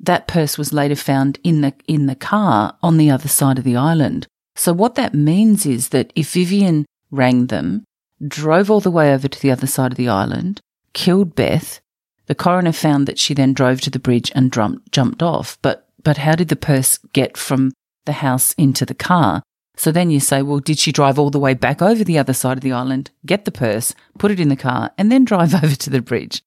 that 0.00 0.28
purse 0.28 0.56
was 0.56 0.72
later 0.72 0.96
found 0.96 1.38
in 1.42 1.60
the, 1.60 1.74
in 1.86 2.06
the 2.06 2.14
car 2.14 2.76
on 2.82 2.96
the 2.96 3.10
other 3.10 3.28
side 3.28 3.58
of 3.58 3.64
the 3.64 3.76
island. 3.76 4.26
So 4.56 4.72
what 4.72 4.94
that 4.94 5.14
means 5.14 5.66
is 5.66 5.88
that 5.88 6.12
if 6.14 6.32
Vivienne 6.32 6.86
rang 7.10 7.46
them 7.46 7.84
drove 8.26 8.70
all 8.70 8.80
the 8.80 8.90
way 8.90 9.12
over 9.12 9.28
to 9.28 9.40
the 9.40 9.50
other 9.50 9.66
side 9.66 9.92
of 9.92 9.98
the 9.98 10.08
island, 10.08 10.60
killed 10.92 11.34
Beth. 11.34 11.80
The 12.26 12.34
coroner 12.34 12.72
found 12.72 13.06
that 13.06 13.18
she 13.18 13.34
then 13.34 13.52
drove 13.52 13.80
to 13.82 13.90
the 13.90 13.98
bridge 13.98 14.32
and 14.34 14.52
jumped 14.90 15.22
off. 15.22 15.58
But, 15.62 15.88
but 16.02 16.18
how 16.18 16.34
did 16.34 16.48
the 16.48 16.56
purse 16.56 16.98
get 17.12 17.36
from 17.36 17.72
the 18.06 18.12
house 18.12 18.54
into 18.54 18.86
the 18.86 18.94
car? 18.94 19.42
So 19.76 19.90
then 19.90 20.10
you 20.10 20.20
say, 20.20 20.42
well, 20.42 20.60
did 20.60 20.78
she 20.78 20.92
drive 20.92 21.18
all 21.18 21.30
the 21.30 21.40
way 21.40 21.54
back 21.54 21.82
over 21.82 22.04
the 22.04 22.18
other 22.18 22.32
side 22.32 22.56
of 22.56 22.62
the 22.62 22.72
island, 22.72 23.10
get 23.26 23.44
the 23.44 23.52
purse, 23.52 23.94
put 24.18 24.30
it 24.30 24.40
in 24.40 24.48
the 24.48 24.56
car, 24.56 24.92
and 24.96 25.10
then 25.10 25.24
drive 25.24 25.54
over 25.62 25.74
to 25.74 25.90
the 25.90 26.00
bridge? 26.00 26.42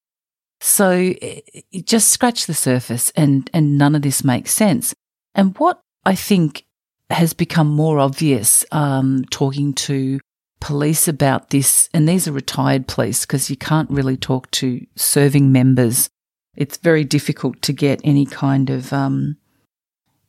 So 0.59 1.13
it, 1.21 1.85
just 1.85 2.09
scratch 2.09 2.45
the 2.45 2.53
surface 2.53 3.11
and, 3.15 3.49
and 3.53 3.77
none 3.77 3.95
of 3.95 4.01
this 4.01 4.23
makes 4.23 4.51
sense. 4.51 4.95
And 5.35 5.55
what 5.57 5.81
I 6.05 6.15
think 6.15 6.65
has 7.09 7.33
become 7.33 7.67
more 7.67 7.99
obvious, 7.99 8.65
um, 8.71 9.25
talking 9.29 9.73
to 9.73 10.19
police 10.59 11.07
about 11.07 11.49
this, 11.49 11.89
and 11.93 12.07
these 12.07 12.27
are 12.27 12.31
retired 12.31 12.87
police 12.87 13.25
because 13.25 13.49
you 13.49 13.57
can't 13.57 13.89
really 13.89 14.17
talk 14.17 14.49
to 14.51 14.85
serving 14.95 15.51
members. 15.51 16.09
It's 16.55 16.77
very 16.77 17.03
difficult 17.03 17.61
to 17.63 17.73
get 17.73 18.01
any 18.03 18.25
kind 18.25 18.69
of 18.69 18.91
um, 18.91 19.37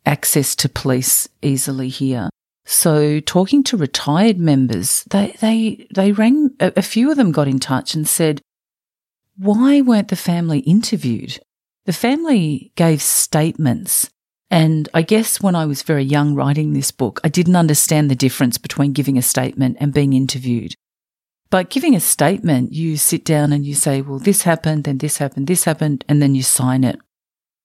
access 0.04 0.54
to 0.56 0.68
police 0.68 1.28
easily 1.42 1.88
here. 1.88 2.28
So 2.64 3.20
talking 3.20 3.62
to 3.64 3.78
retired 3.78 4.38
members, 4.38 5.04
they 5.04 5.34
they 5.40 5.86
they 5.94 6.12
rang. 6.12 6.50
A, 6.60 6.72
a 6.76 6.82
few 6.82 7.10
of 7.10 7.16
them 7.16 7.32
got 7.32 7.48
in 7.48 7.58
touch 7.58 7.94
and 7.94 8.06
said, 8.06 8.42
"Why 9.36 9.80
weren't 9.80 10.08
the 10.08 10.16
family 10.16 10.58
interviewed?" 10.60 11.40
The 11.86 11.94
family 11.94 12.70
gave 12.76 13.00
statements 13.00 14.10
And 14.50 14.88
I 14.94 15.02
guess 15.02 15.42
when 15.42 15.54
I 15.54 15.66
was 15.66 15.82
very 15.82 16.04
young 16.04 16.34
writing 16.34 16.72
this 16.72 16.90
book, 16.90 17.20
I 17.22 17.28
didn't 17.28 17.56
understand 17.56 18.10
the 18.10 18.16
difference 18.16 18.56
between 18.56 18.92
giving 18.92 19.18
a 19.18 19.22
statement 19.22 19.76
and 19.78 19.92
being 19.92 20.14
interviewed. 20.14 20.74
But 21.50 21.70
giving 21.70 21.94
a 21.94 22.00
statement, 22.00 22.72
you 22.72 22.96
sit 22.96 23.24
down 23.24 23.52
and 23.52 23.64
you 23.64 23.74
say, 23.74 24.00
well, 24.00 24.18
this 24.18 24.42
happened, 24.42 24.84
then 24.84 24.98
this 24.98 25.18
happened, 25.18 25.46
this 25.46 25.64
happened, 25.64 26.04
and 26.08 26.20
then 26.20 26.34
you 26.34 26.42
sign 26.42 26.84
it. 26.84 26.98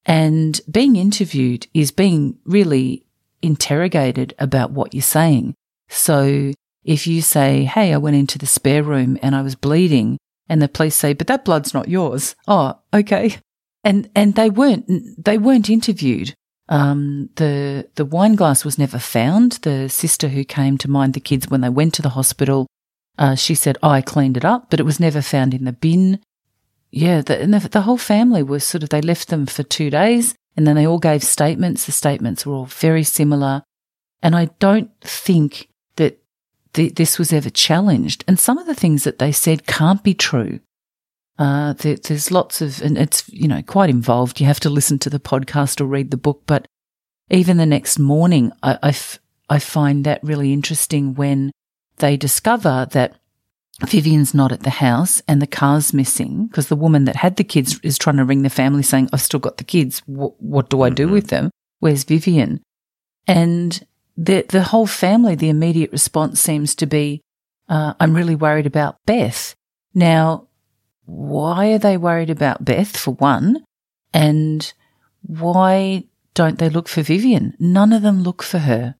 And 0.06 0.60
being 0.70 0.96
interviewed 0.96 1.68
is 1.74 1.92
being 1.92 2.38
really 2.46 3.06
interrogated 3.42 4.34
about 4.40 4.72
what 4.72 4.94
you're 4.94 5.02
saying. 5.02 5.56
So 5.90 6.54
if 6.84 7.08
you 7.08 7.22
say, 7.22 7.66
Hey, 7.66 7.94
I 7.94 7.98
went 7.98 8.16
into 8.16 8.38
the 8.38 8.46
spare 8.46 8.84
room 8.84 9.18
and 9.22 9.36
I 9.36 9.42
was 9.42 9.56
bleeding 9.56 10.18
and 10.50 10.62
the 10.62 10.68
police 10.68 10.96
say, 10.96 11.14
but 11.14 11.28
that 11.28 11.46
blood's 11.46 11.74
not 11.74 11.88
yours. 11.88 12.36
Oh, 12.48 12.80
okay. 12.94 13.38
And, 13.84 14.10
and 14.16 14.36
they 14.36 14.50
weren't, 14.50 14.88
they 15.24 15.38
weren't 15.38 15.70
interviewed. 15.70 16.34
Um, 16.70 17.30
the, 17.36 17.90
the 17.96 18.06
wine 18.06 18.36
glass 18.36 18.64
was 18.64 18.78
never 18.78 19.00
found. 19.00 19.54
The 19.64 19.90
sister 19.90 20.30
who 20.30 20.44
came 20.44 20.78
to 20.80 20.90
mind 20.90 21.14
the 21.14 21.20
kids 21.20 21.50
when 21.50 21.62
they 21.62 21.70
went 21.70 21.94
to 21.96 22.02
the 22.02 22.10
hospital, 22.10 22.68
uh, 23.18 23.36
she 23.36 23.56
said, 23.56 23.78
oh, 23.84 23.90
I 23.90 24.02
cleaned 24.02 24.38
it 24.38 24.46
up, 24.46 24.70
but 24.70 24.80
it 24.80 24.86
was 24.86 25.00
never 25.00 25.22
found 25.22 25.54
in 25.54 25.66
the 25.66 25.74
bin. 25.74 26.20
Yeah. 26.92 27.22
The, 27.22 27.42
and 27.42 27.54
the, 27.54 27.68
the 27.68 27.82
whole 27.82 27.98
family 27.98 28.44
was 28.44 28.64
sort 28.64 28.84
of, 28.84 28.90
they 28.90 29.02
left 29.02 29.28
them 29.28 29.46
for 29.46 29.64
two 29.64 29.90
days 29.90 30.36
and 30.56 30.66
then 30.66 30.76
they 30.76 30.88
all 30.88 31.00
gave 31.00 31.24
statements. 31.24 31.86
The 31.86 31.92
statements 31.92 32.46
were 32.46 32.54
all 32.54 32.66
very 32.66 33.04
similar. 33.04 33.64
And 34.22 34.36
I 34.36 34.46
don't 34.60 34.90
think 35.02 35.68
that 35.98 36.20
th- 36.74 36.96
this 36.96 37.20
was 37.20 37.34
ever 37.34 37.50
challenged. 37.50 38.24
And 38.28 38.40
some 38.40 38.58
of 38.58 38.68
the 38.68 38.76
things 38.76 39.04
that 39.04 39.20
they 39.20 39.32
said 39.32 39.68
can't 39.68 40.04
be 40.04 40.14
true. 40.14 40.60
Uh, 41.40 41.74
there, 41.74 41.96
there's 41.96 42.32
lots 42.32 42.62
of, 42.62 42.82
and 42.82 42.98
it's, 42.98 43.28
you 43.30 43.48
know, 43.48 43.62
quite 43.64 43.90
involved. 43.90 44.40
You 44.40 44.46
have 44.46 44.60
to 44.62 44.70
listen 44.70 45.00
to 45.00 45.10
the 45.10 45.20
podcast 45.20 45.82
or 45.82 45.86
read 45.86 46.12
the 46.12 46.18
book. 46.18 46.44
But 46.46 46.68
even 47.32 47.58
the 47.58 47.66
next 47.66 47.98
morning, 47.98 48.52
I, 48.62 48.78
I, 48.84 48.90
f- 48.90 49.20
I 49.50 49.60
find 49.60 50.06
that 50.06 50.24
really 50.24 50.54
interesting 50.54 51.16
when 51.16 51.52
they 51.98 52.18
discover 52.18 52.88
that 52.92 53.16
Vivienne's 53.88 54.36
not 54.36 54.52
at 54.52 54.62
the 54.62 54.70
house 54.70 55.22
and 55.28 55.42
the 55.42 55.48
car's 55.48 55.94
missing 55.94 56.46
because 56.46 56.68
the 56.68 56.76
woman 56.76 57.06
that 57.06 57.16
had 57.16 57.38
the 57.38 57.44
kids 57.44 57.80
is 57.82 57.98
trying 57.98 58.18
to 58.18 58.26
ring 58.26 58.44
the 58.44 58.50
family 58.50 58.84
saying, 58.84 59.10
I've 59.12 59.22
still 59.22 59.40
got 59.40 59.58
the 59.58 59.64
kids. 59.64 60.02
W- 60.02 60.36
what 60.38 60.70
do 60.70 60.84
I 60.84 60.92
do 60.92 61.06
mm-hmm. 61.06 61.14
with 61.14 61.28
them? 61.28 61.50
Where's 61.80 62.04
Vivienne? 62.04 62.62
And 63.28 63.86
the, 64.16 64.46
the 64.48 64.64
whole 64.64 64.86
family, 64.86 65.34
the 65.34 65.50
immediate 65.50 65.92
response 65.92 66.40
seems 66.40 66.76
to 66.76 66.86
be, 66.86 67.22
uh, 67.68 67.96
I'm 68.00 68.16
really 68.16 68.36
worried 68.36 68.68
about 68.68 68.98
Beth. 69.08 69.56
Now, 69.96 70.48
why 71.06 71.74
are 71.74 71.80
they 71.80 71.98
worried 71.98 72.30
about 72.30 72.66
Beth 72.66 72.96
for 72.96 73.12
one? 73.12 73.64
And 74.14 74.74
why 75.22 76.06
don't 76.34 76.60
they 76.60 76.70
look 76.70 76.88
for 76.88 77.02
Vivienne? 77.02 77.56
None 77.60 77.94
of 77.94 78.02
them 78.02 78.24
look 78.24 78.44
for 78.44 78.60
her. 78.60 78.96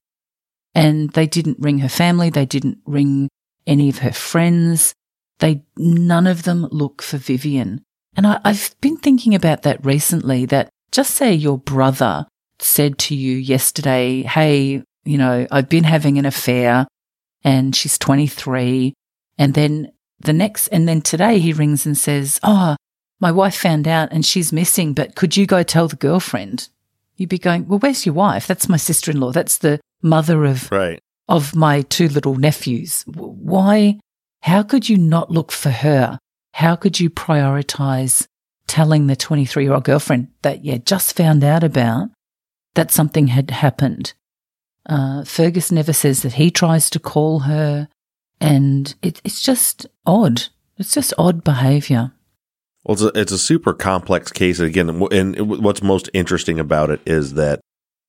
And 0.74 1.10
they 1.10 1.26
didn't 1.26 1.60
ring 1.60 1.78
her 1.78 1.88
family. 1.88 2.30
They 2.30 2.46
didn't 2.46 2.78
ring 2.84 3.28
any 3.66 3.88
of 3.88 3.98
her 3.98 4.12
friends. 4.12 4.94
They, 5.38 5.62
none 5.76 6.26
of 6.26 6.42
them 6.42 6.66
look 6.70 7.02
for 7.02 7.16
Vivienne. 7.16 7.82
And 8.16 8.26
I, 8.26 8.40
I've 8.44 8.74
been 8.80 8.96
thinking 8.96 9.34
about 9.34 9.62
that 9.62 9.84
recently 9.84 10.46
that 10.46 10.68
just 10.92 11.12
say 11.12 11.32
your 11.32 11.58
brother 11.58 12.26
said 12.58 12.98
to 12.98 13.14
you 13.14 13.36
yesterday, 13.36 14.22
Hey, 14.22 14.82
you 15.04 15.18
know, 15.18 15.46
I've 15.50 15.68
been 15.68 15.84
having 15.84 16.18
an 16.18 16.26
affair 16.26 16.86
and 17.42 17.74
she's 17.74 17.98
23. 17.98 18.94
And 19.38 19.54
then 19.54 19.92
the 20.20 20.32
next, 20.32 20.68
and 20.68 20.88
then 20.88 21.00
today 21.00 21.38
he 21.38 21.52
rings 21.52 21.86
and 21.86 21.96
says, 21.96 22.40
Oh, 22.42 22.76
my 23.20 23.30
wife 23.30 23.56
found 23.56 23.86
out 23.88 24.10
and 24.12 24.24
she's 24.24 24.52
missing, 24.52 24.92
but 24.92 25.14
could 25.14 25.36
you 25.36 25.46
go 25.46 25.62
tell 25.62 25.88
the 25.88 25.96
girlfriend? 25.96 26.68
You'd 27.16 27.28
be 27.28 27.38
going, 27.38 27.68
Well, 27.68 27.78
where's 27.78 28.06
your 28.06 28.14
wife? 28.14 28.46
That's 28.46 28.68
my 28.68 28.76
sister 28.76 29.10
in 29.10 29.20
law. 29.20 29.32
That's 29.32 29.58
the 29.58 29.80
mother 30.02 30.44
of 30.44 30.70
right 30.70 31.00
of 31.28 31.54
my 31.54 31.82
two 31.82 32.08
little 32.08 32.34
nephews. 32.34 33.02
Why? 33.06 33.98
How 34.42 34.62
could 34.62 34.88
you 34.88 34.98
not 34.98 35.30
look 35.30 35.50
for 35.50 35.70
her? 35.70 36.18
How 36.52 36.76
could 36.76 37.00
you 37.00 37.08
prioritize 37.08 38.26
telling 38.66 39.06
the 39.06 39.16
23 39.16 39.64
year 39.64 39.72
old 39.72 39.84
girlfriend 39.84 40.28
that 40.42 40.64
you 40.64 40.78
just 40.78 41.16
found 41.16 41.42
out 41.42 41.64
about 41.64 42.10
that 42.74 42.90
something 42.90 43.28
had 43.28 43.50
happened? 43.50 44.12
Uh, 44.86 45.24
Fergus 45.24 45.72
never 45.72 45.94
says 45.94 46.22
that 46.22 46.34
he 46.34 46.50
tries 46.50 46.90
to 46.90 46.98
call 46.98 47.40
her, 47.40 47.88
and 48.44 48.94
it, 49.00 49.22
it's 49.24 49.40
just 49.40 49.86
odd. 50.04 50.44
It's 50.76 50.92
just 50.92 51.14
odd 51.16 51.42
behavior. 51.44 52.12
Well, 52.84 52.92
it's 52.92 53.02
a, 53.02 53.20
it's 53.20 53.32
a 53.32 53.38
super 53.38 53.72
complex 53.72 54.30
case. 54.30 54.60
Again, 54.60 54.90
and 55.10 55.48
what's 55.64 55.82
most 55.82 56.10
interesting 56.12 56.60
about 56.60 56.90
it 56.90 57.00
is 57.06 57.34
that 57.34 57.60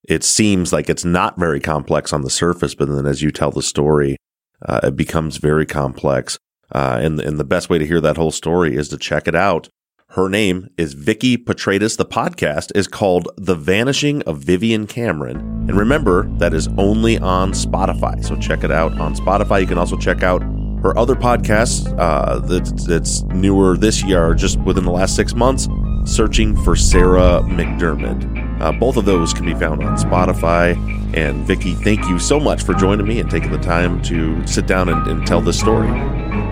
it 0.07 0.25
seems 0.25 0.73
like 0.73 0.89
it's 0.89 1.05
not 1.05 1.39
very 1.39 1.61
complex 1.61 2.11
on 2.11 2.21
the 2.21 2.29
surface, 2.29 2.75
but 2.75 2.89
then 2.89 3.05
as 3.05 3.21
you 3.21 3.31
tell 3.31 3.51
the 3.51 3.63
story, 3.63 4.17
uh, 4.61 4.81
it 4.83 4.97
becomes 4.97 5.37
very 5.37 5.65
complex. 5.65 6.37
Uh, 6.69 6.99
and, 7.01 7.21
and 7.21 7.39
the 7.39 7.45
best 7.45 7.69
way 7.69 7.77
to 7.77 7.85
hear 7.85 8.01
that 8.01 8.17
whole 8.17 8.31
story 8.31 8.75
is 8.75 8.89
to 8.89 8.97
check 8.97 9.29
it 9.29 9.35
out. 9.35 9.69
Her 10.15 10.29
name 10.29 10.69
is 10.77 10.93
Vikki 10.93 11.37
Petraitis. 11.37 11.97
The 11.97 12.05
podcast 12.05 12.71
is 12.73 12.87
called 12.87 13.27
The 13.35 13.53
Vanishing 13.53 14.21
of 14.21 14.37
Vivienne 14.37 14.87
Cameron. 14.87 15.35
And 15.67 15.77
remember, 15.77 16.29
that 16.37 16.53
is 16.53 16.69
only 16.77 17.17
on 17.17 17.51
Spotify. 17.51 18.23
So 18.23 18.37
check 18.37 18.63
it 18.63 18.71
out 18.71 18.97
on 18.97 19.13
Spotify. 19.13 19.59
You 19.59 19.67
can 19.67 19.77
also 19.77 19.97
check 19.97 20.23
out 20.23 20.41
her 20.83 20.97
other 20.97 21.15
podcasts 21.15 21.93
uh, 21.99 22.39
that's, 22.39 23.23
newer 23.23 23.75
this 23.75 24.05
year, 24.05 24.33
just 24.33 24.57
within 24.61 24.85
the 24.85 24.91
last 24.91 25.17
six 25.17 25.35
months, 25.35 25.67
Searching 26.05 26.55
for 26.63 26.77
Sarah 26.77 27.41
MacDiarmid. 27.43 28.61
Uh, 28.61 28.71
both 28.71 28.95
of 28.95 29.03
those 29.03 29.33
can 29.33 29.45
be 29.45 29.53
found 29.53 29.83
on 29.83 29.97
Spotify. 29.97 30.77
And 31.13 31.45
Vikki, 31.45 31.73
thank 31.73 32.07
you 32.07 32.19
so 32.19 32.39
much 32.39 32.63
for 32.63 32.73
joining 32.73 33.05
me 33.05 33.19
and 33.19 33.29
taking 33.29 33.51
the 33.51 33.57
time 33.57 34.01
to 34.03 34.47
sit 34.47 34.65
down 34.65 34.87
and, 34.87 35.05
and 35.07 35.27
tell 35.27 35.41
this 35.41 35.59
story. 35.59 35.89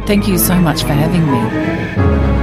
Thank 0.06 0.28
you 0.28 0.38
so 0.38 0.56
much 0.56 0.82
for 0.82 0.90
having 0.90 1.32
me. 1.32 2.43